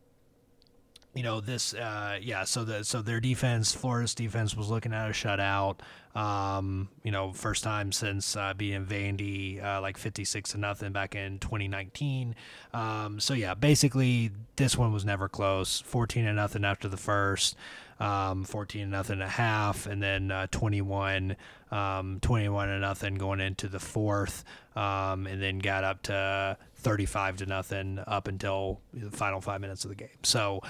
you 1.14 1.22
know 1.22 1.40
this 1.40 1.74
uh, 1.74 2.18
yeah 2.20 2.44
so 2.44 2.64
the 2.64 2.82
so 2.82 3.02
their 3.02 3.20
defense 3.20 3.72
Florida's 3.74 4.14
defense 4.14 4.56
was 4.56 4.70
looking 4.70 4.92
at 4.92 5.08
a 5.08 5.12
shutout. 5.12 5.80
Um, 6.14 6.88
you 7.02 7.10
know 7.10 7.32
first 7.32 7.62
time 7.62 7.92
since 7.92 8.36
uh, 8.36 8.54
beating 8.54 8.86
Vandy 8.86 9.62
uh, 9.62 9.80
like 9.82 9.98
fifty 9.98 10.24
six 10.24 10.52
to 10.52 10.58
nothing 10.58 10.92
back 10.92 11.14
in 11.14 11.38
twenty 11.40 11.68
nineteen. 11.68 12.34
Um, 12.72 13.20
so 13.20 13.34
yeah 13.34 13.54
basically 13.54 14.30
this 14.56 14.78
one 14.78 14.92
was 14.92 15.04
never 15.04 15.28
close. 15.28 15.80
Fourteen 15.80 16.24
to 16.24 16.32
nothing 16.32 16.64
after 16.64 16.88
the 16.88 16.96
first 16.96 17.54
um, 18.00 18.44
14 18.44 18.82
to 18.82 18.90
nothing 18.90 19.20
a 19.20 19.28
half, 19.28 19.86
and 19.86 20.02
then 20.02 20.30
uh, 20.30 20.46
21, 20.50 21.36
um, 21.70 22.18
21 22.20 22.68
to 22.68 22.78
nothing 22.78 23.14
going 23.14 23.40
into 23.40 23.68
the 23.68 23.78
fourth, 23.78 24.44
um, 24.76 25.26
and 25.26 25.42
then 25.42 25.58
got 25.58 25.84
up 25.84 26.02
to 26.02 26.56
35 26.76 27.38
to 27.38 27.46
nothing 27.46 28.00
up 28.06 28.28
until 28.28 28.80
the 28.92 29.10
final 29.10 29.40
five 29.40 29.60
minutes 29.60 29.84
of 29.84 29.90
the 29.90 29.96
game. 29.96 30.08
So, 30.22 30.60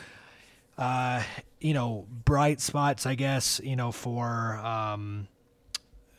uh, 0.79 1.23
you 1.61 1.75
know, 1.75 2.07
bright 2.25 2.61
spots, 2.61 3.07
I 3.07 3.15
guess, 3.15 3.61
you 3.63 3.77
know, 3.77 3.93
for 3.93 4.57
um, 4.59 5.29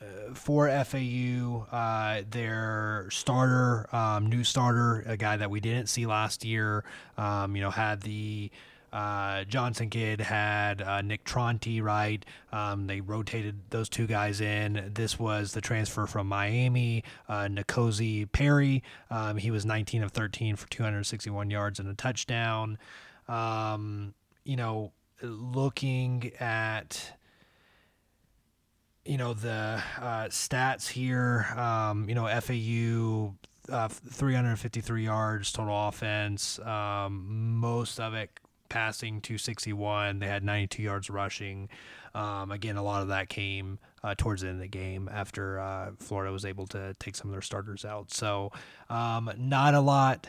uh, 0.02 0.34
for 0.34 0.68
FAU, 0.84 1.66
uh, 1.72 2.24
their 2.30 3.08
starter, 3.12 3.88
um, 3.96 4.28
new 4.28 4.44
starter, 4.44 5.04
a 5.08 5.18
guy 5.18 5.38
that 5.38 5.50
we 5.50 5.60
didn't 5.60 5.88
see 5.88 6.06
last 6.06 6.44
year, 6.44 6.84
um, 7.18 7.56
you 7.56 7.62
know, 7.62 7.70
had 7.70 8.02
the 8.02 8.52
uh, 8.96 9.44
Johnson 9.44 9.90
kid 9.90 10.22
had 10.22 10.82
uh, 10.82 11.02
Nick 11.02 11.26
Tronti, 11.26 11.82
right? 11.84 12.24
Um, 12.54 12.88
they 12.88 13.02
rotated 13.02 13.60
those 13.70 13.90
two 13.90 14.08
guys 14.08 14.40
in. 14.40 14.90
This 14.96 15.20
was 15.20 15.52
the 15.52 15.60
transfer 15.60 16.08
from 16.08 16.28
Miami, 16.28 17.04
uh, 17.28 17.50
Perry. 18.32 18.84
Um, 19.12 19.36
he 19.36 19.52
was 19.52 19.66
19 19.66 20.02
of 20.02 20.14
13 20.14 20.56
for 20.56 20.70
261 20.70 21.50
yards 21.50 21.78
and 21.78 21.90
a 21.90 21.94
touchdown. 21.94 22.78
Um, 23.28 24.14
you 24.46 24.56
know, 24.56 24.94
looking 25.22 26.32
at 26.40 27.18
you 29.04 29.18
know 29.18 29.34
the 29.34 29.84
uh, 30.00 30.26
stats 30.30 30.88
here. 30.88 31.48
Um, 31.58 32.08
you 32.08 32.16
know 32.16 32.28
FAU 32.40 33.36
uh, 33.70 33.90
353 33.90 35.04
yards 35.04 35.52
total 35.52 35.90
offense. 35.90 36.60
Um, 36.60 37.58
most 37.60 38.00
of 38.00 38.14
it 38.14 38.40
passing 38.70 39.22
261. 39.22 40.20
They 40.20 40.28
had 40.28 40.44
92 40.44 40.82
yards 40.82 41.10
rushing. 41.10 41.70
Um, 42.14 42.52
again, 42.52 42.78
a 42.78 42.84
lot 42.84 43.02
of 43.02 43.10
that 43.10 43.30
came 43.30 43.80
uh, 44.04 44.16
towards 44.18 44.42
the 44.42 44.48
end 44.48 44.58
of 44.58 44.62
the 44.62 44.68
game 44.68 45.10
after 45.12 45.60
uh, 45.60 45.92
Florida 46.00 46.32
was 46.32 46.46
able 46.46 46.68
to 46.68 46.94
take 47.00 47.16
some 47.16 47.30
of 47.30 47.34
their 47.34 47.42
starters 47.42 47.84
out. 47.84 48.12
So 48.12 48.52
um, 48.90 49.32
not 49.38 49.74
a 49.74 49.82
lot 49.82 50.28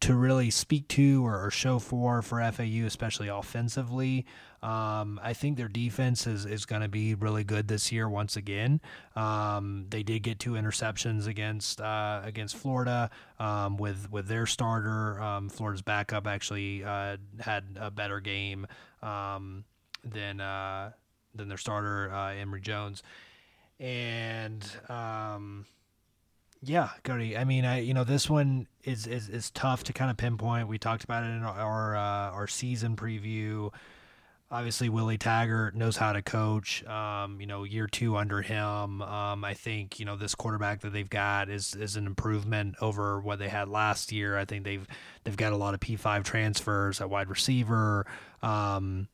to 0.00 0.14
really 0.14 0.50
speak 0.50 0.88
to 0.88 1.24
or, 1.26 1.44
or 1.44 1.50
show 1.50 1.78
for 1.78 2.22
for 2.22 2.40
FAU, 2.52 2.86
especially 2.86 3.28
offensively. 3.28 4.24
Um, 4.62 5.18
I 5.22 5.32
think 5.32 5.56
their 5.56 5.68
defense 5.68 6.26
is, 6.26 6.44
is 6.44 6.66
going 6.66 6.82
to 6.82 6.88
be 6.88 7.14
really 7.14 7.44
good 7.44 7.68
this 7.68 7.90
year 7.90 8.08
once 8.08 8.36
again. 8.36 8.80
Um, 9.16 9.86
they 9.88 10.02
did 10.02 10.22
get 10.22 10.38
two 10.38 10.52
interceptions 10.52 11.26
against 11.26 11.80
uh, 11.80 12.20
against 12.24 12.56
Florida 12.56 13.10
um, 13.38 13.76
with 13.76 14.10
with 14.10 14.26
their 14.26 14.46
starter. 14.46 15.20
Um, 15.20 15.48
Florida's 15.48 15.82
backup 15.82 16.26
actually 16.26 16.84
uh, 16.84 17.16
had 17.40 17.64
a 17.78 17.90
better 17.90 18.20
game 18.20 18.66
um, 19.02 19.64
than 20.04 20.40
uh, 20.40 20.92
than 21.34 21.48
their 21.48 21.58
starter 21.58 22.12
uh, 22.12 22.32
Emory 22.32 22.60
Jones, 22.60 23.02
and. 23.78 24.64
Yeah, 26.62 26.90
Cody. 27.04 27.36
I 27.38 27.44
mean, 27.44 27.64
I 27.64 27.80
you 27.80 27.94
know 27.94 28.04
this 28.04 28.28
one 28.28 28.66
is 28.84 29.06
is, 29.06 29.28
is 29.28 29.50
tough 29.50 29.84
to 29.84 29.92
kind 29.92 30.10
of 30.10 30.16
pinpoint. 30.16 30.68
We 30.68 30.78
talked 30.78 31.04
about 31.04 31.24
it 31.24 31.28
in 31.28 31.42
our 31.42 31.58
our, 31.58 31.96
uh, 31.96 32.30
our 32.32 32.46
season 32.46 32.96
preview. 32.96 33.72
Obviously, 34.52 34.88
Willie 34.88 35.16
Taggart 35.16 35.76
knows 35.76 35.96
how 35.96 36.12
to 36.12 36.22
coach. 36.22 36.84
Um, 36.84 37.40
you 37.40 37.46
know, 37.46 37.62
year 37.62 37.86
two 37.86 38.16
under 38.16 38.42
him. 38.42 39.00
Um, 39.00 39.44
I 39.44 39.54
think 39.54 39.98
you 39.98 40.04
know 40.04 40.16
this 40.16 40.34
quarterback 40.34 40.80
that 40.80 40.92
they've 40.92 41.08
got 41.08 41.48
is 41.48 41.74
is 41.74 41.96
an 41.96 42.06
improvement 42.06 42.74
over 42.82 43.20
what 43.20 43.38
they 43.38 43.48
had 43.48 43.68
last 43.68 44.12
year. 44.12 44.36
I 44.36 44.44
think 44.44 44.64
they've 44.64 44.86
they've 45.24 45.36
got 45.36 45.54
a 45.54 45.56
lot 45.56 45.72
of 45.72 45.80
P 45.80 45.96
five 45.96 46.24
transfers 46.24 47.00
at 47.00 47.08
wide 47.08 47.30
receiver. 47.30 48.04
Um, 48.42 49.08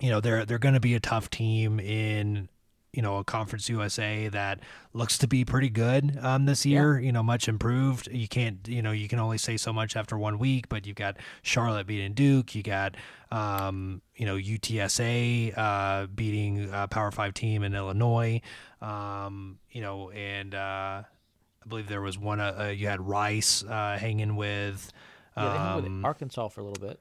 you 0.00 0.10
know 0.10 0.20
they're 0.20 0.44
they're 0.44 0.58
going 0.58 0.74
to 0.74 0.80
be 0.80 0.94
a 0.94 1.00
tough 1.00 1.30
team 1.30 1.78
in 1.78 2.48
you 2.94 3.02
know 3.02 3.18
a 3.18 3.24
conference 3.24 3.68
USA 3.68 4.28
that 4.28 4.60
looks 4.92 5.18
to 5.18 5.26
be 5.26 5.44
pretty 5.44 5.68
good 5.68 6.16
um, 6.22 6.46
this 6.46 6.64
year. 6.64 6.98
You 6.98 7.12
know, 7.12 7.22
much 7.22 7.48
improved. 7.48 8.08
You 8.10 8.28
can't 8.28 8.66
you 8.68 8.82
know 8.82 8.92
you 8.92 9.08
can 9.08 9.18
only 9.18 9.38
say 9.38 9.56
so 9.56 9.72
much 9.72 9.96
after 9.96 10.16
one 10.16 10.38
week, 10.38 10.68
but 10.68 10.86
you've 10.86 10.96
got 10.96 11.16
Charlotte 11.42 11.86
beating 11.86 12.14
Duke. 12.14 12.54
You 12.54 12.62
got 12.62 12.96
um, 13.30 14.00
you 14.16 14.26
know 14.26 14.36
UTSA 14.36 15.56
uh, 15.56 16.06
beating 16.06 16.70
a 16.72 16.86
Power 16.86 17.10
Five 17.10 17.34
team 17.34 17.62
in 17.64 17.74
Illinois. 17.74 18.40
Um, 18.80 19.58
you 19.70 19.80
know, 19.80 20.10
and 20.10 20.54
uh, 20.54 21.02
I 21.02 21.68
believe 21.68 21.88
there 21.88 22.02
was 22.02 22.16
one. 22.16 22.40
Uh, 22.40 22.56
uh 22.58 22.64
you 22.68 22.86
had 22.86 23.00
Rice 23.00 23.64
uh, 23.64 23.98
hanging 23.98 24.36
with. 24.36 24.92
Yeah, 25.36 25.50
they 25.50 25.58
hung 25.58 25.76
with 25.76 25.86
um, 25.86 26.04
Arkansas 26.04 26.48
for 26.48 26.60
a 26.60 26.64
little 26.64 26.86
bit. 26.86 27.00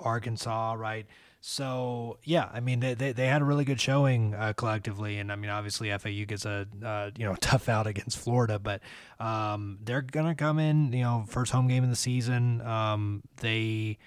Arkansas, 0.00 0.72
right? 0.72 1.06
So 1.44 2.18
yeah, 2.22 2.48
I 2.52 2.60
mean 2.60 2.78
they, 2.78 2.94
they, 2.94 3.10
they 3.10 3.26
had 3.26 3.42
a 3.42 3.44
really 3.44 3.64
good 3.64 3.80
showing 3.80 4.32
uh, 4.32 4.52
collectively, 4.52 5.18
and 5.18 5.32
I 5.32 5.34
mean 5.34 5.50
obviously 5.50 5.90
FAU 5.90 6.24
gets 6.24 6.46
a 6.46 6.68
uh, 6.84 7.10
you 7.18 7.24
know 7.24 7.34
tough 7.40 7.68
out 7.68 7.88
against 7.88 8.16
Florida, 8.16 8.60
but 8.60 8.80
um, 9.18 9.78
they're 9.82 10.02
gonna 10.02 10.36
come 10.36 10.60
in 10.60 10.92
you 10.92 11.02
know 11.02 11.24
first 11.26 11.50
home 11.50 11.66
game 11.66 11.82
in 11.82 11.90
the 11.90 11.96
season. 11.96 12.60
Um, 12.60 13.22
they 13.38 13.98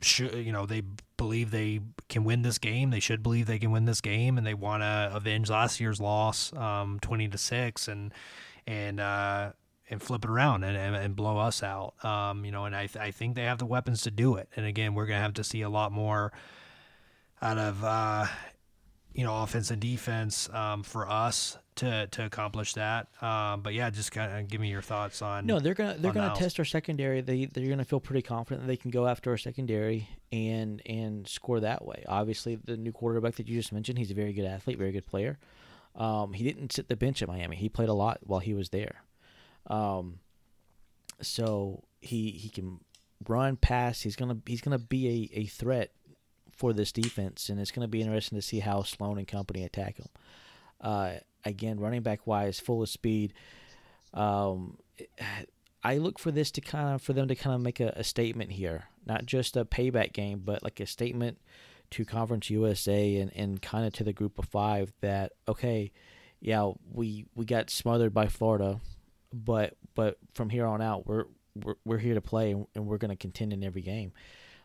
should 0.00 0.32
you 0.34 0.52
know 0.52 0.64
they 0.64 0.82
believe 1.18 1.50
they 1.50 1.80
can 2.08 2.24
win 2.24 2.40
this 2.40 2.56
game. 2.56 2.88
They 2.88 3.00
should 3.00 3.22
believe 3.22 3.44
they 3.44 3.58
can 3.58 3.70
win 3.70 3.84
this 3.84 4.00
game, 4.00 4.38
and 4.38 4.46
they 4.46 4.54
want 4.54 4.82
to 4.82 5.10
avenge 5.12 5.50
last 5.50 5.80
year's 5.80 6.00
loss, 6.00 6.50
um, 6.54 6.98
twenty 7.02 7.28
to 7.28 7.36
six, 7.36 7.88
and 7.88 8.10
and 8.66 9.00
uh, 9.00 9.52
and 9.92 10.02
flip 10.02 10.24
it 10.24 10.30
around 10.30 10.64
and, 10.64 10.76
and, 10.76 10.96
and 10.96 11.14
blow 11.14 11.36
us 11.38 11.62
out. 11.62 11.94
Um, 12.04 12.44
you 12.44 12.50
know, 12.50 12.64
and 12.64 12.74
I, 12.74 12.86
th- 12.86 12.96
I 12.96 13.10
think 13.10 13.36
they 13.36 13.44
have 13.44 13.58
the 13.58 13.66
weapons 13.66 14.02
to 14.02 14.10
do 14.10 14.36
it. 14.36 14.48
And 14.56 14.66
again, 14.66 14.94
we're 14.94 15.06
going 15.06 15.18
to 15.18 15.22
have 15.22 15.34
to 15.34 15.44
see 15.44 15.60
a 15.62 15.68
lot 15.68 15.92
more 15.92 16.32
out 17.40 17.58
of, 17.58 17.84
uh, 17.84 18.26
you 19.12 19.22
know, 19.22 19.42
offense 19.42 19.70
and 19.70 19.80
defense 19.80 20.48
um, 20.50 20.82
for 20.82 21.08
us 21.08 21.58
to 21.74 22.06
to 22.08 22.24
accomplish 22.24 22.74
that. 22.74 23.08
Um, 23.22 23.62
but 23.62 23.74
yeah, 23.74 23.90
just 23.90 24.12
kind 24.12 24.32
of 24.38 24.48
give 24.48 24.60
me 24.60 24.68
your 24.68 24.82
thoughts 24.82 25.22
on. 25.22 25.46
No, 25.46 25.58
they're 25.58 25.74
gonna 25.74 25.96
they're 25.98 26.12
gonna 26.12 26.34
test 26.34 26.58
our 26.58 26.64
secondary. 26.64 27.20
They 27.20 27.46
they're 27.46 27.68
gonna 27.68 27.84
feel 27.84 28.00
pretty 28.00 28.22
confident 28.22 28.62
that 28.62 28.68
they 28.68 28.76
can 28.76 28.90
go 28.90 29.06
after 29.06 29.30
our 29.30 29.38
secondary 29.38 30.08
and 30.30 30.82
and 30.86 31.26
score 31.26 31.60
that 31.60 31.84
way. 31.84 32.04
Obviously, 32.08 32.56
the 32.56 32.76
new 32.76 32.92
quarterback 32.92 33.36
that 33.36 33.48
you 33.48 33.58
just 33.58 33.72
mentioned, 33.72 33.98
he's 33.98 34.10
a 34.10 34.14
very 34.14 34.32
good 34.32 34.44
athlete, 34.44 34.78
very 34.78 34.92
good 34.92 35.06
player. 35.06 35.38
Um, 35.94 36.32
he 36.32 36.44
didn't 36.44 36.72
sit 36.72 36.88
the 36.88 36.96
bench 36.96 37.22
at 37.22 37.28
Miami. 37.28 37.56
He 37.56 37.68
played 37.68 37.88
a 37.88 37.94
lot 37.94 38.18
while 38.22 38.40
he 38.40 38.54
was 38.54 38.70
there. 38.70 39.02
Um, 39.66 40.18
so 41.20 41.84
he 42.00 42.30
he 42.30 42.48
can 42.48 42.80
run, 43.28 43.56
pass. 43.56 44.00
He's 44.00 44.16
gonna 44.16 44.38
he's 44.46 44.60
gonna 44.60 44.78
be 44.78 45.30
a, 45.34 45.40
a 45.40 45.46
threat 45.46 45.92
for 46.56 46.72
this 46.72 46.92
defense, 46.92 47.48
and 47.48 47.60
it's 47.60 47.70
gonna 47.70 47.88
be 47.88 48.00
interesting 48.00 48.38
to 48.38 48.42
see 48.42 48.60
how 48.60 48.82
Sloan 48.82 49.18
and 49.18 49.26
company 49.26 49.64
attack 49.64 49.98
him. 49.98 50.08
Uh, 50.80 51.14
again, 51.44 51.78
running 51.78 52.02
back 52.02 52.26
wise, 52.26 52.58
full 52.60 52.82
of 52.82 52.88
speed. 52.88 53.32
Um, 54.14 54.78
I 55.84 55.98
look 55.98 56.18
for 56.18 56.30
this 56.30 56.50
to 56.52 56.60
kind 56.60 56.94
of 56.94 57.02
for 57.02 57.12
them 57.12 57.28
to 57.28 57.34
kind 57.34 57.54
of 57.54 57.60
make 57.60 57.80
a, 57.80 57.92
a, 57.96 58.04
statement 58.04 58.52
here, 58.52 58.84
not 59.06 59.26
just 59.26 59.56
a 59.56 59.64
payback 59.64 60.12
game, 60.12 60.42
but 60.44 60.62
like 60.62 60.78
a 60.80 60.86
statement 60.86 61.38
to 61.90 62.04
Conference 62.04 62.50
USA 62.50 63.16
and, 63.16 63.32
and 63.34 63.60
kind 63.60 63.86
of 63.86 63.92
to 63.94 64.04
the 64.04 64.12
group 64.12 64.38
of 64.38 64.44
five 64.46 64.92
that 65.00 65.32
okay, 65.48 65.90
yeah, 66.40 66.70
we 66.92 67.26
we 67.34 67.44
got 67.44 67.70
smothered 67.70 68.14
by 68.14 68.26
Florida, 68.26 68.80
but 69.32 69.76
but 69.94 70.18
from 70.34 70.50
here 70.50 70.66
on 70.66 70.80
out, 70.80 71.06
we're 71.06 71.24
we're, 71.54 71.74
we're 71.84 71.98
here 71.98 72.14
to 72.14 72.20
play 72.20 72.52
and, 72.52 72.86
we're 72.86 72.98
going 72.98 73.10
to 73.10 73.16
contend 73.16 73.52
in 73.52 73.62
every 73.62 73.82
game. 73.82 74.12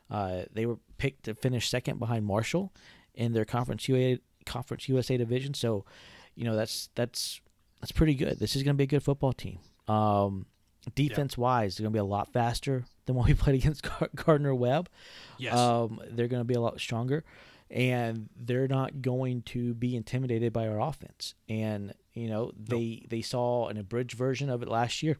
Uh, 0.10 0.44
they 0.54 0.66
were 0.66 0.78
picked 0.98 1.24
to 1.24 1.36
finish 1.36 1.70
second 1.70 2.00
behind 2.00 2.26
Marshall 2.26 2.72
in 3.14 3.34
their 3.34 3.46
conference 3.46 3.88
USA 3.90 4.22
conference 4.46 4.88
USA 4.88 5.18
division. 5.18 5.54
So, 5.54 5.86
you 6.36 6.46
know 6.46 6.56
that's 6.56 6.90
that's 6.96 7.42
that's 7.82 7.92
pretty 7.92 8.16
good. 8.16 8.40
This 8.40 8.56
is 8.56 8.64
going 8.64 8.76
to 8.76 8.78
be 8.78 8.86
a 8.86 8.88
good 8.88 9.04
football 9.04 9.34
team. 9.34 9.60
Um, 9.88 10.46
defense 10.96 11.38
wise, 11.38 11.76
they're 11.76 11.84
going 11.84 11.94
to 11.94 11.98
be 11.98 12.00
a 12.00 12.06
lot 12.06 12.32
faster 12.32 12.86
than 13.06 13.16
what 13.16 13.28
we 13.28 13.34
played 13.36 13.56
against 13.56 13.86
Gardner 14.16 14.56
Webb. 14.56 14.90
Yes, 15.38 15.58
um, 15.58 16.00
they're 16.10 16.28
going 16.28 16.42
to 16.42 16.46
be 16.46 16.54
a 16.54 16.62
lot 16.62 16.80
stronger, 16.80 17.26
and 17.70 18.30
they're 18.36 18.68
not 18.68 19.02
going 19.02 19.42
to 19.44 19.74
be 19.74 19.96
intimidated 19.96 20.54
by 20.54 20.68
our 20.68 20.80
offense. 20.80 21.34
And 21.50 21.94
you 22.18 22.30
know, 22.30 22.52
they 22.58 23.00
nope. 23.02 23.10
they 23.10 23.22
saw 23.22 23.68
an 23.68 23.78
abridged 23.78 24.18
version 24.18 24.50
of 24.50 24.62
it 24.62 24.68
last 24.68 25.04
year. 25.04 25.18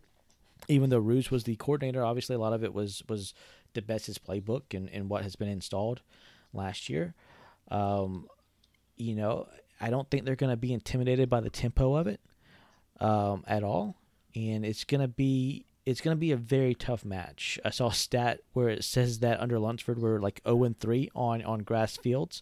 Even 0.68 0.90
though 0.90 0.98
Ruse 0.98 1.30
was 1.30 1.44
the 1.44 1.56
coordinator, 1.56 2.04
obviously 2.04 2.36
a 2.36 2.40
lot 2.40 2.54
of 2.54 2.64
it 2.64 2.74
was 2.74 3.04
was 3.08 3.34
DeBese's 3.74 4.18
playbook 4.18 4.74
and, 4.74 4.90
and 4.90 5.10
what 5.10 5.24
has 5.24 5.36
been 5.36 5.48
installed 5.48 6.02
last 6.54 6.90
year. 6.90 7.14
Um, 7.70 8.28
you 8.96 9.16
know, 9.16 9.48
I 9.80 9.90
don't 9.90 10.10
think 10.10 10.26
they're 10.26 10.36
going 10.36 10.50
to 10.50 10.58
be 10.58 10.74
intimidated 10.74 11.30
by 11.30 11.42
the 11.42 11.50
tempo 11.50 11.96
of 11.96 12.08
it 12.08 12.20
um, 13.00 13.44
at 13.48 13.64
all, 13.64 13.96
and 14.36 14.66
it's 14.66 14.84
going 14.84 15.02
to 15.02 15.08
be 15.08 15.66
it's 15.86 16.02
going 16.02 16.16
to 16.16 16.20
be 16.20 16.32
a 16.32 16.38
very 16.38 16.76
tough 16.76 17.06
match. 17.06 17.60
I 17.64 17.70
saw 17.70 17.88
a 17.90 17.94
stat 17.94 18.42
where 18.54 18.70
it 18.70 18.84
says 18.84 19.20
that 19.20 19.40
under 19.40 19.60
Lunsford 19.60 20.00
we're 20.00 20.20
like 20.20 20.42
0 20.46 20.64
and 20.64 20.80
3 20.80 21.10
on 21.16 21.44
on 21.44 21.60
grass 21.60 21.96
fields. 21.96 22.42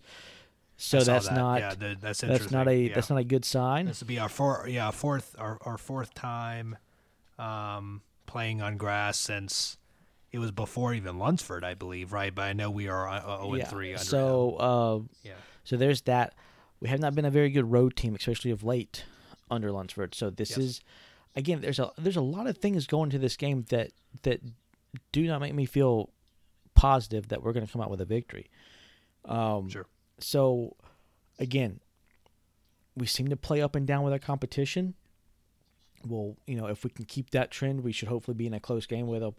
So 0.78 1.02
that's 1.02 1.28
that. 1.28 1.36
not 1.36 1.60
yeah, 1.60 1.76
the, 1.76 1.98
that's 2.00 2.22
that's 2.22 2.52
not 2.52 2.68
a 2.68 2.76
yeah. 2.76 2.96
that's 2.96 3.10
not 3.10 3.20
a 3.20 3.24
good 3.24 3.46
sign. 3.46 3.86
This 3.86 4.02
will 4.02 4.08
be 4.08 4.20
our 4.20 4.30
four 4.30 4.66
yeah 4.70 4.92
fourth 4.92 5.36
our, 5.40 5.58
our 5.62 5.78
fourth 5.78 6.14
time 6.14 6.78
um, 7.40 8.02
playing 8.26 8.62
on 8.62 8.78
grass 8.78 9.18
since 9.18 9.78
it 10.32 10.40
was 10.40 10.52
before 10.52 10.94
even 10.94 11.18
Lunsford, 11.18 11.64
I 11.64 11.76
believe, 11.76 12.12
right? 12.12 12.34
But 12.34 12.44
I 12.44 12.54
know 12.54 12.70
we 12.70 12.90
are 12.90 13.08
uh, 13.08 13.38
0 13.38 13.54
and 13.54 13.58
yeah. 13.60 13.68
3 13.68 13.98
So 13.98 14.56
uh, 14.58 15.00
yeah, 15.24 15.34
so 15.64 15.78
there's 15.78 16.02
that. 16.04 16.36
We 16.82 16.90
have 16.90 17.00
not 17.00 17.16
been 17.16 17.26
a 17.26 17.32
very 17.32 17.52
good 17.52 17.72
road 17.72 17.96
team, 17.96 18.14
especially 18.16 18.52
of 18.52 18.64
late 18.64 19.06
under 19.50 19.72
Lunsford. 19.72 20.14
So 20.14 20.30
this 20.30 20.52
yes. 20.52 20.58
is 20.60 20.82
again 21.38 21.62
there's 21.62 21.80
a 21.80 21.92
there's 21.98 22.18
a 22.18 22.22
lot 22.22 22.48
of 22.48 22.58
things 22.58 22.86
going 22.86 23.12
to 23.12 23.18
this 23.18 23.38
game 23.38 23.66
that 23.70 23.92
that 24.24 24.42
do 25.14 25.26
not 25.26 25.40
make 25.40 25.54
me 25.56 25.66
feel 25.66 26.10
positive 26.74 27.30
that 27.30 27.42
we're 27.42 27.54
going 27.54 27.66
to 27.66 27.72
come 27.72 27.82
out 27.82 27.90
with 27.90 28.02
a 28.02 28.06
victory. 28.06 28.50
Um, 29.24 29.70
sure 29.70 29.86
so, 30.20 30.76
again, 31.40 31.80
we 32.96 33.06
seem 33.06 33.28
to 33.28 33.36
play 33.36 33.62
up 33.62 33.76
and 33.76 33.86
down 33.86 34.04
with 34.04 34.14
our 34.14 34.20
competition. 34.20 34.94
Well, 36.06 36.38
you 36.46 36.56
know, 36.56 36.68
if 36.68 36.84
we 36.84 36.90
can 36.90 37.06
keep 37.06 37.32
that 37.32 37.52
trend, 37.52 37.84
we 37.84 37.92
should 37.92 38.08
hopefully 38.08 38.36
be 38.36 38.48
in 38.48 38.54
a 38.54 38.60
close 38.60 38.86
game 38.86 39.08
with 39.08 39.22
them, 39.22 39.36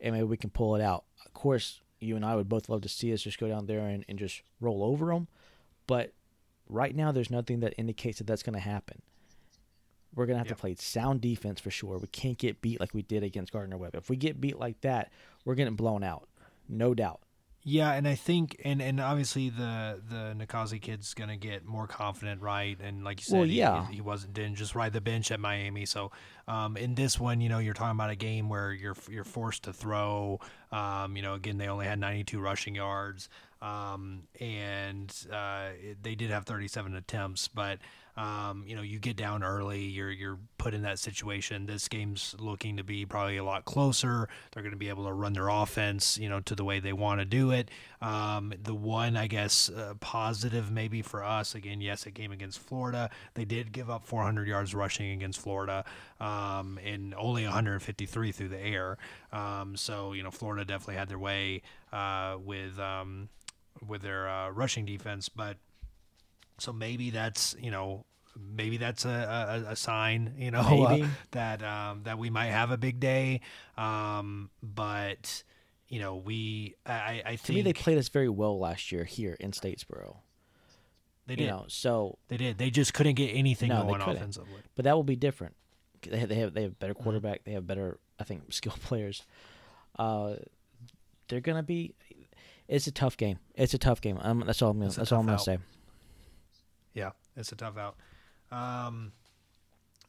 and 0.00 0.14
maybe 0.14 0.24
we 0.24 0.36
can 0.36 0.50
pull 0.50 0.74
it 0.76 0.82
out. 0.82 1.04
Of 1.24 1.32
course, 1.32 1.80
you 2.00 2.16
and 2.16 2.24
I 2.24 2.36
would 2.36 2.48
both 2.48 2.68
love 2.68 2.82
to 2.82 2.88
see 2.88 3.12
us 3.12 3.22
just 3.22 3.38
go 3.38 3.48
down 3.48 3.66
there 3.66 3.80
and, 3.80 4.04
and 4.08 4.18
just 4.18 4.42
roll 4.60 4.82
over 4.84 5.06
them, 5.06 5.28
but 5.86 6.12
right 6.68 6.94
now 6.94 7.12
there's 7.12 7.30
nothing 7.30 7.60
that 7.60 7.74
indicates 7.78 8.18
that 8.18 8.26
that's 8.26 8.42
going 8.42 8.54
to 8.54 8.60
happen. 8.60 9.02
We're 10.14 10.26
going 10.26 10.34
to 10.34 10.38
have 10.38 10.48
to 10.48 10.54
play 10.54 10.74
sound 10.74 11.20
defense 11.20 11.60
for 11.60 11.70
sure. 11.70 11.98
We 11.98 12.08
can't 12.08 12.38
get 12.38 12.60
beat 12.60 12.80
like 12.80 12.94
we 12.94 13.02
did 13.02 13.22
against 13.22 13.52
Gardner 13.52 13.76
Webb. 13.76 13.94
If 13.94 14.10
we 14.10 14.16
get 14.16 14.40
beat 14.40 14.58
like 14.58 14.80
that, 14.80 15.12
we're 15.44 15.54
getting 15.54 15.76
blown 15.76 16.02
out, 16.02 16.28
no 16.68 16.94
doubt. 16.94 17.20
Yeah, 17.64 17.92
and 17.92 18.06
I 18.08 18.14
think, 18.14 18.60
and 18.64 18.80
and 18.80 19.00
obviously 19.00 19.50
the 19.50 20.00
the 20.08 20.34
N'Kosi 20.38 20.80
kid's 20.80 21.12
gonna 21.12 21.36
get 21.36 21.66
more 21.66 21.86
confident, 21.86 22.40
right? 22.40 22.78
And 22.80 23.04
like 23.04 23.20
you 23.20 23.24
said, 23.24 23.36
well, 23.36 23.46
yeah. 23.46 23.86
he, 23.88 23.96
he, 23.96 24.00
wasn't 24.00 24.32
didn't 24.32 24.54
just 24.54 24.74
ride 24.74 24.92
the 24.92 25.00
bench 25.00 25.30
at 25.30 25.40
Miami. 25.40 25.84
So 25.84 26.10
um, 26.46 26.76
in 26.76 26.94
this 26.94 27.18
one, 27.20 27.40
you 27.40 27.48
know, 27.48 27.58
you're 27.58 27.74
talking 27.74 27.96
about 27.96 28.10
a 28.10 28.16
game 28.16 28.48
where 28.48 28.72
you're 28.72 28.96
you're 29.10 29.24
forced 29.24 29.64
to 29.64 29.72
throw. 29.72 30.40
Um, 30.70 31.16
you 31.16 31.22
know, 31.22 31.34
again, 31.34 31.58
they 31.58 31.68
only 31.68 31.86
had 31.86 31.98
92 31.98 32.38
rushing 32.38 32.74
yards, 32.74 33.28
um, 33.60 34.22
and 34.40 35.14
uh, 35.32 35.68
they 36.02 36.14
did 36.14 36.30
have 36.30 36.44
37 36.44 36.94
attempts, 36.94 37.48
but 37.48 37.78
um, 38.18 38.64
you 38.66 38.74
know, 38.74 38.82
you 38.82 38.98
get 38.98 39.16
down 39.16 39.44
early, 39.44 39.80
you're 39.82 40.10
you're 40.10 40.40
put 40.58 40.74
in 40.74 40.82
that 40.82 40.98
situation. 40.98 41.66
This 41.66 41.86
game's 41.86 42.34
looking 42.40 42.76
to 42.76 42.82
be 42.82 43.06
probably 43.06 43.36
a 43.36 43.44
lot 43.44 43.64
closer. 43.64 44.28
They're 44.50 44.64
going 44.64 44.72
to 44.72 44.78
be 44.78 44.88
able 44.88 45.04
to 45.04 45.12
run 45.12 45.34
their 45.34 45.46
offense, 45.46 46.18
you 46.18 46.28
know, 46.28 46.40
to 46.40 46.56
the 46.56 46.64
way 46.64 46.80
they 46.80 46.92
want 46.92 47.20
to 47.20 47.24
do 47.24 47.52
it. 47.52 47.70
Um, 48.02 48.52
the 48.60 48.74
one, 48.74 49.16
I 49.16 49.28
guess, 49.28 49.70
uh, 49.70 49.94
positive 50.00 50.68
maybe 50.68 51.00
for 51.00 51.22
us 51.22 51.54
again, 51.54 51.80
yes, 51.80 52.06
a 52.06 52.10
game 52.10 52.32
against 52.32 52.58
Florida, 52.58 53.08
they 53.34 53.44
did 53.44 53.70
give 53.70 53.88
up 53.88 54.04
400 54.04 54.48
yards 54.48 54.74
rushing 54.74 55.12
against 55.12 55.40
Florida, 55.40 55.84
um, 56.18 56.80
and 56.84 57.14
only 57.16 57.44
153 57.44 58.32
through 58.32 58.48
the 58.48 58.60
air. 58.60 58.98
Um, 59.32 59.76
so 59.76 60.12
you 60.12 60.24
know, 60.24 60.32
Florida 60.32 60.64
definitely 60.64 60.96
had 60.96 61.08
their 61.08 61.20
way 61.20 61.62
uh, 61.92 62.36
with 62.44 62.80
um, 62.80 63.28
with 63.86 64.02
their 64.02 64.28
uh, 64.28 64.50
rushing 64.50 64.84
defense, 64.84 65.28
but 65.28 65.56
so 66.58 66.72
maybe 66.72 67.10
that's 67.10 67.54
you 67.60 67.70
know 67.70 68.04
maybe 68.36 68.76
that's 68.76 69.04
a, 69.04 69.64
a, 69.66 69.72
a 69.72 69.76
sign 69.76 70.34
you 70.36 70.50
know 70.50 70.84
uh, 70.84 71.06
that 71.32 71.62
um, 71.62 72.02
that 72.04 72.18
we 72.18 72.30
might 72.30 72.46
have 72.46 72.70
a 72.70 72.76
big 72.76 73.00
day. 73.00 73.40
Um, 73.76 74.50
but 74.62 75.42
you 75.88 76.00
know 76.00 76.16
we 76.16 76.74
I, 76.86 77.22
I 77.24 77.30
think 77.30 77.42
to 77.42 77.52
me 77.54 77.62
they 77.62 77.72
played 77.72 77.98
us 77.98 78.08
very 78.08 78.28
well 78.28 78.58
last 78.58 78.92
year 78.92 79.04
here 79.04 79.36
in 79.40 79.52
Statesboro. 79.52 80.16
They 81.26 81.36
did. 81.36 81.44
You 81.44 81.50
know, 81.50 81.64
so 81.68 82.16
they 82.28 82.38
did. 82.38 82.56
They 82.56 82.70
just 82.70 82.94
couldn't 82.94 83.14
get 83.14 83.28
anything 83.28 83.68
no, 83.68 83.84
going 83.84 84.00
offensively. 84.00 84.60
But 84.74 84.86
that 84.86 84.96
will 84.96 85.04
be 85.04 85.16
different. 85.16 85.54
They 86.08 86.18
have 86.18 86.28
they 86.28 86.36
have, 86.36 86.54
they 86.54 86.62
have 86.62 86.78
better 86.78 86.94
mm-hmm. 86.94 87.02
quarterback. 87.02 87.40
Mm-hmm. 87.40 87.50
They 87.50 87.54
have 87.54 87.66
better 87.66 87.98
I 88.18 88.24
think 88.24 88.44
skill 88.52 88.74
players. 88.82 89.24
Uh, 89.98 90.36
they're 91.28 91.40
gonna 91.40 91.62
be 91.62 91.94
It's 92.68 92.86
a 92.86 92.92
tough 92.92 93.16
game. 93.16 93.38
It's 93.54 93.72
a 93.74 93.78
tough 93.78 94.00
game. 94.00 94.18
Um, 94.20 94.42
that's 94.46 94.60
all. 94.62 94.70
I'm 94.70 94.78
gonna, 94.78 94.90
that's 94.92 95.10
all 95.10 95.20
I'm 95.20 95.26
gonna 95.26 95.36
out. 95.38 95.44
say. 95.44 95.58
Yeah, 96.94 97.10
it's 97.36 97.50
a 97.52 97.56
tough 97.56 97.76
out. 97.78 97.96
Um, 98.50 99.12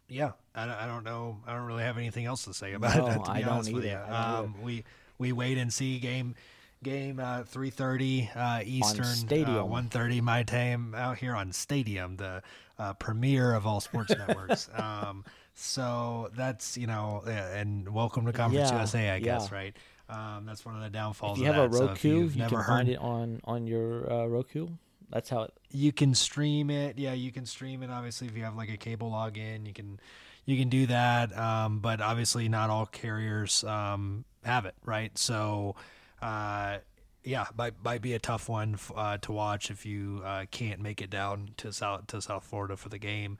yeah, 0.07 0.31
I, 0.55 0.65
don't- 0.65 0.75
I 0.75 0.87
don't 0.87 1.03
know. 1.03 1.37
I 1.47 1.53
don't 1.53 1.65
really 1.65 1.83
have 1.83 1.97
anything 1.97 2.25
else 2.25 2.45
to 2.45 2.53
say 2.53 2.73
about 2.73 2.95
No, 2.97 3.07
it. 3.07 3.13
To 3.13 3.19
be 3.19 3.25
I 3.29 3.41
don't 3.41 3.67
either. 3.67 3.87
you. 3.87 3.93
I 3.95 4.31
don't 4.37 4.45
Um, 4.45 4.61
we 4.61 4.83
we 5.17 5.31
wait 5.31 5.57
and 5.57 5.71
see 5.71 5.99
game 5.99 6.35
game 6.83 7.19
uh, 7.19 7.43
three 7.43 7.69
thirty 7.69 8.29
uh, 8.35 8.61
Eastern, 8.65 9.05
Stadium. 9.05 9.57
uh, 9.57 9.63
one 9.65 9.87
thirty 9.87 10.19
my 10.21 10.43
time 10.43 10.95
out 10.95 11.17
here 11.17 11.35
on 11.35 11.51
Stadium, 11.53 12.17
the 12.17 12.41
uh, 12.77 12.93
premiere 12.93 13.53
of 13.53 13.67
all 13.67 13.79
sports 13.81 14.11
networks. 14.17 14.69
Um, 14.73 15.23
so 15.53 16.29
that's 16.35 16.77
you 16.77 16.87
know, 16.87 17.21
and 17.27 17.93
welcome 17.93 18.25
to 18.25 18.33
Conference 18.33 18.71
Yeah, 18.71 18.77
USA, 18.79 19.09
I 19.11 19.19
guess, 19.19 19.49
yeah. 19.51 19.55
right? 19.57 19.77
Um, 20.09 20.45
that's 20.45 20.65
one 20.65 20.75
of 20.75 20.81
the 20.81 20.89
downfalls. 20.89 21.37
If 21.37 21.43
you 21.43 21.49
of 21.49 21.55
have 21.55 21.65
a 21.65 21.67
that. 21.69 21.77
So 21.77 21.83
if 21.83 21.89
Roku, 21.89 22.07
you've 22.09 22.35
you 22.35 22.41
never 22.41 22.55
can 22.55 22.65
heard 22.65 22.73
find 22.73 22.89
it 22.89 22.97
on 22.97 23.41
on 23.43 23.67
your 23.67 24.11
uh, 24.11 24.25
Roku. 24.25 24.67
That's 25.11 25.29
how 25.29 25.43
it. 25.43 25.53
you 25.71 25.91
can 25.91 26.13
stream 26.13 26.69
it 26.69 26.99
yeah 26.99 27.13
you 27.13 27.31
can 27.31 27.45
stream 27.47 27.81
it 27.81 27.89
obviously 27.89 28.27
if 28.27 28.37
you 28.37 28.43
have 28.43 28.55
like 28.55 28.69
a 28.69 28.77
cable 28.77 29.09
login 29.09 29.65
you 29.65 29.73
can 29.73 29.99
you 30.45 30.55
can 30.55 30.69
do 30.69 30.85
that 30.85 31.35
um, 31.35 31.79
but 31.79 31.99
obviously 31.99 32.47
not 32.47 32.69
all 32.69 32.85
carriers 32.85 33.63
um, 33.63 34.23
have 34.43 34.65
it 34.65 34.75
right 34.85 35.17
so 35.17 35.75
uh, 36.21 36.77
yeah 37.23 37.47
might, 37.57 37.73
might 37.83 38.03
be 38.03 38.13
a 38.13 38.19
tough 38.19 38.47
one 38.49 38.75
f- 38.75 38.91
uh, 38.95 39.17
to 39.17 39.31
watch 39.31 39.71
if 39.71 39.83
you 39.83 40.21
uh, 40.23 40.45
can't 40.51 40.79
make 40.79 41.01
it 41.01 41.09
down 41.09 41.49
to 41.57 41.73
south 41.73 42.05
to 42.05 42.21
south 42.21 42.43
florida 42.43 42.77
for 42.77 42.89
the 42.89 42.99
game 42.99 43.39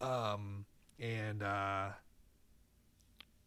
um, 0.00 0.64
and 0.98 1.40
uh, 1.42 1.90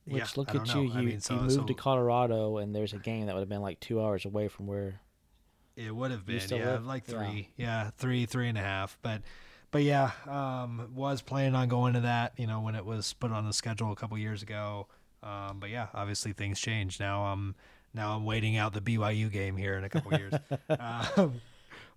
Which 0.06 0.18
yeah, 0.18 0.28
look 0.36 0.54
at 0.54 0.68
know. 0.68 0.82
you, 0.82 0.88
you, 0.89 0.93
I 0.93 1.01
mean, 1.01 1.20
so- 1.22 1.36
you 1.36 1.41
moved 1.41 1.54
so- 1.54 1.64
to 1.64 1.74
Colorado, 1.74 2.58
and 2.58 2.76
there's 2.76 2.93
a 2.93 2.97
game 2.97 3.28
that 3.28 3.36
would 3.36 3.41
have 3.41 3.49
been 3.49 3.62
like 3.62 3.80
two 3.80 4.01
hours 4.01 4.26
away 4.26 4.47
from 4.47 4.68
where. 4.68 4.99
It 5.76 5.95
would 5.95 6.12
have 6.12 6.26
been, 6.26 6.41
yeah, 6.49 6.74
live- 6.74 6.86
like 6.86 7.06
three, 7.06 7.49
yeah. 7.58 7.89
three, 7.97 8.26
three 8.26 8.47
and 8.47 8.58
a 8.58 8.62
half. 8.62 8.97
But, 9.01 9.22
but 9.72 9.82
yeah, 9.82 10.12
um, 10.28 10.91
was 10.93 11.22
planning 11.24 11.56
on 11.56 11.68
going 11.68 11.93
to 11.93 12.01
that, 12.01 12.34
you 12.38 12.45
know, 12.45 12.60
when 12.62 12.76
it 12.76 12.86
was 12.86 13.14
put 13.14 13.32
on 13.32 13.47
the 13.47 13.54
schedule 13.54 13.91
a 13.91 13.95
couple 13.95 14.16
years 14.20 14.43
ago. 14.43 14.88
Um, 15.24 15.60
but 15.60 15.72
yeah, 15.72 15.88
obviously 15.93 16.34
things 16.34 16.60
changed. 16.60 16.99
Now 16.99 17.24
I'm, 17.24 17.56
now 17.93 18.16
I'm 18.16 18.26
waiting 18.26 18.56
out 18.56 18.74
the 18.74 18.82
BYU 18.82 19.32
game 19.32 19.58
here 19.58 19.76
in 19.76 19.84
a 19.84 19.89
couple 19.89 20.16
years. 20.16 20.34
um, 21.18 21.41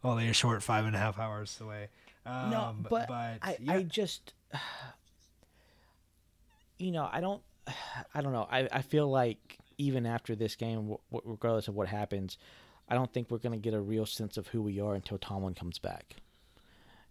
only 0.03 0.29
a 0.29 0.33
short 0.33 0.63
five 0.63 0.87
and 0.87 0.95
a 0.97 0.99
half 0.99 1.19
hours 1.19 1.59
away. 1.61 1.89
Um, 2.25 2.51
no, 2.51 2.75
but, 2.89 3.11
I, 3.11 3.57
yeah, 3.61 3.73
I 3.75 3.83
just, 3.83 4.33
you 6.79 6.93
know, 6.93 7.09
I 7.13 7.21
don't, 7.21 7.43
I 8.15 8.21
don't 8.23 8.33
know. 8.33 8.47
I, 8.51 8.69
I 8.73 8.83
feel 8.83 9.09
like 9.09 9.59
even 9.79 10.07
after 10.07 10.35
this 10.35 10.57
game, 10.57 10.77
w- 10.89 10.99
w- 11.13 11.31
regardless 11.33 11.69
of 11.69 11.75
what 11.75 11.89
happens, 11.89 12.39
I 12.89 12.95
don't 12.95 13.13
think 13.13 13.31
we're 13.31 13.39
going 13.39 13.53
to 13.53 13.63
get 13.63 13.75
a 13.75 13.81
real 13.81 14.07
sense 14.07 14.37
of 14.37 14.47
who 14.49 14.63
we 14.63 14.81
are 14.81 14.95
until 14.95 15.19
Tomlin 15.19 15.55
comes 15.55 15.79
back. 15.79 16.17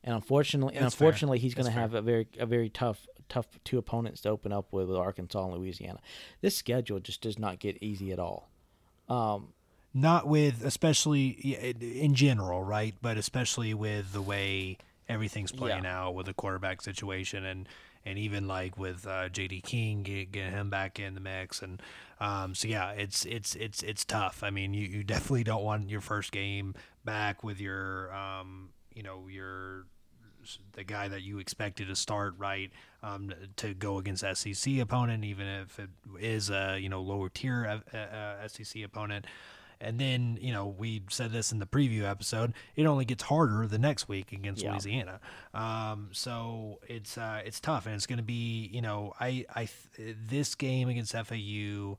And 0.04 0.14
unfortunately, 0.16 0.76
and 0.76 0.86
That's 0.86 0.96
fair. 0.96 1.08
unfortunately, 1.08 1.40
he's 1.40 1.56
going 1.56 1.66
to 1.66 1.72
have 1.72 1.94
a 1.96 2.02
very, 2.02 2.28
a 2.40 2.46
very 2.46 2.70
tough, 2.70 3.08
tough 3.28 3.48
two 3.64 3.78
opponents 3.78 4.22
to 4.22 4.30
open 4.30 4.54
up 4.54 4.72
with, 4.72 4.88
with 4.88 4.98
Arkansas 4.98 5.44
and 5.44 5.54
Louisiana. 5.56 6.00
This 6.42 6.56
schedule 6.56 7.00
just 7.00 7.22
does 7.22 7.40
not 7.40 7.60
get 7.60 7.82
easy 7.82 8.12
at 8.12 8.20
all. 8.20 8.50
Um, 9.10 9.50
not 9.94 10.28
with 10.28 10.64
especially 10.66 11.28
in- 11.30 11.82
in 11.82 12.16
general 12.16 12.62
right 12.62 12.96
but 13.02 13.18
especially 13.18 13.74
with 13.74 14.12
the 14.12 14.22
way 14.22 14.78
everything's 15.08 15.54
playing 15.54 15.86
out 15.86 16.14
with 16.16 16.26
the 16.26 16.34
quarterback 16.34 16.82
situation 16.82 17.46
and 17.46 17.70
and 18.06 18.20
even 18.20 18.48
like 18.48 18.78
with 18.78 19.06
uh, 19.08 19.30
JD 19.30 19.64
King 19.64 20.04
get, 20.04 20.32
get 20.32 20.52
him 20.52 20.70
back 20.70 21.00
in 21.00 21.16
the 21.16 21.20
mix 21.20 21.62
and 21.62 21.82
um, 22.20 22.56
so 22.56 22.68
yeah 22.68 22.92
it's 22.92 23.26
it's 23.26 23.56
it's 23.56 23.84
it's 23.84 24.06
tough 24.06 24.44
I 24.44 24.50
mean 24.50 24.74
you, 24.74 24.88
you 24.88 25.04
definitely 25.04 25.44
don't 25.44 25.64
want 25.64 25.90
your 25.90 26.02
first 26.02 26.32
game 26.32 26.76
back 27.04 27.44
with 27.44 27.60
your 27.60 28.14
um, 28.14 28.70
you 28.94 29.04
know 29.04 29.28
your 29.28 29.86
the 30.74 30.84
guy 30.84 31.08
that 31.08 31.24
you 31.24 31.40
expected 31.40 31.88
to 31.88 31.96
start 31.96 32.36
right 32.38 32.72
um, 33.04 33.34
to 33.58 33.74
go 33.74 33.98
against 33.98 34.24
SEC 34.34 34.78
opponent, 34.80 35.24
even 35.24 35.48
if 35.48 35.80
it 35.80 35.90
is 36.20 36.50
a 36.50 36.78
you 36.80 36.90
know 36.90 37.02
lower 37.02 37.30
tier 37.30 37.82
uh, 37.94 37.98
uh, 37.98 38.48
SEC 38.48 38.84
opponent. 38.84 39.26
And 39.82 40.00
then 40.00 40.38
you 40.42 40.54
know 40.54 40.68
we 40.68 41.04
said 41.10 41.32
this 41.32 41.52
in 41.52 41.60
the 41.60 41.66
preview 41.66 42.04
episode. 42.04 42.54
It 42.76 42.86
only 42.86 43.06
gets 43.06 43.24
harder 43.24 43.68
the 43.68 43.78
next 43.80 44.08
week 44.08 44.32
against 44.32 44.64
Yeah. 44.64 44.72
Louisiana. 44.72 45.20
Um, 45.54 46.10
so 46.12 46.80
it's 46.88 47.18
uh, 47.18 47.42
it's 47.46 47.60
tough, 47.60 47.86
and 47.86 47.96
it's 47.96 48.06
going 48.08 48.18
to 48.18 48.24
be 48.24 48.70
you 48.74 48.82
know 48.82 49.14
I 49.20 49.46
I 49.54 49.68
th- 49.96 50.16
this 50.28 50.56
game 50.56 50.90
against 50.90 51.14
FAU 51.14 51.98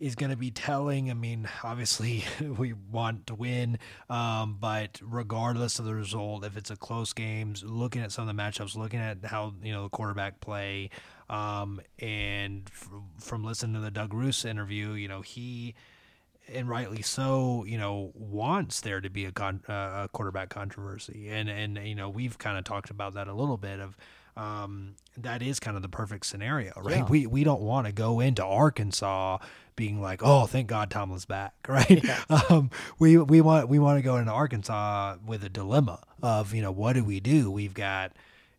is 0.00 0.16
going 0.16 0.30
to 0.30 0.36
be 0.36 0.50
telling. 0.50 1.08
I 1.10 1.14
mean, 1.14 1.48
obviously, 1.62 2.24
we 2.58 2.72
want 2.72 3.28
to 3.28 3.34
win, 3.36 3.78
um, 4.10 4.56
but 4.60 5.00
regardless 5.02 5.78
of 5.78 5.84
the 5.84 5.94
result, 5.94 6.44
if 6.44 6.56
it's 6.56 6.70
a 6.70 6.76
close 6.76 7.12
game, 7.12 7.54
looking 7.62 8.02
at 8.02 8.10
some 8.10 8.28
of 8.28 8.36
the 8.36 8.42
matchups, 8.42 8.76
looking 8.76 8.98
at 8.98 9.24
how 9.24 9.54
you 9.62 9.72
know 9.72 9.84
the 9.84 9.88
quarterback 9.90 10.40
play, 10.40 10.90
um, 11.30 11.80
and 12.00 12.64
f- 12.66 12.88
from 13.20 13.44
listening 13.44 13.74
to 13.74 13.80
the 13.80 13.90
Doug 13.92 14.12
Ruse 14.12 14.44
interview, 14.44 14.92
you 14.92 15.06
know 15.08 15.20
he. 15.20 15.74
And 16.52 16.68
rightly 16.68 17.00
so, 17.00 17.64
you 17.66 17.78
know, 17.78 18.12
wants 18.14 18.82
there 18.82 19.00
to 19.00 19.08
be 19.08 19.24
a, 19.24 19.32
con- 19.32 19.62
uh, 19.68 20.04
a 20.04 20.08
quarterback 20.12 20.50
controversy, 20.50 21.28
and 21.30 21.48
and 21.48 21.78
you 21.78 21.94
know 21.94 22.10
we've 22.10 22.36
kind 22.38 22.58
of 22.58 22.64
talked 22.64 22.90
about 22.90 23.14
that 23.14 23.28
a 23.28 23.32
little 23.32 23.56
bit 23.56 23.80
of 23.80 23.96
um, 24.36 24.96
that 25.16 25.42
is 25.42 25.60
kind 25.60 25.76
of 25.76 25.82
the 25.82 25.88
perfect 25.88 26.26
scenario, 26.26 26.72
right? 26.76 26.98
Yeah. 26.98 27.04
We 27.08 27.26
we 27.26 27.44
don't 27.44 27.62
want 27.62 27.86
to 27.86 27.92
go 27.92 28.20
into 28.20 28.44
Arkansas 28.44 29.38
being 29.76 30.00
like, 30.00 30.22
oh, 30.22 30.46
thank 30.46 30.66
God 30.68 30.90
Tomlin's 30.90 31.24
back, 31.24 31.54
right? 31.68 32.04
Um, 32.50 32.70
we 32.98 33.16
we 33.18 33.40
want 33.40 33.68
we 33.68 33.78
want 33.78 33.98
to 33.98 34.02
go 34.02 34.16
into 34.16 34.32
Arkansas 34.32 35.16
with 35.24 35.44
a 35.44 35.48
dilemma 35.48 36.00
of 36.22 36.52
you 36.54 36.62
know 36.62 36.72
what 36.72 36.94
do 36.94 37.04
we 37.04 37.20
do? 37.20 37.50
We've 37.50 37.74
got 37.74 38.12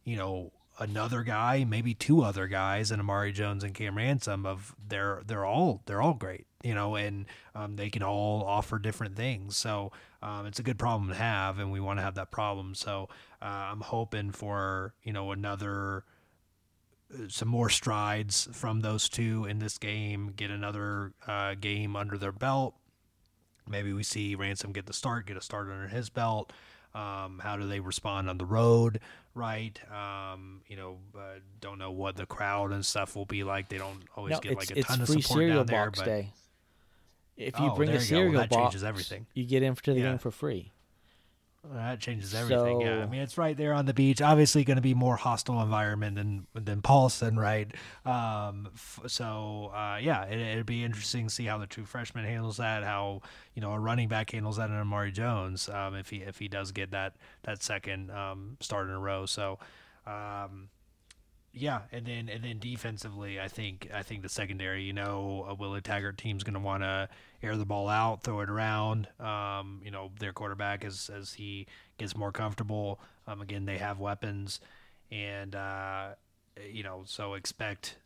you 0.03 0.17
know 0.17 0.51
another 0.79 1.23
guy, 1.23 1.65
maybe 1.65 1.93
two 1.93 2.21
other 2.21 2.47
guys, 2.47 2.91
and 2.91 3.01
Amari 3.01 3.31
Jones 3.31 3.63
and 3.63 3.73
Cam 3.73 3.97
Ransom. 3.97 4.45
Of 4.45 4.75
they're 4.87 5.21
they're 5.25 5.45
all 5.45 5.81
they're 5.85 6.01
all 6.01 6.13
great, 6.13 6.47
you 6.65 6.73
know, 6.73 6.95
and 6.95 7.27
um, 7.53 7.75
they 7.75 7.89
can 7.89 8.01
all 8.01 8.43
offer 8.43 8.79
different 8.79 9.15
things. 9.15 9.55
So 9.55 9.91
um, 10.23 10.47
it's 10.47 10.57
a 10.57 10.63
good 10.63 10.79
problem 10.79 11.09
to 11.09 11.15
have, 11.15 11.59
and 11.59 11.71
we 11.71 11.79
want 11.79 11.99
to 11.99 12.03
have 12.03 12.15
that 12.15 12.31
problem. 12.31 12.73
So 12.73 13.07
uh, 13.41 13.45
I'm 13.45 13.81
hoping 13.81 14.31
for 14.31 14.95
you 15.03 15.13
know 15.13 15.31
another 15.31 16.03
some 17.29 17.47
more 17.47 17.69
strides 17.69 18.49
from 18.51 18.81
those 18.81 19.07
two 19.07 19.45
in 19.45 19.59
this 19.59 19.77
game, 19.77 20.33
get 20.35 20.49
another 20.49 21.13
uh, 21.27 21.53
game 21.53 21.95
under 21.95 22.17
their 22.17 22.31
belt. 22.31 22.73
Maybe 23.67 23.93
we 23.93 24.01
see 24.01 24.33
Ransom 24.33 24.71
get 24.71 24.87
the 24.87 24.93
start, 24.93 25.27
get 25.27 25.37
a 25.37 25.41
start 25.41 25.69
under 25.69 25.87
his 25.87 26.09
belt. 26.09 26.51
Um, 26.95 27.41
how 27.43 27.57
do 27.57 27.67
they 27.67 27.79
respond 27.79 28.29
on 28.29 28.37
the 28.37 28.45
road, 28.45 29.01
right? 29.33 29.79
Um, 29.91 30.61
you 30.67 30.77
know, 30.77 30.97
uh, 31.15 31.39
don't 31.59 31.77
know 31.77 31.91
what 31.91 32.15
the 32.15 32.25
crowd 32.25 32.71
and 32.71 32.85
stuff 32.85 33.15
will 33.15 33.25
be 33.25 33.43
like. 33.43 33.69
They 33.69 33.77
don't 33.77 34.01
always 34.15 34.31
no, 34.31 34.39
get 34.39 34.57
like 34.57 34.71
a 34.71 34.81
ton 34.81 35.01
of 35.01 35.07
support 35.07 35.47
down 35.47 35.65
there, 35.65 35.91
but 35.91 36.05
day. 36.05 36.31
If 37.37 37.59
you 37.59 37.65
Oh, 37.71 37.75
bring 37.75 37.89
a 37.89 37.93
go. 37.93 37.97
Well, 37.97 38.05
cereal 38.05 38.47
box, 38.47 38.55
changes 38.55 38.83
everything. 38.83 39.25
you 39.33 39.45
get 39.45 39.61
into 39.63 39.93
the 39.93 39.99
Yeah. 39.99 40.09
game 40.11 40.17
for 40.19 40.31
free. 40.31 40.71
That 41.73 41.99
changes 41.99 42.35
everything. 42.35 42.81
yeah, 42.81 43.01
I 43.01 43.07
mean 43.07 43.21
it's 43.21 43.39
right 43.39 43.57
there 43.57 43.73
on 43.73 43.87
the 43.87 43.93
beach. 43.93 44.21
Obviously, 44.21 44.63
going 44.63 44.75
to 44.75 44.83
be 44.83 44.93
more 44.93 45.15
hostile 45.15 45.59
environment 45.63 46.15
than 46.15 46.45
than 46.53 46.83
Paulson, 46.83 47.39
right? 47.39 47.73
Um, 48.05 48.69
f- 48.75 48.99
so 49.07 49.71
uh, 49.73 49.97
yeah, 49.99 50.25
it, 50.25 50.39
it'd 50.39 50.67
be 50.67 50.83
interesting 50.83 51.27
to 51.27 51.33
see 51.33 51.45
how 51.45 51.57
the 51.57 51.65
true 51.65 51.85
freshman 51.85 52.23
handles 52.23 52.57
that. 52.57 52.83
How 52.83 53.23
you 53.55 53.63
know 53.63 53.71
a 53.73 53.79
running 53.79 54.07
back 54.07 54.29
handles 54.29 54.57
that, 54.57 54.69
and 54.69 54.77
Amari 54.79 55.11
Jones 55.11 55.67
um, 55.67 55.95
if 55.95 56.11
he 56.11 56.17
if 56.17 56.37
he 56.37 56.47
does 56.47 56.71
get 56.71 56.91
that 56.91 57.15
that 57.43 57.63
second 57.63 58.11
um, 58.11 58.57
start 58.61 58.85
in 58.87 58.93
a 58.93 58.99
row. 58.99 59.25
So. 59.25 59.57
Um, 60.05 60.69
yeah, 61.57 61.81
and 61.93 62.05
then 62.05 62.27
and 62.27 62.43
then 62.43 62.59
defensively, 62.59 63.39
I 63.39 63.47
think 63.47 63.89
I 63.93 64.03
think 64.03 64.23
the 64.23 64.29
secondary, 64.29 64.83
you 64.83 64.91
know, 64.91 65.45
a 65.47 65.55
Willie 65.55 65.79
Taggart 65.81 66.17
team's 66.17 66.43
going 66.43 66.55
to 66.55 66.59
want 66.59 66.83
to 66.83 67.07
air 67.41 67.55
the 67.55 67.65
ball 67.65 67.87
out, 67.87 68.23
throw 68.23 68.41
it 68.41 68.49
around. 68.49 69.07
Um, 69.21 69.81
you 69.83 69.89
know, 69.89 70.11
their 70.19 70.33
quarterback 70.33 70.83
as 70.83 71.09
as 71.09 71.33
he 71.33 71.67
gets 71.97 72.15
more 72.15 72.33
comfortable. 72.33 72.99
Um, 73.25 73.41
again, 73.41 73.65
they 73.65 73.77
have 73.77 73.99
weapons, 73.99 74.59
and 75.09 75.55
uh, 75.55 76.09
you 76.69 76.83
know, 76.83 77.03
so 77.05 77.35
expect, 77.35 77.99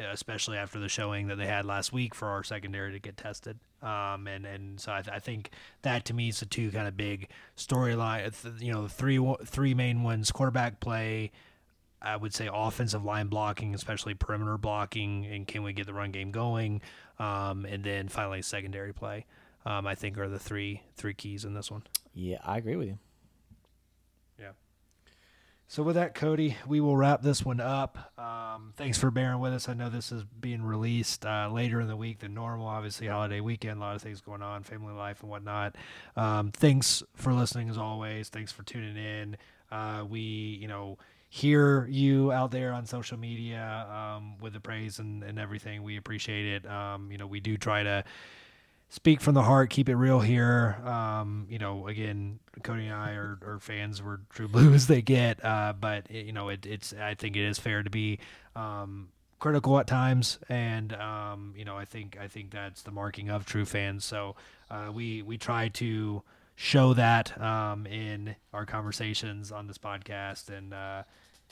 especially 0.00 0.56
after 0.56 0.78
the 0.78 0.88
showing 0.88 1.26
that 1.26 1.36
they 1.36 1.46
had 1.46 1.66
last 1.66 1.92
week 1.92 2.14
for 2.14 2.28
our 2.28 2.42
secondary 2.42 2.92
to 2.92 2.98
get 2.98 3.18
tested. 3.18 3.58
Um, 3.82 4.26
and 4.26 4.46
and 4.46 4.80
so 4.80 4.92
I, 4.94 5.02
th- 5.02 5.14
I 5.14 5.18
think 5.18 5.50
that 5.82 6.06
to 6.06 6.14
me 6.14 6.30
is 6.30 6.40
the 6.40 6.46
two 6.46 6.70
kind 6.70 6.88
of 6.88 6.96
big 6.96 7.28
storyline. 7.54 8.32
You 8.62 8.72
know, 8.72 8.84
the 8.84 8.88
three 8.88 9.20
three 9.44 9.74
main 9.74 10.02
ones: 10.02 10.32
quarterback 10.32 10.80
play. 10.80 11.32
I 12.04 12.16
would 12.16 12.34
say 12.34 12.48
offensive 12.52 13.04
line 13.04 13.28
blocking, 13.28 13.74
especially 13.74 14.14
perimeter 14.14 14.58
blocking, 14.58 15.24
and 15.26 15.46
can 15.46 15.62
we 15.62 15.72
get 15.72 15.86
the 15.86 15.94
run 15.94 16.10
game 16.10 16.30
going? 16.30 16.82
Um, 17.18 17.64
and 17.64 17.82
then 17.82 18.08
finally 18.08 18.42
secondary 18.42 18.92
play. 18.92 19.26
Um, 19.66 19.86
I 19.86 19.94
think 19.94 20.18
are 20.18 20.28
the 20.28 20.38
three 20.38 20.82
three 20.96 21.14
keys 21.14 21.44
in 21.44 21.54
this 21.54 21.70
one. 21.70 21.84
Yeah, 22.12 22.38
I 22.44 22.58
agree 22.58 22.76
with 22.76 22.88
you. 22.88 22.98
Yeah. 24.38 24.50
So 25.66 25.82
with 25.82 25.96
that, 25.96 26.14
Cody, 26.14 26.56
we 26.66 26.80
will 26.80 26.96
wrap 26.96 27.22
this 27.22 27.44
one 27.44 27.60
up. 27.60 28.12
Um, 28.18 28.74
thanks 28.76 28.98
for 28.98 29.10
bearing 29.10 29.40
with 29.40 29.54
us. 29.54 29.68
I 29.68 29.74
know 29.74 29.88
this 29.88 30.12
is 30.12 30.22
being 30.24 30.62
released 30.62 31.24
uh, 31.24 31.48
later 31.50 31.80
in 31.80 31.88
the 31.88 31.96
week 31.96 32.18
than 32.18 32.34
normal. 32.34 32.66
Obviously, 32.66 33.06
holiday 33.06 33.40
weekend, 33.40 33.78
a 33.78 33.80
lot 33.80 33.96
of 33.96 34.02
things 34.02 34.20
going 34.20 34.42
on, 34.42 34.62
family 34.62 34.92
life 34.92 35.22
and 35.22 35.30
whatnot. 35.30 35.76
Um, 36.16 36.52
thanks 36.52 37.02
for 37.14 37.32
listening 37.32 37.70
as 37.70 37.78
always. 37.78 38.28
Thanks 38.28 38.52
for 38.52 38.62
tuning 38.62 38.96
in. 38.96 39.36
Uh, 39.72 40.04
we, 40.06 40.20
you 40.20 40.68
know, 40.68 40.98
hear 41.34 41.84
you 41.90 42.30
out 42.30 42.52
there 42.52 42.72
on 42.72 42.86
social 42.86 43.18
media 43.18 43.88
um, 43.90 44.38
with 44.40 44.52
the 44.52 44.60
praise 44.60 45.00
and, 45.00 45.24
and 45.24 45.36
everything. 45.36 45.82
We 45.82 45.96
appreciate 45.96 46.46
it. 46.46 46.70
Um, 46.70 47.10
you 47.10 47.18
know, 47.18 47.26
we 47.26 47.40
do 47.40 47.56
try 47.56 47.82
to 47.82 48.04
speak 48.88 49.20
from 49.20 49.34
the 49.34 49.42
heart, 49.42 49.68
keep 49.68 49.88
it 49.88 49.96
real 49.96 50.20
here. 50.20 50.78
Um, 50.84 51.48
you 51.50 51.58
know, 51.58 51.88
again, 51.88 52.38
Cody 52.62 52.84
and 52.84 52.94
I 52.94 53.14
are, 53.14 53.40
are 53.44 53.58
fans. 53.58 54.00
We're 54.00 54.20
true 54.30 54.46
blue 54.46 54.74
as 54.74 54.86
they 54.86 55.02
get. 55.02 55.44
Uh, 55.44 55.72
but 55.72 56.06
it, 56.08 56.24
you 56.26 56.32
know, 56.32 56.50
it, 56.50 56.66
it's 56.66 56.94
I 56.94 57.14
think 57.14 57.34
it 57.34 57.44
is 57.44 57.58
fair 57.58 57.82
to 57.82 57.90
be 57.90 58.20
um, 58.54 59.08
critical 59.40 59.76
at 59.80 59.88
times, 59.88 60.38
and 60.48 60.92
um, 60.92 61.52
you 61.56 61.64
know, 61.64 61.76
I 61.76 61.84
think 61.84 62.16
I 62.16 62.28
think 62.28 62.52
that's 62.52 62.82
the 62.82 62.92
marking 62.92 63.28
of 63.28 63.44
true 63.44 63.64
fans. 63.64 64.04
So 64.04 64.36
uh, 64.70 64.92
we 64.94 65.22
we 65.22 65.36
try 65.36 65.66
to 65.66 66.22
show 66.54 66.94
that 66.94 67.40
um, 67.42 67.88
in 67.88 68.36
our 68.52 68.66
conversations 68.66 69.50
on 69.50 69.66
this 69.66 69.78
podcast, 69.78 70.48
and 70.56 70.72
uh, 70.72 71.02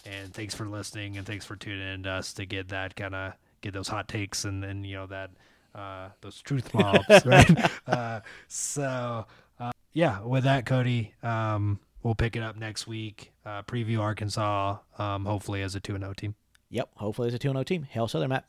and 0.04 0.32
thanks 0.32 0.54
for 0.54 0.66
listening, 0.66 1.16
and 1.16 1.26
thanks 1.26 1.44
for 1.44 1.56
tuning 1.56 1.94
in 1.94 2.02
to 2.04 2.10
us 2.10 2.32
to 2.34 2.46
get 2.46 2.68
that 2.68 2.96
kind 2.96 3.14
of 3.14 3.34
get 3.60 3.72
those 3.72 3.88
hot 3.88 4.08
takes 4.08 4.44
and 4.44 4.62
then 4.62 4.82
you 4.84 4.96
know 4.96 5.06
that 5.06 5.30
uh, 5.74 6.08
those 6.20 6.40
truth 6.42 6.72
mobs, 6.74 7.24
right? 7.24 7.70
uh, 7.86 8.20
so, 8.48 9.26
uh, 9.58 9.70
yeah, 9.92 10.20
with 10.20 10.44
that, 10.44 10.66
Cody, 10.66 11.14
um, 11.22 11.78
we'll 12.02 12.14
pick 12.14 12.36
it 12.36 12.42
up 12.42 12.56
next 12.56 12.86
week. 12.86 13.32
Uh, 13.44 13.62
preview 13.62 14.00
Arkansas, 14.00 14.78
um, 14.98 15.24
hopefully 15.24 15.62
as 15.62 15.74
a 15.74 15.80
2 15.80 15.98
0 15.98 16.12
team. 16.14 16.34
Yep, 16.70 16.90
hopefully 16.96 17.28
as 17.28 17.34
a 17.34 17.38
2 17.38 17.50
0 17.50 17.62
team. 17.64 17.84
Hail 17.84 18.08
Southern, 18.08 18.30
Matt. 18.30 18.44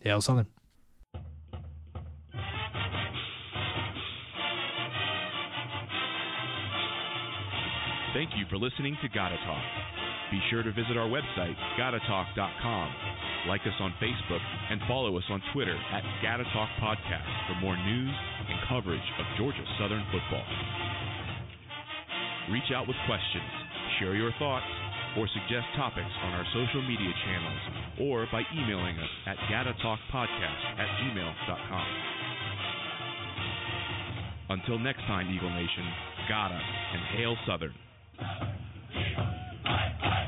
Hail 0.00 0.20
Southern. 0.20 0.46
Thank 8.12 8.30
you 8.34 8.46
for 8.48 8.56
listening 8.56 8.96
to 9.02 9.08
Gotta 9.08 9.36
Talk. 9.44 9.62
Be 10.30 10.40
sure 10.50 10.62
to 10.62 10.72
visit 10.72 10.96
our 10.96 11.08
website, 11.08 11.54
gottatalk.com 11.78 12.90
like 13.46 13.62
us 13.62 13.78
on 13.78 13.94
Facebook, 14.02 14.42
and 14.70 14.80
follow 14.88 15.16
us 15.16 15.24
on 15.30 15.40
Twitter 15.54 15.76
at 15.92 16.02
Gata 16.22 16.44
Talk 16.52 16.68
Podcast 16.82 17.30
for 17.46 17.54
more 17.62 17.76
news 17.76 18.14
and 18.48 18.58
coverage 18.68 19.08
of 19.18 19.26
Georgia 19.38 19.62
Southern 19.78 20.04
football. 20.10 20.44
Reach 22.50 22.74
out 22.74 22.86
with 22.86 22.96
questions, 23.06 23.50
share 23.98 24.14
your 24.14 24.32
thoughts, 24.38 24.66
or 25.16 25.28
suggest 25.32 25.66
topics 25.76 26.10
on 26.24 26.34
our 26.34 26.44
social 26.52 26.82
media 26.82 27.10
channels 27.24 27.62
or 28.02 28.26
by 28.30 28.42
emailing 28.54 28.98
us 28.98 29.10
at 29.26 29.36
gatatalkpodcast 29.50 30.62
at 30.78 30.88
gmail.com. 31.00 31.86
Until 34.50 34.78
next 34.78 35.00
time, 35.06 35.30
Eagle 35.34 35.50
Nation, 35.50 35.86
Gata 36.28 36.60
and 36.92 37.18
Hail 37.18 37.36
Southern. 37.46 37.74
I, 39.66 40.06
I. 40.06 40.25